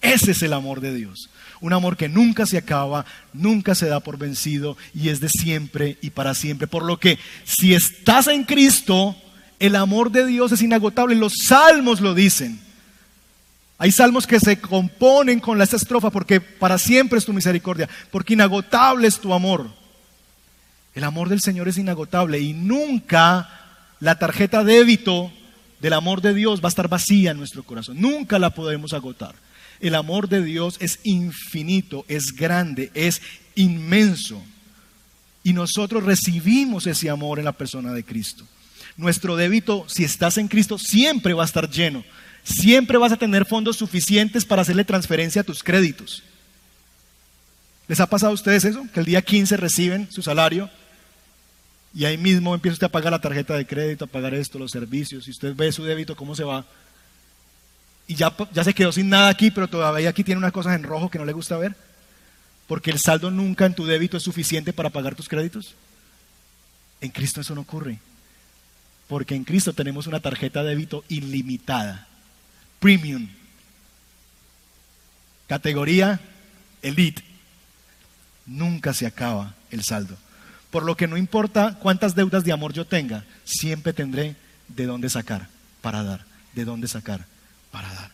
Ese 0.00 0.32
es 0.32 0.42
el 0.42 0.52
amor 0.52 0.80
de 0.80 0.94
Dios. 0.94 1.30
Un 1.60 1.72
amor 1.72 1.96
que 1.96 2.08
nunca 2.08 2.44
se 2.46 2.58
acaba, 2.58 3.06
nunca 3.32 3.74
se 3.74 3.86
da 3.86 4.00
por 4.00 4.18
vencido 4.18 4.76
y 4.94 5.08
es 5.08 5.20
de 5.20 5.28
siempre 5.28 5.98
y 6.02 6.10
para 6.10 6.34
siempre. 6.34 6.66
Por 6.66 6.84
lo 6.84 6.98
que 6.98 7.18
si 7.44 7.74
estás 7.74 8.26
en 8.26 8.44
Cristo, 8.44 9.16
el 9.58 9.76
amor 9.76 10.10
de 10.10 10.26
Dios 10.26 10.52
es 10.52 10.60
inagotable. 10.62 11.14
Los 11.14 11.32
salmos 11.46 12.00
lo 12.00 12.14
dicen. 12.14 12.60
Hay 13.78 13.92
salmos 13.92 14.26
que 14.26 14.40
se 14.40 14.60
componen 14.60 15.40
con 15.40 15.60
esta 15.60 15.76
estrofa 15.76 16.10
porque 16.10 16.40
para 16.40 16.78
siempre 16.78 17.18
es 17.18 17.24
tu 17.24 17.32
misericordia, 17.32 17.88
porque 18.10 18.34
inagotable 18.34 19.08
es 19.08 19.18
tu 19.18 19.32
amor. 19.32 19.68
El 20.94 21.04
amor 21.04 21.28
del 21.28 21.40
Señor 21.40 21.68
es 21.68 21.78
inagotable 21.78 22.38
y 22.38 22.52
nunca 22.52 23.63
la 24.04 24.18
tarjeta 24.18 24.62
débito 24.64 25.32
del 25.80 25.94
amor 25.94 26.20
de 26.20 26.34
Dios 26.34 26.60
va 26.60 26.66
a 26.66 26.68
estar 26.68 26.88
vacía 26.88 27.30
en 27.30 27.38
nuestro 27.38 27.62
corazón. 27.62 27.98
Nunca 27.98 28.38
la 28.38 28.50
podemos 28.50 28.92
agotar. 28.92 29.34
El 29.80 29.94
amor 29.94 30.28
de 30.28 30.44
Dios 30.44 30.76
es 30.80 31.00
infinito, 31.04 32.04
es 32.06 32.36
grande, 32.36 32.90
es 32.92 33.22
inmenso. 33.54 34.42
Y 35.42 35.54
nosotros 35.54 36.04
recibimos 36.04 36.86
ese 36.86 37.08
amor 37.08 37.38
en 37.38 37.46
la 37.46 37.52
persona 37.52 37.94
de 37.94 38.04
Cristo. 38.04 38.46
Nuestro 38.98 39.36
débito, 39.36 39.86
si 39.88 40.04
estás 40.04 40.36
en 40.36 40.48
Cristo, 40.48 40.76
siempre 40.76 41.32
va 41.32 41.44
a 41.44 41.46
estar 41.46 41.70
lleno. 41.70 42.04
Siempre 42.42 42.98
vas 42.98 43.12
a 43.12 43.16
tener 43.16 43.46
fondos 43.46 43.78
suficientes 43.78 44.44
para 44.44 44.60
hacerle 44.60 44.84
transferencia 44.84 45.40
a 45.40 45.44
tus 45.44 45.62
créditos. 45.62 46.22
¿Les 47.88 48.00
ha 48.00 48.06
pasado 48.06 48.32
a 48.32 48.34
ustedes 48.34 48.66
eso? 48.66 48.86
Que 48.92 49.00
el 49.00 49.06
día 49.06 49.22
15 49.22 49.56
reciben 49.56 50.12
su 50.12 50.20
salario 50.20 50.68
y 51.94 52.04
ahí 52.04 52.18
mismo 52.18 52.54
empieza 52.54 52.72
usted 52.72 52.86
a 52.86 52.92
pagar 52.92 53.12
la 53.12 53.20
tarjeta 53.20 53.54
de 53.54 53.66
crédito, 53.66 54.04
a 54.04 54.08
pagar 54.08 54.34
esto, 54.34 54.58
los 54.58 54.72
servicios, 54.72 55.28
y 55.28 55.30
usted 55.30 55.54
ve 55.54 55.70
su 55.70 55.84
débito, 55.84 56.16
cómo 56.16 56.34
se 56.34 56.42
va. 56.42 56.66
Y 58.08 58.16
ya, 58.16 58.34
ya 58.52 58.64
se 58.64 58.74
quedó 58.74 58.90
sin 58.90 59.08
nada 59.08 59.28
aquí, 59.28 59.52
pero 59.52 59.68
todavía 59.68 60.10
aquí 60.10 60.24
tiene 60.24 60.38
unas 60.38 60.52
cosas 60.52 60.74
en 60.74 60.82
rojo 60.82 61.08
que 61.08 61.18
no 61.18 61.24
le 61.24 61.32
gusta 61.32 61.56
ver. 61.56 61.76
Porque 62.66 62.90
el 62.90 62.98
saldo 62.98 63.30
nunca 63.30 63.64
en 63.66 63.74
tu 63.74 63.86
débito 63.86 64.16
es 64.16 64.24
suficiente 64.24 64.72
para 64.72 64.90
pagar 64.90 65.14
tus 65.14 65.28
créditos. 65.28 65.76
En 67.00 67.10
Cristo 67.10 67.40
eso 67.40 67.54
no 67.54 67.60
ocurre. 67.60 68.00
Porque 69.06 69.36
en 69.36 69.44
Cristo 69.44 69.72
tenemos 69.72 70.08
una 70.08 70.20
tarjeta 70.20 70.62
de 70.62 70.70
débito 70.70 71.04
ilimitada. 71.08 72.08
Premium. 72.80 73.28
Categoría 75.46 76.20
Elite. 76.82 77.22
Nunca 78.46 78.92
se 78.94 79.06
acaba 79.06 79.54
el 79.70 79.84
saldo. 79.84 80.16
Por 80.74 80.84
lo 80.84 80.96
que 80.96 81.06
no 81.06 81.16
importa 81.16 81.78
cuántas 81.80 82.16
deudas 82.16 82.42
de 82.42 82.50
amor 82.50 82.72
yo 82.72 82.84
tenga, 82.84 83.24
siempre 83.44 83.92
tendré 83.92 84.34
de 84.66 84.86
dónde 84.86 85.08
sacar 85.08 85.46
para 85.80 86.02
dar, 86.02 86.24
de 86.52 86.64
dónde 86.64 86.88
sacar 86.88 87.26
para 87.70 87.94
dar. 87.94 88.10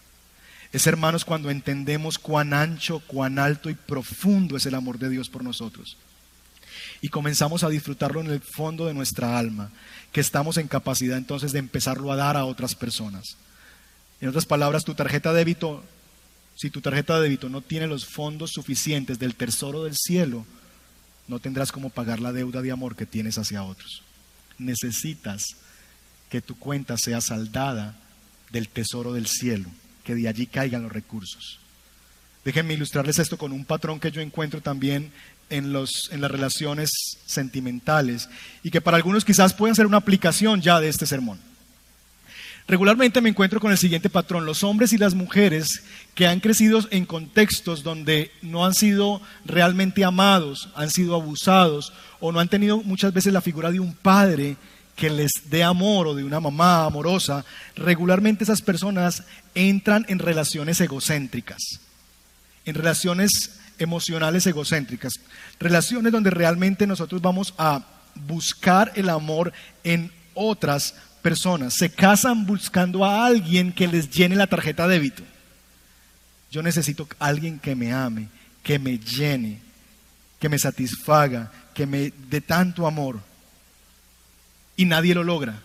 Es 0.71 0.87
hermanos 0.87 1.25
cuando 1.25 1.49
entendemos 1.49 2.19
cuán 2.19 2.53
ancho, 2.53 3.01
cuán 3.07 3.39
alto 3.39 3.71
y 3.71 3.75
profundo 3.75 4.59
es 4.59 4.67
el 4.67 4.75
amor 4.75 4.99
de 4.99 5.09
Dios 5.09 5.31
por 5.31 5.43
nosotros. 5.43 5.97
Y 7.01 7.09
comenzamos 7.09 7.65
a 7.65 7.71
disfrutarlo 7.71 8.21
en 8.21 8.27
el 8.27 8.43
fondo 8.43 8.85
de 8.85 8.93
nuestra 8.93 9.39
alma, 9.39 9.71
que 10.13 10.21
estamos 10.21 10.59
en 10.59 10.69
capacidad 10.69 11.17
entonces 11.17 11.53
de 11.53 11.61
empezarlo 11.61 12.13
a 12.13 12.17
dar 12.17 12.37
a 12.37 12.45
otras 12.45 12.75
personas. 12.75 13.39
En 14.21 14.29
otras 14.29 14.45
palabras, 14.45 14.85
tu 14.85 14.95
tarjeta 14.95 15.33
de 15.33 15.39
débito, 15.39 15.83
si 16.57 16.69
tu 16.69 16.83
tarjeta 16.83 17.17
de 17.17 17.23
débito 17.23 17.49
no 17.49 17.63
tiene 17.63 17.87
los 17.87 18.05
fondos 18.05 18.51
suficientes 18.51 19.19
del 19.19 19.35
tesoro 19.35 19.85
del 19.85 19.97
cielo, 19.97 20.45
no 21.31 21.39
tendrás 21.39 21.71
cómo 21.71 21.91
pagar 21.91 22.19
la 22.19 22.33
deuda 22.33 22.61
de 22.61 22.73
amor 22.73 22.97
que 22.97 23.07
tienes 23.07 23.39
hacia 23.39 23.63
otros. 23.63 24.03
Necesitas 24.59 25.45
que 26.29 26.41
tu 26.41 26.59
cuenta 26.59 26.99
sea 26.99 27.21
saldada 27.21 27.95
del 28.51 28.69
tesoro 28.69 29.13
del 29.13 29.29
cielo, 29.29 29.71
que 30.03 30.17
de 30.17 30.27
allí 30.27 30.47
caigan 30.47 30.83
los 30.83 30.93
recursos. 30.93 31.61
Déjenme 32.45 32.75
ilustrarles 32.75 33.21
esto 33.21 33.39
con 33.39 33.53
un 33.53 33.65
patrón 33.65 34.01
que 34.01 34.11
yo 34.11 34.21
encuentro 34.21 34.61
también 34.61 35.13
en, 35.51 35.73
los, 35.73 36.11
en 36.11 36.21
las 36.21 36.33
relaciones 36.33 36.91
sentimentales 37.27 38.29
y 38.65 38.73
que 38.73 38.81
para 38.81 38.97
algunos 38.97 39.25
quizás 39.25 39.55
pueden 39.55 39.77
ser 39.77 39.87
una 39.87 39.99
aplicación 39.99 40.61
ya 40.61 40.81
de 40.81 40.89
este 40.89 41.07
sermón. 41.07 41.39
Regularmente 42.71 43.21
me 43.21 43.31
encuentro 43.31 43.59
con 43.59 43.73
el 43.73 43.79
siguiente 43.79 44.09
patrón. 44.09 44.47
Los 44.47 44.63
hombres 44.63 44.93
y 44.93 44.97
las 44.97 45.15
mujeres 45.15 45.83
que 46.15 46.29
han 46.29 46.39
crecido 46.39 46.81
en 46.93 47.05
contextos 47.05 47.83
donde 47.83 48.31
no 48.43 48.65
han 48.65 48.75
sido 48.75 49.21
realmente 49.45 50.05
amados, 50.05 50.69
han 50.77 50.89
sido 50.89 51.17
abusados 51.17 51.93
o 52.21 52.31
no 52.31 52.39
han 52.39 52.47
tenido 52.47 52.81
muchas 52.81 53.13
veces 53.13 53.33
la 53.33 53.41
figura 53.41 53.73
de 53.73 53.81
un 53.81 53.93
padre 53.93 54.57
que 54.95 55.11
les 55.11 55.51
dé 55.51 55.65
amor 55.65 56.07
o 56.07 56.15
de 56.15 56.23
una 56.23 56.39
mamá 56.39 56.85
amorosa, 56.85 57.45
regularmente 57.75 58.45
esas 58.45 58.63
personas 58.63 59.25
entran 59.57 60.07
en 60.09 60.21
relaciones 60.21 60.81
egocéntricas, 60.81 61.81
en 62.67 62.77
relaciones 62.77 63.59
emocionales 63.81 64.47
egocéntricas, 64.47 65.15
relaciones 65.59 66.13
donde 66.13 66.31
realmente 66.31 66.87
nosotros 66.87 67.21
vamos 67.21 67.53
a 67.59 67.85
buscar 68.15 68.93
el 68.95 69.09
amor 69.09 69.53
en 69.83 70.13
otras 70.35 70.95
personas 71.21 71.75
se 71.75 71.91
casan 71.91 72.47
buscando 72.47 73.05
a 73.05 73.27
alguien 73.27 73.73
que 73.73 73.87
les 73.87 74.11
llene 74.11 74.37
la 74.37 74.47
tarjeta 74.47 74.89
débito. 74.89 75.23
Yo 76.51 76.63
necesito 76.63 77.09
alguien 77.19 77.59
que 77.59 77.75
me 77.75 77.93
ame, 77.93 78.29
que 78.63 78.79
me 78.79 78.99
llene, 78.99 79.61
que 80.41 80.49
me 80.49 80.59
satisfaga, 80.59 81.53
que 81.75 81.87
me 81.87 82.13
dé 82.29 82.41
tanto 82.41 82.87
amor. 82.87 83.21
Y 84.77 84.85
nadie 84.85 85.15
lo 85.15 85.23
logra. 85.23 85.63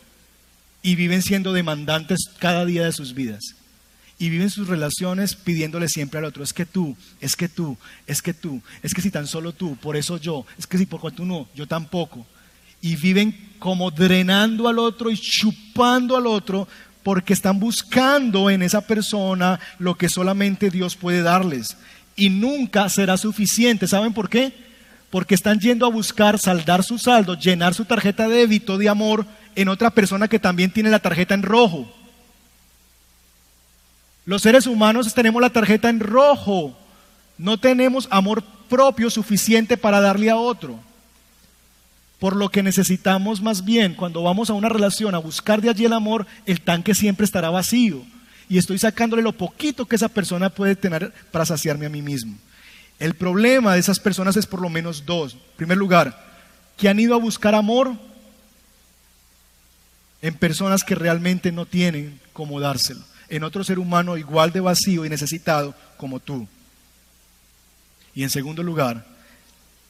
Y 0.83 0.95
viven 0.95 1.23
siendo 1.23 1.53
demandantes 1.53 2.29
cada 2.37 2.65
día 2.65 2.85
de 2.85 2.91
sus 2.91 3.15
vidas. 3.15 3.55
Y 4.19 4.29
viven 4.29 4.49
sus 4.49 4.67
relaciones 4.67 5.35
pidiéndole 5.35 5.89
siempre 5.89 6.19
al 6.19 6.25
otro, 6.25 6.43
es 6.43 6.53
que 6.53 6.65
tú, 6.65 6.95
es 7.19 7.35
que 7.35 7.49
tú, 7.49 7.77
es 8.07 8.21
que 8.21 8.33
tú, 8.33 8.61
es 8.81 8.93
que 8.93 9.01
si 9.01 9.11
tan 9.11 9.27
solo 9.27 9.51
tú, 9.51 9.75
por 9.75 9.97
eso 9.97 10.17
yo, 10.17 10.45
es 10.57 10.67
que 10.67 10.77
si 10.77 10.85
por 10.85 11.01
cuanto 11.01 11.17
tú 11.17 11.25
no, 11.25 11.49
yo 11.53 11.67
tampoco 11.67 12.25
y 12.85 12.95
viven 12.97 13.35
como 13.57 13.89
drenando 13.89 14.67
al 14.67 14.77
otro 14.77 15.09
y 15.09 15.17
chupando 15.17 16.15
al 16.15 16.27
otro 16.27 16.67
porque 17.01 17.33
están 17.33 17.59
buscando 17.59 18.51
en 18.51 18.61
esa 18.61 18.81
persona 18.81 19.59
lo 19.79 19.95
que 19.95 20.07
solamente 20.07 20.69
Dios 20.69 20.95
puede 20.95 21.23
darles. 21.23 21.77
Y 22.15 22.29
nunca 22.29 22.87
será 22.89 23.17
suficiente. 23.17 23.87
¿Saben 23.87 24.13
por 24.13 24.29
qué? 24.29 24.53
Porque 25.09 25.33
están 25.33 25.59
yendo 25.59 25.87
a 25.87 25.89
buscar 25.89 26.37
saldar 26.37 26.83
su 26.83 26.99
saldo, 26.99 27.33
llenar 27.33 27.73
su 27.73 27.85
tarjeta 27.85 28.27
de 28.27 28.37
débito 28.37 28.77
de 28.77 28.87
amor 28.87 29.25
en 29.55 29.67
otra 29.67 29.89
persona 29.89 30.27
que 30.27 30.37
también 30.37 30.69
tiene 30.69 30.91
la 30.91 30.99
tarjeta 30.99 31.33
en 31.33 31.41
rojo. 31.41 31.91
Los 34.25 34.43
seres 34.43 34.67
humanos 34.67 35.11
tenemos 35.15 35.41
la 35.41 35.49
tarjeta 35.49 35.89
en 35.89 36.01
rojo. 36.01 36.77
No 37.39 37.59
tenemos 37.59 38.07
amor 38.11 38.43
propio 38.69 39.09
suficiente 39.09 39.75
para 39.75 40.01
darle 40.01 40.29
a 40.29 40.37
otro. 40.37 40.79
Por 42.19 42.35
lo 42.35 42.49
que 42.49 42.63
necesitamos 42.63 43.41
más 43.41 43.65
bien, 43.65 43.93
cuando 43.93 44.23
vamos 44.23 44.49
a 44.49 44.53
una 44.53 44.69
relación 44.69 45.15
a 45.15 45.19
buscar 45.19 45.61
de 45.61 45.69
allí 45.69 45.85
el 45.85 45.93
amor, 45.93 46.25
el 46.45 46.61
tanque 46.61 46.95
siempre 46.95 47.25
estará 47.25 47.49
vacío. 47.49 48.03
Y 48.47 48.57
estoy 48.57 48.77
sacándole 48.77 49.21
lo 49.21 49.33
poquito 49.33 49.85
que 49.85 49.95
esa 49.95 50.09
persona 50.09 50.49
puede 50.49 50.75
tener 50.75 51.11
para 51.31 51.45
saciarme 51.45 51.87
a 51.87 51.89
mí 51.89 52.01
mismo. 52.01 52.37
El 52.99 53.15
problema 53.15 53.73
de 53.73 53.79
esas 53.79 53.99
personas 53.99 54.37
es 54.37 54.45
por 54.45 54.61
lo 54.61 54.69
menos 54.69 55.05
dos. 55.05 55.33
En 55.33 55.39
primer 55.57 55.77
lugar, 55.77 56.25
que 56.77 56.87
han 56.87 56.99
ido 56.99 57.15
a 57.15 57.19
buscar 57.19 57.55
amor 57.55 57.93
en 60.21 60.35
personas 60.35 60.83
que 60.83 60.95
realmente 60.95 61.51
no 61.51 61.65
tienen 61.65 62.19
cómo 62.33 62.59
dárselo. 62.59 63.01
En 63.27 63.43
otro 63.43 63.63
ser 63.63 63.79
humano 63.79 64.17
igual 64.17 64.51
de 64.51 64.61
vacío 64.61 65.05
y 65.05 65.09
necesitado 65.09 65.75
como 65.97 66.19
tú. 66.19 66.47
Y 68.13 68.23
en 68.23 68.29
segundo 68.29 68.63
lugar, 68.63 69.05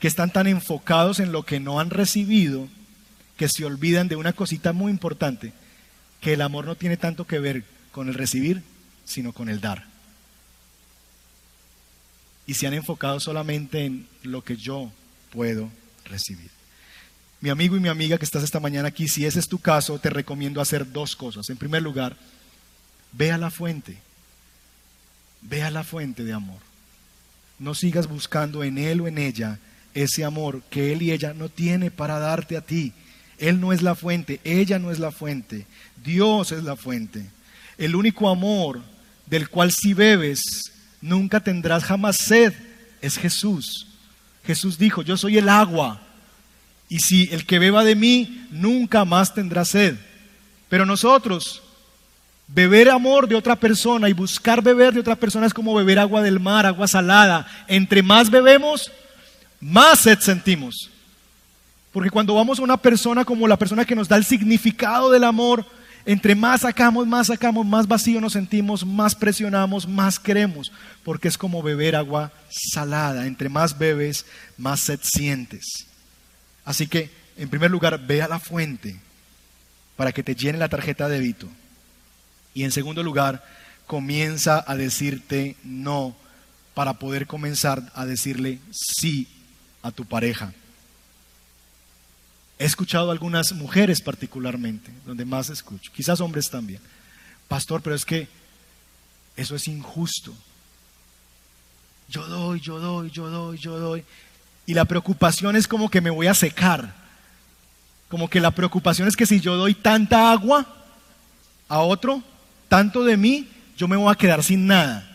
que 0.05 0.09
están 0.09 0.29
tan 0.29 0.45
enfocados 0.45 1.19
en 1.19 1.31
lo 1.31 1.41
que 1.41 1.59
no 1.59 1.79
han 1.79 1.89
recibido 1.89 2.67
que 3.37 3.49
se 3.49 3.65
olvidan 3.65 4.07
de 4.07 4.15
una 4.15 4.33
cosita 4.33 4.71
muy 4.71 4.91
importante, 4.91 5.51
que 6.21 6.33
el 6.33 6.43
amor 6.43 6.65
no 6.65 6.75
tiene 6.75 6.95
tanto 6.95 7.25
que 7.25 7.39
ver 7.39 7.63
con 7.91 8.07
el 8.07 8.13
recibir, 8.13 8.61
sino 9.03 9.33
con 9.33 9.49
el 9.49 9.61
dar. 9.61 9.87
Y 12.45 12.53
se 12.53 12.67
han 12.67 12.75
enfocado 12.75 13.19
solamente 13.19 13.83
en 13.83 14.07
lo 14.21 14.43
que 14.43 14.57
yo 14.57 14.91
puedo 15.31 15.71
recibir. 16.03 16.51
Mi 17.41 17.49
amigo 17.49 17.75
y 17.75 17.79
mi 17.79 17.89
amiga 17.89 18.19
que 18.19 18.25
estás 18.25 18.43
esta 18.43 18.59
mañana 18.59 18.89
aquí, 18.89 19.07
si 19.07 19.25
ese 19.25 19.39
es 19.39 19.47
tu 19.47 19.57
caso, 19.57 19.97
te 19.97 20.11
recomiendo 20.11 20.61
hacer 20.61 20.91
dos 20.91 21.15
cosas. 21.15 21.49
En 21.49 21.57
primer 21.57 21.81
lugar, 21.81 22.15
ve 23.11 23.31
a 23.31 23.39
la 23.39 23.49
fuente. 23.49 23.97
Ve 25.41 25.63
a 25.63 25.71
la 25.71 25.83
fuente 25.83 26.23
de 26.23 26.33
amor. 26.33 26.59
No 27.57 27.73
sigas 27.73 28.05
buscando 28.05 28.63
en 28.63 28.77
él 28.77 29.01
o 29.01 29.07
en 29.07 29.17
ella 29.17 29.57
ese 29.95 30.23
amor 30.23 30.61
que 30.69 30.93
él 30.93 31.01
y 31.01 31.11
ella 31.11 31.33
no 31.33 31.49
tiene 31.49 31.89
para 31.89 32.19
darte 32.19 32.57
a 32.57 32.61
ti. 32.61 32.93
Él 33.39 33.59
no 33.59 33.73
es 33.73 33.81
la 33.81 33.95
fuente, 33.95 34.39
ella 34.43 34.77
no 34.77 34.91
es 34.91 34.99
la 34.99 35.11
fuente, 35.11 35.65
Dios 36.03 36.51
es 36.51 36.63
la 36.63 36.75
fuente. 36.75 37.25
El 37.77 37.95
único 37.95 38.29
amor 38.29 38.81
del 39.25 39.49
cual 39.49 39.71
si 39.71 39.93
bebes 39.93 40.71
nunca 41.01 41.39
tendrás 41.39 41.83
jamás 41.83 42.17
sed 42.17 42.53
es 43.01 43.17
Jesús. 43.17 43.87
Jesús 44.45 44.77
dijo, 44.77 45.01
yo 45.01 45.17
soy 45.17 45.37
el 45.37 45.49
agua 45.49 46.01
y 46.87 46.99
si 46.99 47.29
el 47.31 47.45
que 47.45 47.59
beba 47.59 47.83
de 47.83 47.95
mí 47.95 48.47
nunca 48.51 49.05
más 49.05 49.33
tendrá 49.33 49.65
sed. 49.65 49.95
Pero 50.69 50.85
nosotros, 50.85 51.63
beber 52.47 52.89
amor 52.89 53.27
de 53.27 53.35
otra 53.35 53.55
persona 53.55 54.07
y 54.07 54.13
buscar 54.13 54.61
beber 54.61 54.93
de 54.93 54.99
otra 54.99 55.15
persona 55.15 55.47
es 55.47 55.53
como 55.53 55.73
beber 55.73 55.99
agua 55.99 56.21
del 56.21 56.39
mar, 56.39 56.65
agua 56.65 56.87
salada. 56.87 57.47
Entre 57.67 58.03
más 58.03 58.29
bebemos, 58.29 58.91
más 59.65 60.01
sed 60.01 60.19
sentimos. 60.19 60.91
Porque 61.91 62.11
cuando 62.11 62.35
vamos 62.35 62.59
a 62.59 62.61
una 62.61 62.77
persona 62.77 63.25
como 63.25 63.47
la 63.47 63.57
persona 63.57 63.83
que 63.83 63.95
nos 63.95 64.07
da 64.07 64.15
el 64.15 64.23
significado 64.23 65.09
del 65.09 65.23
amor, 65.23 65.65
entre 66.05 66.35
más 66.35 66.61
sacamos, 66.61 67.07
más 67.07 67.27
sacamos, 67.27 67.65
más 67.65 67.87
vacío 67.87 68.21
nos 68.21 68.33
sentimos, 68.33 68.85
más 68.85 69.15
presionamos, 69.15 69.87
más 69.87 70.19
queremos. 70.19 70.71
Porque 71.03 71.27
es 71.27 71.37
como 71.37 71.63
beber 71.63 71.95
agua 71.95 72.31
salada. 72.49 73.25
Entre 73.25 73.49
más 73.49 73.75
bebes, 73.75 74.27
más 74.55 74.81
sed 74.81 74.99
sientes. 75.01 75.87
Así 76.63 76.85
que, 76.85 77.09
en 77.35 77.49
primer 77.49 77.71
lugar, 77.71 78.05
ve 78.05 78.21
a 78.21 78.27
la 78.27 78.39
fuente 78.39 78.99
para 79.95 80.11
que 80.11 80.21
te 80.21 80.35
llene 80.35 80.59
la 80.59 80.69
tarjeta 80.69 81.09
de 81.09 81.15
débito. 81.15 81.47
Y 82.53 82.65
en 82.65 82.71
segundo 82.71 83.01
lugar, 83.01 83.43
comienza 83.87 84.63
a 84.67 84.75
decirte 84.75 85.55
no 85.63 86.15
para 86.75 86.99
poder 86.99 87.25
comenzar 87.25 87.81
a 87.95 88.05
decirle 88.05 88.59
sí 88.71 89.27
a 89.85 89.91
tu 89.91 90.03
pareja. 90.03 90.51
He 92.57 92.65
escuchado 92.65 93.09
a 93.09 93.11
algunas 93.11 93.53
mujeres 93.53 94.01
particularmente, 94.01 94.91
donde 95.05 95.25
más 95.25 95.51
escucho, 95.51 95.91
quizás 95.93 96.19
hombres 96.21 96.49
también. 96.49 96.81
Pastor, 97.47 97.83
pero 97.83 97.95
es 97.95 98.03
que 98.03 98.27
eso 99.37 99.55
es 99.55 99.67
injusto. 99.67 100.33
Yo 102.09 102.25
doy, 102.27 102.59
yo 102.61 102.79
doy, 102.79 103.11
yo 103.11 103.29
doy, 103.29 103.59
yo 103.59 103.77
doy. 103.77 104.03
Y 104.65 104.73
la 104.73 104.85
preocupación 104.85 105.55
es 105.55 105.67
como 105.67 105.89
que 105.89 106.01
me 106.01 106.09
voy 106.09 106.25
a 106.25 106.33
secar. 106.33 106.95
Como 108.09 108.27
que 108.27 108.39
la 108.39 108.51
preocupación 108.51 109.07
es 109.07 109.15
que 109.15 109.27
si 109.27 109.39
yo 109.39 109.55
doy 109.55 109.75
tanta 109.75 110.31
agua 110.31 110.65
a 111.67 111.79
otro, 111.81 112.23
tanto 112.69 113.03
de 113.03 113.17
mí, 113.17 113.47
yo 113.77 113.87
me 113.87 113.97
voy 113.97 114.11
a 114.11 114.17
quedar 114.17 114.43
sin 114.43 114.65
nada. 114.65 115.14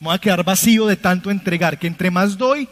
Me 0.00 0.06
voy 0.06 0.14
a 0.14 0.18
quedar 0.18 0.42
vacío 0.44 0.86
de 0.86 0.96
tanto 0.96 1.30
entregar, 1.30 1.78
que 1.78 1.86
entre 1.86 2.10
más 2.10 2.38
doy, 2.38 2.68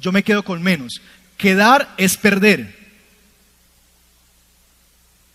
yo 0.00 0.10
me 0.10 0.24
quedo 0.24 0.44
con 0.44 0.60
menos. 0.60 1.00
Quedar 1.38 1.94
es 1.96 2.16
perder. 2.16 2.76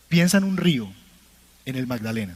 Piensa 0.10 0.38
en 0.38 0.44
un 0.44 0.58
río, 0.58 0.92
en 1.66 1.78
el 1.78 1.88
Magdalena. 1.88 2.36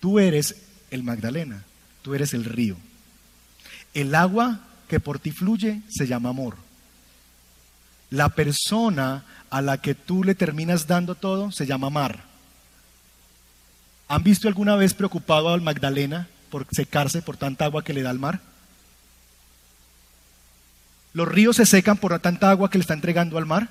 Tú 0.00 0.18
eres 0.18 0.56
el 0.90 1.02
Magdalena, 1.02 1.62
tú 2.00 2.14
eres 2.14 2.32
el 2.32 2.44
río. 2.44 2.76
El 3.92 4.14
agua 4.14 4.60
que 4.88 4.98
por 4.98 5.18
ti 5.18 5.30
fluye 5.30 5.82
se 5.90 6.06
llama 6.06 6.30
amor. 6.30 6.56
La 8.08 8.30
persona 8.30 9.24
a 9.50 9.60
la 9.60 9.78
que 9.78 9.94
tú 9.94 10.24
le 10.24 10.34
terminas 10.34 10.86
dando 10.86 11.14
todo 11.14 11.52
se 11.52 11.66
llama 11.66 11.90
mar. 11.90 12.24
¿Han 14.08 14.22
visto 14.22 14.48
alguna 14.48 14.74
vez 14.74 14.94
preocupado 14.94 15.50
al 15.50 15.60
Magdalena 15.60 16.28
por 16.50 16.66
secarse 16.70 17.22
por 17.22 17.36
tanta 17.36 17.64
agua 17.64 17.84
que 17.84 17.92
le 17.92 18.02
da 18.02 18.10
al 18.10 18.18
mar? 18.18 18.40
¿Los 21.12 21.28
ríos 21.28 21.56
se 21.56 21.66
secan 21.66 21.96
por 21.96 22.18
tanta 22.20 22.50
agua 22.50 22.70
que 22.70 22.78
le 22.78 22.82
está 22.82 22.94
entregando 22.94 23.38
al 23.38 23.46
mar? 23.46 23.68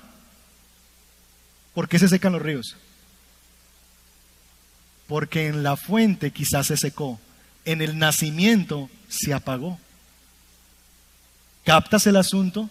¿Por 1.74 1.88
qué 1.88 1.98
se 1.98 2.08
secan 2.08 2.32
los 2.32 2.42
ríos? 2.42 2.76
Porque 5.06 5.48
en 5.48 5.62
la 5.62 5.76
fuente 5.76 6.30
quizás 6.30 6.66
se 6.66 6.76
secó, 6.76 7.18
en 7.64 7.82
el 7.82 7.98
nacimiento 7.98 8.90
se 9.08 9.32
apagó. 9.32 9.78
¿Captas 11.64 12.06
el 12.06 12.16
asunto? 12.16 12.68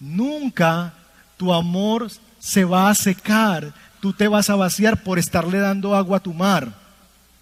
Nunca 0.00 0.94
tu 1.36 1.52
amor 1.52 2.10
se 2.38 2.64
va 2.64 2.90
a 2.90 2.94
secar, 2.94 3.72
tú 4.00 4.12
te 4.12 4.28
vas 4.28 4.50
a 4.50 4.56
vaciar 4.56 5.02
por 5.02 5.18
estarle 5.18 5.58
dando 5.58 5.94
agua 5.94 6.18
a 6.18 6.22
tu 6.22 6.34
mar, 6.34 6.81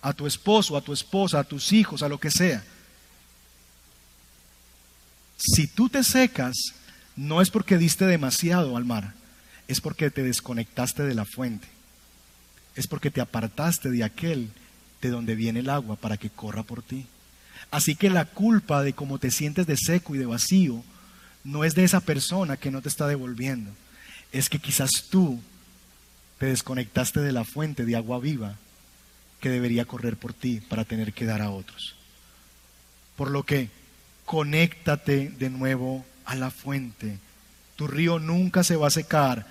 a 0.03 0.13
tu 0.13 0.27
esposo, 0.27 0.77
a 0.77 0.81
tu 0.81 0.93
esposa, 0.93 1.41
a 1.41 1.45
tus 1.45 1.73
hijos, 1.73 2.03
a 2.03 2.09
lo 2.09 2.19
que 2.19 2.31
sea. 2.31 2.63
Si 5.37 5.67
tú 5.67 5.89
te 5.89 6.05
secas, 6.05 6.57
no 7.17 7.41
es 7.41 7.51
porque 7.51 7.79
diste 7.79 8.07
demasiado 8.07 8.77
al 8.77 8.85
mar, 8.85 9.15
es 9.69 9.81
porque 9.81 10.11
te 10.11 10.23
desconectaste 10.23 11.03
de 11.03 11.15
la 11.15 11.25
fuente, 11.25 11.69
es 12.77 12.87
porque 12.87 13.11
te 13.11 13.21
apartaste 13.21 13.91
de 13.91 14.05
aquel 14.05 14.51
de 15.01 15.11
donde 15.11 15.35
viene 15.35 15.61
el 15.61 15.71
agua 15.71 15.97
para 15.97 16.17
que 16.17 16.31
corra 16.31 16.63
por 16.63 16.83
ti. 16.83 17.07
Así 17.71 17.95
que 17.95 18.11
la 18.11 18.25
culpa 18.25 18.83
de 18.83 18.93
cómo 18.93 19.19
te 19.19 19.31
sientes 19.31 19.67
de 19.67 19.77
seco 19.77 20.15
y 20.15 20.19
de 20.19 20.27
vacío 20.27 20.83
no 21.45 21.65
es 21.65 21.75
de 21.75 21.85
esa 21.85 22.01
persona 22.01 22.57
que 22.57 22.71
no 22.71 22.83
te 22.83 22.89
está 22.89 23.07
devolviendo, 23.07 23.71
es 24.33 24.49
que 24.49 24.59
quizás 24.59 24.91
tú 25.11 25.41
te 26.39 26.47
desconectaste 26.47 27.21
de 27.21 27.33
la 27.33 27.45
fuente 27.45 27.85
de 27.85 27.97
agua 27.97 28.19
viva 28.19 28.57
que 29.41 29.49
debería 29.49 29.85
correr 29.85 30.17
por 30.17 30.33
ti 30.33 30.61
para 30.61 30.85
tener 30.85 31.13
que 31.13 31.25
dar 31.25 31.43
a 31.43 31.51
otros. 31.51 31.97
Por 33.17 33.31
lo 33.31 33.43
que 33.45 33.71
conéctate 34.25 35.31
de 35.31 35.51
nuevo 35.51 36.05
a 36.25 36.37
la 36.37 36.51
fuente. 36.51 37.19
Tu 37.75 37.89
río 37.89 38.21
nunca 38.21 38.63
se 38.63 38.77
va 38.77 38.87
a 38.87 38.91
secar, 38.91 39.45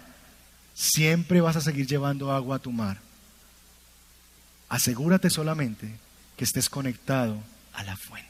siempre 0.74 1.42
vas 1.42 1.58
a 1.58 1.62
seguir 1.62 1.86
llevando 1.86 2.32
agua 2.32 2.56
a 2.56 2.60
tu 2.60 2.72
mar. 2.72 2.98
Asegúrate 4.70 5.30
solamente 5.30 5.92
que 6.38 6.46
estés 6.46 6.70
conectado 6.70 7.38
a 7.74 7.84
la 7.84 7.98
fuente. 7.98 8.30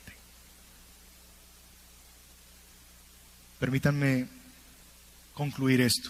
Permítanme 3.59 4.27
concluir 5.33 5.81
esto 5.81 6.09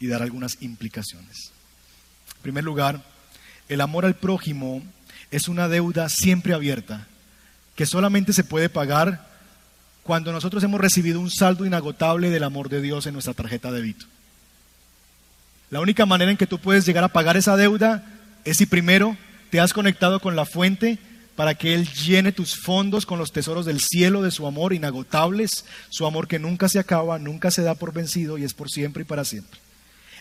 y 0.00 0.06
dar 0.06 0.22
algunas 0.22 0.62
implicaciones. 0.62 1.50
En 2.36 2.42
primer 2.42 2.64
lugar, 2.64 3.04
el 3.72 3.80
amor 3.80 4.04
al 4.04 4.14
prójimo 4.14 4.82
es 5.30 5.48
una 5.48 5.66
deuda 5.68 6.08
siempre 6.08 6.52
abierta, 6.52 7.06
que 7.74 7.86
solamente 7.86 8.32
se 8.32 8.44
puede 8.44 8.68
pagar 8.68 9.26
cuando 10.02 10.30
nosotros 10.30 10.62
hemos 10.62 10.80
recibido 10.80 11.20
un 11.20 11.30
saldo 11.30 11.64
inagotable 11.64 12.28
del 12.28 12.44
amor 12.44 12.68
de 12.68 12.82
Dios 12.82 13.06
en 13.06 13.14
nuestra 13.14 13.34
tarjeta 13.34 13.70
de 13.70 13.80
débito. 13.80 14.06
La 15.70 15.80
única 15.80 16.04
manera 16.04 16.30
en 16.30 16.36
que 16.36 16.46
tú 16.46 16.58
puedes 16.58 16.84
llegar 16.84 17.02
a 17.02 17.08
pagar 17.08 17.36
esa 17.38 17.56
deuda 17.56 18.04
es 18.44 18.58
si 18.58 18.66
primero 18.66 19.16
te 19.50 19.58
has 19.58 19.72
conectado 19.72 20.20
con 20.20 20.36
la 20.36 20.44
fuente 20.44 20.98
para 21.34 21.54
que 21.54 21.74
Él 21.74 21.88
llene 21.88 22.32
tus 22.32 22.56
fondos 22.56 23.06
con 23.06 23.18
los 23.18 23.32
tesoros 23.32 23.64
del 23.64 23.80
cielo 23.80 24.20
de 24.20 24.30
su 24.30 24.46
amor 24.46 24.74
inagotables, 24.74 25.64
su 25.88 26.04
amor 26.04 26.28
que 26.28 26.38
nunca 26.38 26.68
se 26.68 26.78
acaba, 26.78 27.18
nunca 27.18 27.50
se 27.50 27.62
da 27.62 27.74
por 27.74 27.94
vencido 27.94 28.36
y 28.36 28.44
es 28.44 28.52
por 28.52 28.70
siempre 28.70 29.02
y 29.02 29.06
para 29.06 29.24
siempre. 29.24 29.58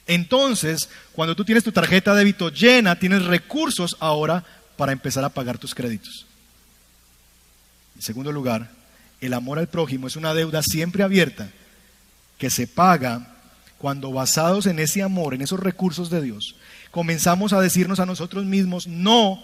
Entonces, 0.07 0.89
cuando 1.13 1.35
tú 1.35 1.45
tienes 1.45 1.63
tu 1.63 1.71
tarjeta 1.71 2.13
de 2.13 2.19
débito 2.19 2.49
llena, 2.49 2.97
tienes 2.97 3.25
recursos 3.25 3.95
ahora 3.99 4.43
para 4.75 4.91
empezar 4.91 5.23
a 5.23 5.29
pagar 5.29 5.57
tus 5.57 5.75
créditos. 5.75 6.25
En 7.95 8.01
segundo 8.01 8.31
lugar, 8.31 8.71
el 9.19 9.33
amor 9.33 9.59
al 9.59 9.67
prójimo 9.67 10.07
es 10.07 10.15
una 10.15 10.33
deuda 10.33 10.63
siempre 10.63 11.03
abierta 11.03 11.51
que 12.37 12.49
se 12.49 12.65
paga 12.65 13.35
cuando 13.77 14.11
basados 14.11 14.65
en 14.65 14.79
ese 14.79 15.01
amor, 15.01 15.33
en 15.33 15.41
esos 15.41 15.59
recursos 15.59 16.09
de 16.09 16.21
Dios, 16.21 16.55
comenzamos 16.91 17.53
a 17.53 17.61
decirnos 17.61 17.99
a 17.99 18.05
nosotros 18.05 18.45
mismos 18.45 18.87
no 18.87 19.41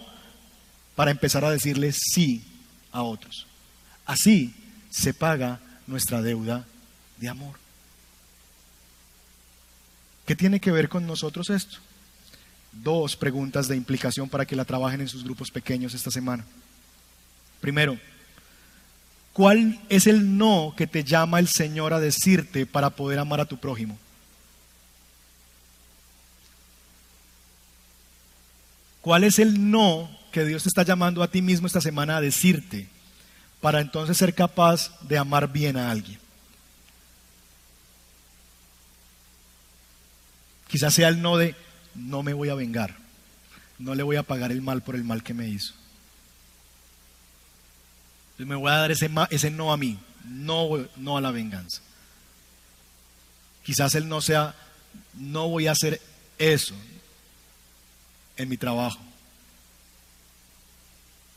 para 0.95 1.11
empezar 1.11 1.43
a 1.45 1.51
decirle 1.51 1.91
sí 1.91 2.43
a 2.91 3.01
otros. 3.01 3.47
Así 4.05 4.53
se 4.89 5.13
paga 5.13 5.59
nuestra 5.85 6.21
deuda 6.21 6.65
de 7.17 7.29
amor. 7.29 7.66
¿Qué 10.28 10.36
tiene 10.36 10.59
que 10.59 10.73
ver 10.73 10.89
con 10.89 11.07
nosotros 11.07 11.49
esto? 11.49 11.78
Dos 12.73 13.15
preguntas 13.15 13.69
de 13.69 13.78
implicación 13.78 14.28
para 14.28 14.45
que 14.45 14.57
la 14.57 14.65
trabajen 14.65 14.99
en 14.99 15.07
sus 15.07 15.23
grupos 15.23 15.49
pequeños 15.49 15.93
esta 15.93 16.11
semana. 16.11 16.43
Primero, 17.61 17.97
¿cuál 19.32 19.80
es 19.88 20.05
el 20.05 20.38
no 20.38 20.73
que 20.75 20.86
te 20.86 21.05
llama 21.05 21.39
el 21.39 21.47
Señor 21.47 21.93
a 21.93 22.01
decirte 22.01 22.65
para 22.65 22.89
poder 22.89 23.19
amar 23.19 23.39
a 23.39 23.45
tu 23.45 23.57
prójimo? 23.57 23.97
¿Cuál 28.99 29.23
es 29.23 29.39
el 29.39 29.71
no 29.71 30.09
que 30.34 30.43
Dios 30.43 30.63
te 30.63 30.69
está 30.69 30.84
llamando 30.84 31.23
a 31.23 31.32
ti 31.32 31.41
mismo 31.41 31.67
esta 31.67 31.80
semana 31.80 32.17
a 32.17 32.21
decirte 32.21 32.89
para 33.61 33.80
entonces 33.80 34.17
ser 34.17 34.36
capaz 34.36 34.91
de 35.07 35.17
amar 35.17 35.49
bien 35.49 35.78
a 35.78 35.89
alguien? 35.89 36.26
Quizás 40.68 40.93
sea 40.93 41.07
el 41.07 41.22
no 41.22 41.38
de 41.38 41.55
no 41.95 42.24
me 42.24 42.34
voy 42.34 42.49
a 42.49 42.55
vengar, 42.55 42.95
no 43.80 43.95
le 43.95 44.03
voy 44.03 44.18
a 44.18 44.24
pagar 44.24 44.51
el 44.51 44.61
mal 44.61 44.82
por 44.82 44.95
el 44.95 45.03
mal 45.03 45.24
que 45.24 45.34
me 45.34 45.47
hizo. 45.47 45.74
me 48.38 48.55
voy 48.55 48.72
a 48.72 48.76
dar 48.76 48.91
ese, 48.91 49.09
no 49.49 49.74
a 49.74 49.78
mí, 49.78 49.99
no, 50.26 50.70
no 50.97 51.18
a 51.18 51.22
la 51.22 51.32
venganza. 51.32 51.82
Quizás 53.63 53.95
el 53.95 54.07
no 54.07 54.22
sea, 54.22 54.55
no 55.15 55.49
voy 55.49 55.68
a 55.68 55.72
hacer 55.72 56.01
eso 56.38 56.76
en 58.38 58.49
mi 58.49 58.57
trabajo. 58.57 58.99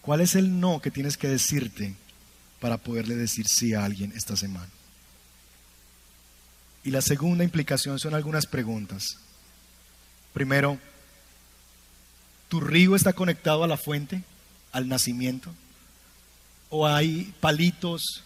¿Cuál 0.03 0.20
es 0.20 0.35
el 0.35 0.61
no 0.61 0.81
que 0.81 0.91
tienes 0.91 1.16
que 1.16 1.28
decirte 1.28 1.95
para 2.61 2.78
poderle 2.78 3.16
decir 3.16 3.47
sí 3.49 3.74
a 3.74 3.85
alguien 3.85 4.12
esta 4.16 4.37
semana? 4.37 4.70
Y 6.85 6.91
la 6.91 7.03
segunda 7.03 7.45
implicación 7.45 7.99
son 7.99 8.14
algunas 8.14 8.47
preguntas. 8.47 9.18
Primero, 10.33 10.78
¿tu 12.49 12.61
río 12.61 12.97
está 12.97 13.12
conectado 13.12 13.64
a 13.64 13.68
la 13.68 13.76
fuente, 13.76 14.22
al 14.72 14.89
nacimiento? 14.89 15.53
¿O 16.68 16.87
hay 16.87 17.35
palitos 17.41 18.24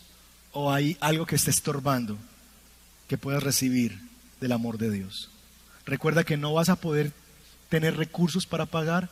o 0.53 0.73
hay 0.73 0.97
algo 1.01 1.27
que 1.27 1.37
esté 1.37 1.51
estorbando 1.51 2.17
que 3.09 3.19
puedas 3.19 3.43
recibir 3.43 3.99
del 4.41 4.53
amor 4.53 4.79
de 4.79 4.91
Dios? 4.91 5.31
Recuerda 5.87 6.25
que 6.25 6.37
no 6.37 6.53
vas 6.53 6.69
a 6.69 6.77
poder 6.77 7.13
tener 7.69 7.97
recursos 7.97 8.47
para 8.47 8.67
pagar, 8.67 9.11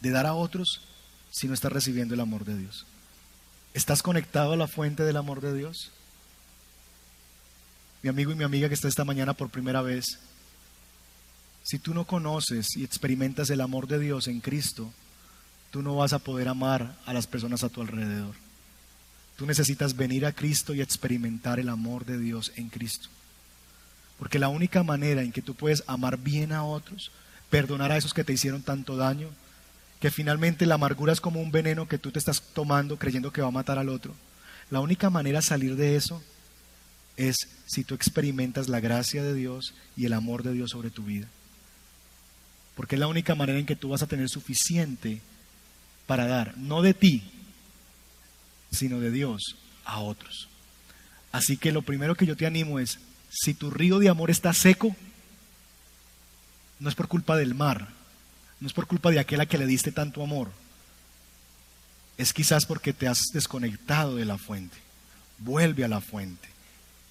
de 0.00 0.10
dar 0.10 0.26
a 0.26 0.34
otros, 0.34 0.82
si 1.30 1.48
no 1.48 1.54
estás 1.54 1.72
recibiendo 1.72 2.14
el 2.14 2.20
amor 2.20 2.44
de 2.44 2.56
Dios? 2.56 2.86
¿Estás 3.74 4.02
conectado 4.02 4.52
a 4.52 4.56
la 4.56 4.68
fuente 4.68 5.02
del 5.02 5.16
amor 5.16 5.40
de 5.40 5.52
Dios? 5.52 5.90
Mi 8.04 8.10
amigo 8.10 8.32
y 8.32 8.34
mi 8.34 8.44
amiga 8.44 8.68
que 8.68 8.74
está 8.74 8.86
esta 8.86 9.06
mañana 9.06 9.32
por 9.32 9.48
primera 9.48 9.80
vez, 9.80 10.18
si 11.62 11.78
tú 11.78 11.94
no 11.94 12.06
conoces 12.06 12.76
y 12.76 12.84
experimentas 12.84 13.48
el 13.48 13.62
amor 13.62 13.88
de 13.88 13.98
Dios 13.98 14.28
en 14.28 14.40
Cristo, 14.40 14.92
tú 15.70 15.80
no 15.80 15.96
vas 15.96 16.12
a 16.12 16.18
poder 16.18 16.48
amar 16.48 16.98
a 17.06 17.14
las 17.14 17.26
personas 17.26 17.64
a 17.64 17.70
tu 17.70 17.80
alrededor. 17.80 18.34
Tú 19.38 19.46
necesitas 19.46 19.96
venir 19.96 20.26
a 20.26 20.32
Cristo 20.32 20.74
y 20.74 20.82
experimentar 20.82 21.58
el 21.58 21.70
amor 21.70 22.04
de 22.04 22.18
Dios 22.18 22.52
en 22.56 22.68
Cristo. 22.68 23.08
Porque 24.18 24.38
la 24.38 24.48
única 24.48 24.82
manera 24.82 25.22
en 25.22 25.32
que 25.32 25.40
tú 25.40 25.54
puedes 25.54 25.82
amar 25.86 26.18
bien 26.18 26.52
a 26.52 26.62
otros, 26.62 27.10
perdonar 27.48 27.90
a 27.90 27.96
esos 27.96 28.12
que 28.12 28.22
te 28.22 28.34
hicieron 28.34 28.60
tanto 28.60 28.98
daño, 28.98 29.30
que 29.98 30.10
finalmente 30.10 30.66
la 30.66 30.74
amargura 30.74 31.14
es 31.14 31.22
como 31.22 31.40
un 31.40 31.50
veneno 31.50 31.88
que 31.88 31.96
tú 31.96 32.10
te 32.10 32.18
estás 32.18 32.42
tomando 32.52 32.98
creyendo 32.98 33.32
que 33.32 33.40
va 33.40 33.48
a 33.48 33.50
matar 33.50 33.78
al 33.78 33.88
otro. 33.88 34.14
La 34.68 34.80
única 34.80 35.08
manera 35.08 35.38
de 35.38 35.46
salir 35.46 35.74
de 35.76 35.96
eso 35.96 36.22
es 37.16 37.36
si 37.66 37.84
tú 37.84 37.94
experimentas 37.94 38.68
la 38.68 38.80
gracia 38.80 39.22
de 39.22 39.34
Dios 39.34 39.74
y 39.96 40.06
el 40.06 40.12
amor 40.12 40.42
de 40.42 40.52
Dios 40.52 40.70
sobre 40.70 40.90
tu 40.90 41.04
vida. 41.04 41.28
Porque 42.74 42.96
es 42.96 43.00
la 43.00 43.06
única 43.06 43.34
manera 43.34 43.58
en 43.58 43.66
que 43.66 43.76
tú 43.76 43.90
vas 43.90 44.02
a 44.02 44.06
tener 44.06 44.28
suficiente 44.28 45.20
para 46.06 46.26
dar, 46.26 46.56
no 46.58 46.82
de 46.82 46.94
ti, 46.94 47.22
sino 48.72 49.00
de 49.00 49.10
Dios 49.10 49.56
a 49.84 50.00
otros. 50.00 50.48
Así 51.32 51.56
que 51.56 51.72
lo 51.72 51.82
primero 51.82 52.14
que 52.14 52.26
yo 52.26 52.36
te 52.36 52.46
animo 52.46 52.78
es, 52.78 52.98
si 53.30 53.54
tu 53.54 53.70
río 53.70 53.98
de 53.98 54.08
amor 54.08 54.30
está 54.30 54.52
seco, 54.52 54.94
no 56.78 56.88
es 56.88 56.94
por 56.94 57.08
culpa 57.08 57.36
del 57.36 57.54
mar, 57.54 57.88
no 58.60 58.66
es 58.66 58.72
por 58.72 58.86
culpa 58.86 59.10
de 59.10 59.18
aquel 59.18 59.40
a 59.40 59.46
que 59.46 59.58
le 59.58 59.66
diste 59.66 59.92
tanto 59.92 60.22
amor. 60.22 60.50
Es 62.16 62.32
quizás 62.32 62.66
porque 62.66 62.92
te 62.92 63.08
has 63.08 63.20
desconectado 63.32 64.16
de 64.16 64.24
la 64.24 64.38
fuente. 64.38 64.76
Vuelve 65.38 65.84
a 65.84 65.88
la 65.88 66.00
fuente. 66.00 66.53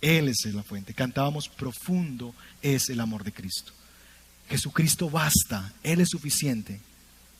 Él 0.04 0.28
es 0.28 0.43
la 0.54 0.64
fuente. 0.64 0.93
Cantábamos 0.93 1.47
profundo 1.47 2.36
es 2.62 2.89
el 2.89 2.99
amor 2.99 3.24
de 3.24 3.32
Cristo. 3.32 3.72
Jesucristo 4.49 5.10
basta, 5.10 5.72
Él 5.82 6.01
es 6.01 6.10
suficiente 6.10 6.82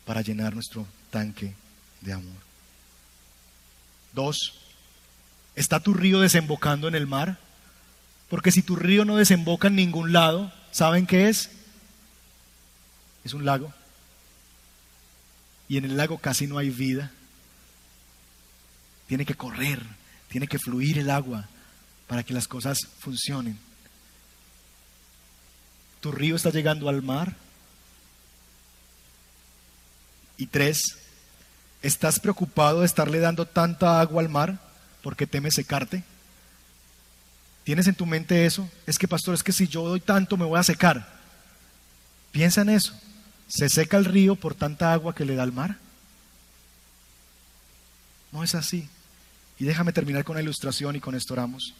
para 0.06 0.22
llenar 0.22 0.54
nuestro 0.54 0.88
tanque 1.10 1.54
de 2.00 2.14
amor. 2.14 2.42
Dos, 4.14 4.54
¿está 5.58 5.82
tu 5.82 5.94
río 5.94 6.22
desembocando 6.22 6.88
en 6.88 6.96
el 6.96 7.06
mar? 7.06 7.38
Porque 8.30 8.52
si 8.52 8.62
tu 8.62 8.78
río 8.78 9.04
no 9.04 9.18
desemboca 9.18 9.68
en 9.68 9.76
ningún 9.76 10.14
lado, 10.14 10.54
¿saben 10.72 11.06
qué 11.06 11.28
es? 11.28 11.50
Es 13.26 13.34
un 13.34 13.44
lago 13.44 13.74
y 15.68 15.78
en 15.78 15.84
el 15.84 15.98
lago 15.98 16.18
casi 16.18 16.48
no 16.48 16.58
hay 16.58 16.70
vida. 16.70 17.12
Tiene 19.08 19.26
que 19.26 19.36
correr, 19.36 19.82
tiene 20.30 20.48
que 20.48 20.60
fluir 20.60 20.98
el 20.98 21.10
agua 21.10 21.50
para 22.14 22.22
que 22.22 22.36
las 22.36 22.48
cosas 22.48 22.78
funcionen. 23.00 23.58
Tu 26.00 26.12
río 26.12 26.36
está 26.36 26.52
llegando 26.52 26.88
al 26.88 27.02
mar. 27.02 27.36
Y 30.38 30.46
tres, 30.46 31.00
¿estás 31.82 32.20
preocupado 32.20 32.82
de 32.82 32.86
estarle 32.86 33.18
dando 33.18 33.48
tanta 33.48 34.00
agua 34.00 34.22
al 34.22 34.30
mar 34.30 34.60
porque 35.02 35.26
temes 35.26 35.56
secarte? 35.56 36.04
¿Tienes 37.64 37.88
en 37.88 37.96
tu 37.96 38.06
mente 38.06 38.46
eso? 38.46 38.70
Es 38.86 39.00
que, 39.00 39.08
pastor, 39.08 39.34
es 39.34 39.42
que 39.42 39.52
si 39.52 39.68
yo 39.68 39.88
doy 39.88 40.00
tanto 40.00 40.38
me 40.38 40.46
voy 40.46 40.60
a 40.60 40.64
secar. 40.64 41.20
Piensa 42.32 42.62
en 42.62 42.70
eso. 42.70 42.94
¿Se 43.48 43.70
seca 43.70 43.98
el 43.98 44.06
río 44.06 44.36
por 44.36 44.54
tanta 44.54 44.94
agua 44.94 45.16
que 45.16 45.26
le 45.26 45.34
da 45.34 45.42
al 45.42 45.52
mar? 45.52 45.78
No 48.32 48.44
es 48.44 48.54
así. 48.54 48.88
Y 49.58 49.66
déjame 49.66 49.94
terminar 49.94 50.24
con 50.24 50.36
la 50.36 50.44
ilustración 50.44 50.96
y 50.96 51.00
con 51.00 51.16
esto 51.16 51.34
oramos. 51.34 51.74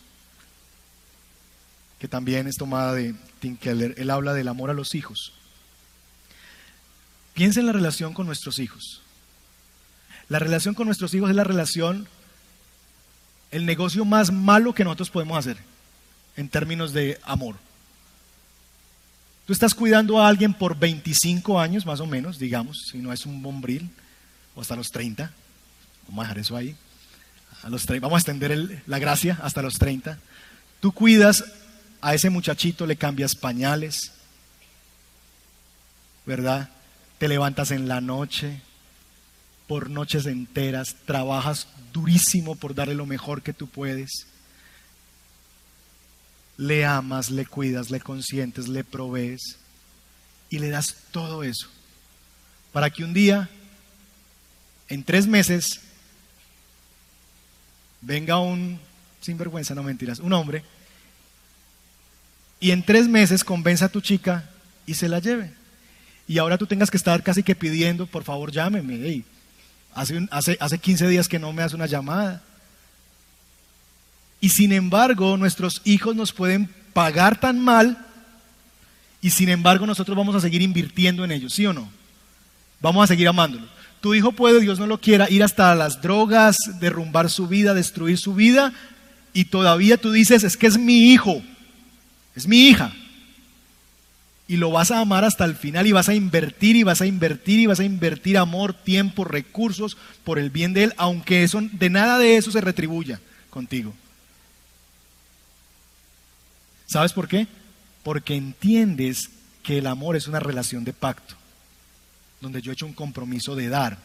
Que 2.04 2.10
también 2.10 2.48
es 2.48 2.58
tomada 2.58 2.94
de 2.94 3.16
Tim 3.40 3.56
Keller. 3.56 3.96
Él 3.98 4.10
habla 4.10 4.34
del 4.34 4.50
amor 4.50 4.70
a 4.70 4.74
los 4.74 4.94
hijos. 4.94 5.32
Piensa 7.34 7.62
en 7.62 7.66
la 7.66 7.72
relación 7.72 8.14
con 8.14 8.26
nuestros 8.26 8.60
hijos. 8.60 9.02
La 10.28 10.38
relación 10.38 10.76
con 10.76 10.86
nuestros 10.86 11.14
hijos 11.14 11.30
es 11.30 11.36
la 11.38 11.46
relación, 11.46 12.10
el 13.52 13.66
negocio 13.66 14.04
más 14.04 14.34
malo 14.34 14.74
que 14.74 14.84
nosotros 14.84 15.12
podemos 15.12 15.38
hacer 15.38 15.56
en 16.36 16.50
términos 16.50 16.92
de 16.92 17.22
amor. 17.24 17.56
Tú 19.48 19.54
estás 19.54 19.74
cuidando 19.74 20.20
a 20.20 20.28
alguien 20.28 20.54
por 20.54 20.78
25 20.78 21.58
años, 21.58 21.86
más 21.86 22.02
o 22.02 22.06
menos, 22.06 22.38
digamos, 22.38 22.80
si 22.92 22.98
no 22.98 23.14
es 23.14 23.26
un 23.26 23.42
bombril, 23.42 23.90
o 24.56 24.62
hasta 24.62 24.76
los 24.76 24.92
30. 24.92 25.32
Vamos 26.10 26.26
a 26.26 26.28
dejar 26.28 26.40
eso 26.40 26.58
ahí. 26.58 26.76
A 27.64 27.70
los 27.70 27.86
vamos 27.86 28.16
a 28.16 28.18
extender 28.18 28.84
la 28.88 29.00
gracia 29.00 29.40
hasta 29.42 29.62
los 29.62 29.76
30. 29.76 30.20
Tú 30.82 30.92
cuidas 30.92 31.46
a 32.04 32.14
ese 32.14 32.30
muchachito, 32.30 32.86
le 32.86 32.98
cambias 32.98 33.36
pañales, 33.36 34.12
¿verdad? 36.26 36.70
Te 37.18 37.28
levantas 37.28 37.72
en 37.72 37.88
la 37.88 38.02
noche, 38.02 38.62
por 39.68 39.90
noches 39.90 40.26
enteras, 40.26 40.96
trabajas 41.06 41.68
durísimo 41.94 42.56
por 42.56 42.76
darle 42.76 42.94
lo 42.94 43.06
mejor 43.06 43.42
que 43.42 43.54
tú 43.54 43.68
puedes. 43.68 44.28
Le 46.58 46.86
amas, 46.86 47.32
le 47.32 47.46
cuidas, 47.46 47.90
le 47.90 48.00
consientes, 48.00 48.68
le 48.68 48.84
provees 48.84 49.58
y 50.50 50.60
le 50.60 50.70
das 50.70 50.96
todo 51.12 51.44
eso 51.44 51.70
para 52.74 52.90
que 52.90 53.06
un 53.06 53.14
día, 53.14 53.50
en 54.90 55.04
tres 55.04 55.28
meses, 55.28 55.80
venga 58.02 58.40
un, 58.40 58.80
sinvergüenza, 59.22 59.76
no 59.76 59.84
mentiras, 59.84 60.20
un 60.20 60.34
hombre, 60.34 60.66
y 62.64 62.72
en 62.72 62.82
tres 62.82 63.10
meses 63.10 63.44
convenza 63.44 63.86
a 63.86 63.90
tu 63.90 64.00
chica 64.00 64.46
y 64.86 64.94
se 64.94 65.10
la 65.10 65.20
lleve. 65.20 65.52
Y 66.30 66.38
ahora 66.38 66.58
tú 66.58 66.66
tengas 66.66 66.90
que 66.90 66.96
estar 66.96 67.22
casi 67.22 67.44
que 67.44 67.56
pidiendo, 67.56 68.08
por 68.08 68.24
favor 68.24 68.54
llámeme, 68.54 69.22
hace, 69.94 70.26
hace, 70.32 70.58
hace 70.62 70.78
15 70.78 71.10
días 71.10 71.28
que 71.28 71.40
no 71.40 71.52
me 71.52 71.62
hace 71.62 71.76
una 71.76 71.88
llamada. 71.88 72.42
Y 74.40 74.48
sin 74.48 74.72
embargo, 74.72 75.36
nuestros 75.36 75.82
hijos 75.84 76.16
nos 76.16 76.32
pueden 76.32 76.70
pagar 76.94 77.38
tan 77.38 77.60
mal 77.60 77.98
y 79.22 79.32
sin 79.32 79.50
embargo 79.50 79.86
nosotros 79.86 80.16
vamos 80.16 80.34
a 80.34 80.40
seguir 80.40 80.62
invirtiendo 80.62 81.26
en 81.26 81.34
ellos, 81.34 81.54
¿sí 81.54 81.66
o 81.66 81.74
no? 81.74 81.90
Vamos 82.80 83.04
a 83.04 83.08
seguir 83.08 83.28
amándolo. 83.28 83.68
Tu 84.00 84.16
hijo 84.16 84.32
puede, 84.32 84.62
Dios 84.62 84.80
no 84.80 84.88
lo 84.88 85.02
quiera, 85.02 85.30
ir 85.30 85.44
hasta 85.44 85.76
las 85.76 86.02
drogas, 86.02 86.56
derrumbar 86.80 87.30
su 87.30 87.46
vida, 87.46 87.74
destruir 87.74 88.18
su 88.18 88.34
vida, 88.34 88.72
y 89.34 89.46
todavía 89.46 89.98
tú 89.98 90.14
dices, 90.14 90.46
es 90.46 90.56
que 90.56 90.68
es 90.68 90.78
mi 90.78 91.12
hijo, 91.12 91.44
es 92.36 92.48
mi 92.48 92.68
hija. 92.70 92.94
Y 94.48 94.58
lo 94.58 94.72
vas 94.72 94.92
a 94.92 95.00
amar 95.00 95.24
hasta 95.24 95.46
el 95.46 95.56
final 95.56 95.88
y 95.88 95.94
vas 95.94 96.10
a 96.10 96.16
invertir 96.16 96.76
y 96.76 96.84
vas 96.84 97.02
a 97.02 97.06
invertir 97.06 97.60
y 97.60 97.66
vas 97.66 97.80
a 97.80 97.86
invertir 97.86 98.38
amor, 98.38 98.74
tiempo, 98.74 99.24
recursos 99.24 99.98
por 100.24 100.38
el 100.38 100.50
bien 100.50 100.74
de 100.74 100.86
él, 100.86 100.94
aunque 100.98 101.44
eso, 101.44 101.62
de 101.62 101.90
nada 101.90 102.20
de 102.20 102.38
eso 102.38 102.52
se 102.52 102.62
retribuya 102.62 103.20
contigo. 103.50 103.94
¿Sabes 106.86 107.14
por 107.14 107.28
qué? 107.28 107.48
Porque 108.04 108.36
entiendes 108.36 109.30
que 109.64 109.78
el 109.78 109.88
amor 109.88 110.16
es 110.16 110.28
una 110.28 110.40
relación 110.40 110.84
de 110.84 110.94
pacto 110.94 111.36
donde 112.44 112.62
yo 112.62 112.72
he 112.72 112.74
hecho 112.74 112.86
un 112.86 112.94
compromiso 112.94 113.56
de 113.56 113.70
dar. 113.70 113.98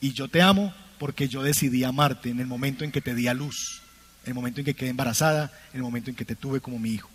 Y 0.00 0.12
yo 0.12 0.28
te 0.28 0.42
amo 0.42 0.72
porque 0.98 1.26
yo 1.26 1.42
decidí 1.42 1.82
amarte 1.82 2.28
en 2.28 2.38
el 2.38 2.46
momento 2.46 2.84
en 2.84 2.92
que 2.92 3.00
te 3.00 3.14
di 3.14 3.26
a 3.26 3.34
luz, 3.34 3.82
en 4.24 4.28
el 4.28 4.34
momento 4.34 4.60
en 4.60 4.66
que 4.66 4.74
quedé 4.74 4.90
embarazada, 4.90 5.50
en 5.72 5.78
el 5.78 5.82
momento 5.82 6.10
en 6.10 6.16
que 6.16 6.26
te 6.26 6.36
tuve 6.36 6.60
como 6.60 6.78
mi 6.78 6.90
hijo. 6.90 7.10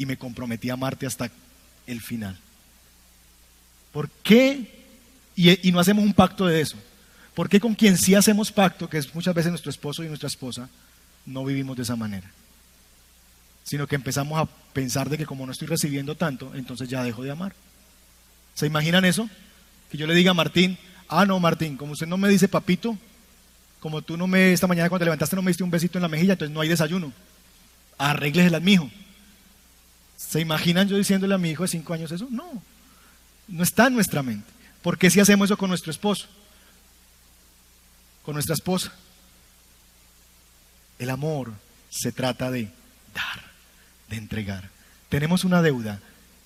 Y 0.00 0.06
me 0.06 0.16
comprometí 0.16 0.70
a 0.70 0.72
amarte 0.72 1.04
hasta 1.04 1.30
el 1.86 2.00
final. 2.00 2.38
¿Por 3.92 4.08
qué? 4.08 4.80
Y, 5.36 5.70
no 5.72 5.78
hacemos 5.78 6.02
un 6.02 6.14
pacto 6.14 6.46
de 6.46 6.62
eso. 6.62 6.78
¿Por 7.34 7.50
qué 7.50 7.60
con 7.60 7.74
quien 7.74 7.98
sí 7.98 8.14
hacemos 8.14 8.50
pacto, 8.50 8.88
que 8.88 8.96
es 8.96 9.14
muchas 9.14 9.34
veces 9.34 9.50
nuestro 9.50 9.68
esposo 9.68 10.02
y 10.02 10.08
nuestra 10.08 10.28
esposa, 10.28 10.70
no 11.26 11.44
vivimos 11.44 11.76
de 11.76 11.82
esa 11.82 11.96
manera? 11.96 12.30
Sino 13.62 13.86
que 13.86 13.94
empezamos 13.94 14.40
a 14.40 14.46
pensar 14.72 15.10
de 15.10 15.18
que 15.18 15.26
como 15.26 15.44
no 15.44 15.52
estoy 15.52 15.68
recibiendo 15.68 16.14
tanto, 16.14 16.50
entonces 16.54 16.88
ya 16.88 17.04
dejo 17.04 17.22
de 17.22 17.32
amar. 17.32 17.52
¿Se 18.54 18.66
imaginan 18.66 19.04
eso? 19.04 19.28
Que 19.90 19.98
yo 19.98 20.06
le 20.06 20.14
diga 20.14 20.30
a 20.30 20.34
Martín, 20.34 20.78
ah, 21.08 21.26
no, 21.26 21.38
Martín, 21.40 21.76
como 21.76 21.92
usted 21.92 22.06
no 22.06 22.16
me 22.16 22.30
dice 22.30 22.48
papito, 22.48 22.96
como 23.80 24.00
tú 24.00 24.16
no 24.16 24.26
me, 24.26 24.54
esta 24.54 24.66
mañana 24.66 24.88
cuando 24.88 25.00
te 25.00 25.06
levantaste 25.06 25.36
no 25.36 25.42
me 25.42 25.50
diste 25.50 25.62
un 25.62 25.70
besito 25.70 25.98
en 25.98 26.02
la 26.02 26.08
mejilla, 26.08 26.32
entonces 26.32 26.54
no 26.54 26.62
hay 26.62 26.70
desayuno. 26.70 27.12
Arréglesela 27.98 28.56
a 28.56 28.60
mi 28.60 28.72
hijo. 28.72 28.90
¿Se 30.28 30.38
imaginan 30.38 30.86
yo 30.86 30.98
diciéndole 30.98 31.34
a 31.34 31.38
mi 31.38 31.50
hijo 31.50 31.62
de 31.62 31.68
cinco 31.68 31.94
años 31.94 32.12
eso? 32.12 32.28
No, 32.30 32.62
no 33.48 33.62
está 33.62 33.86
en 33.86 33.94
nuestra 33.94 34.22
mente. 34.22 34.52
¿Por 34.82 34.98
qué 34.98 35.10
si 35.10 35.18
hacemos 35.18 35.46
eso 35.46 35.56
con 35.56 35.70
nuestro 35.70 35.90
esposo? 35.90 36.26
Con 38.22 38.34
nuestra 38.34 38.54
esposa. 38.54 38.92
El 40.98 41.08
amor 41.08 41.54
se 41.88 42.12
trata 42.12 42.50
de 42.50 42.70
dar, 43.14 43.42
de 44.10 44.16
entregar. 44.18 44.68
Tenemos 45.08 45.44
una 45.44 45.62
deuda 45.62 46.00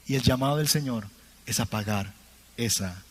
y 0.07 0.15
el 0.15 0.23
llamado 0.23 0.57
del 0.57 0.69
Señor 0.69 1.09
es 1.45 1.59
a 1.59 1.67
pagar 1.67 2.13
esa 2.57 3.03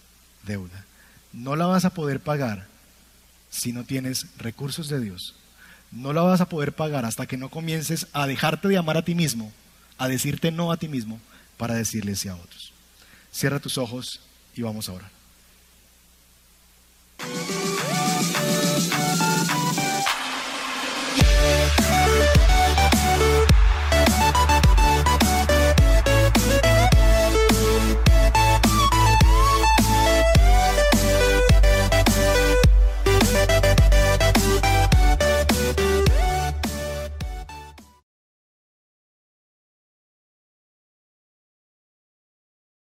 deuda. 0.44 0.86
No 1.34 1.58
la 1.58 1.66
vas 1.66 1.84
a 1.84 1.94
poder 1.94 2.22
pagar 2.22 2.68
si 3.52 3.74
no 3.74 3.84
tienes 3.84 4.28
recursos 4.38 4.88
de 4.88 5.02
Dios. 5.02 5.36
No 5.92 6.14
la 6.14 6.22
vas 6.22 6.40
a 6.40 6.48
poder 6.48 6.74
pagar 6.74 7.04
hasta 7.06 7.28
que 7.28 7.38
no 7.38 7.50
comiences 7.50 8.08
a 8.14 8.26
dejarte 8.28 8.70
de 8.70 8.78
amar 8.78 8.98
a 8.98 9.04
ti 9.04 9.14
mismo, 9.14 9.52
a 9.98 10.08
decirte 10.08 10.52
no 10.52 10.72
a 10.72 10.78
ti 10.78 10.88
mismo 10.88 11.20
para 11.58 11.76
decirle 11.76 12.16
sí 12.16 12.30
a 12.30 12.36
otros. 12.36 12.74
Cierra 13.32 13.60
tus 13.60 13.78
ojos 13.78 14.22
y 14.56 14.62
vamos 14.62 14.90
a 14.90 14.94
orar. 14.94 15.23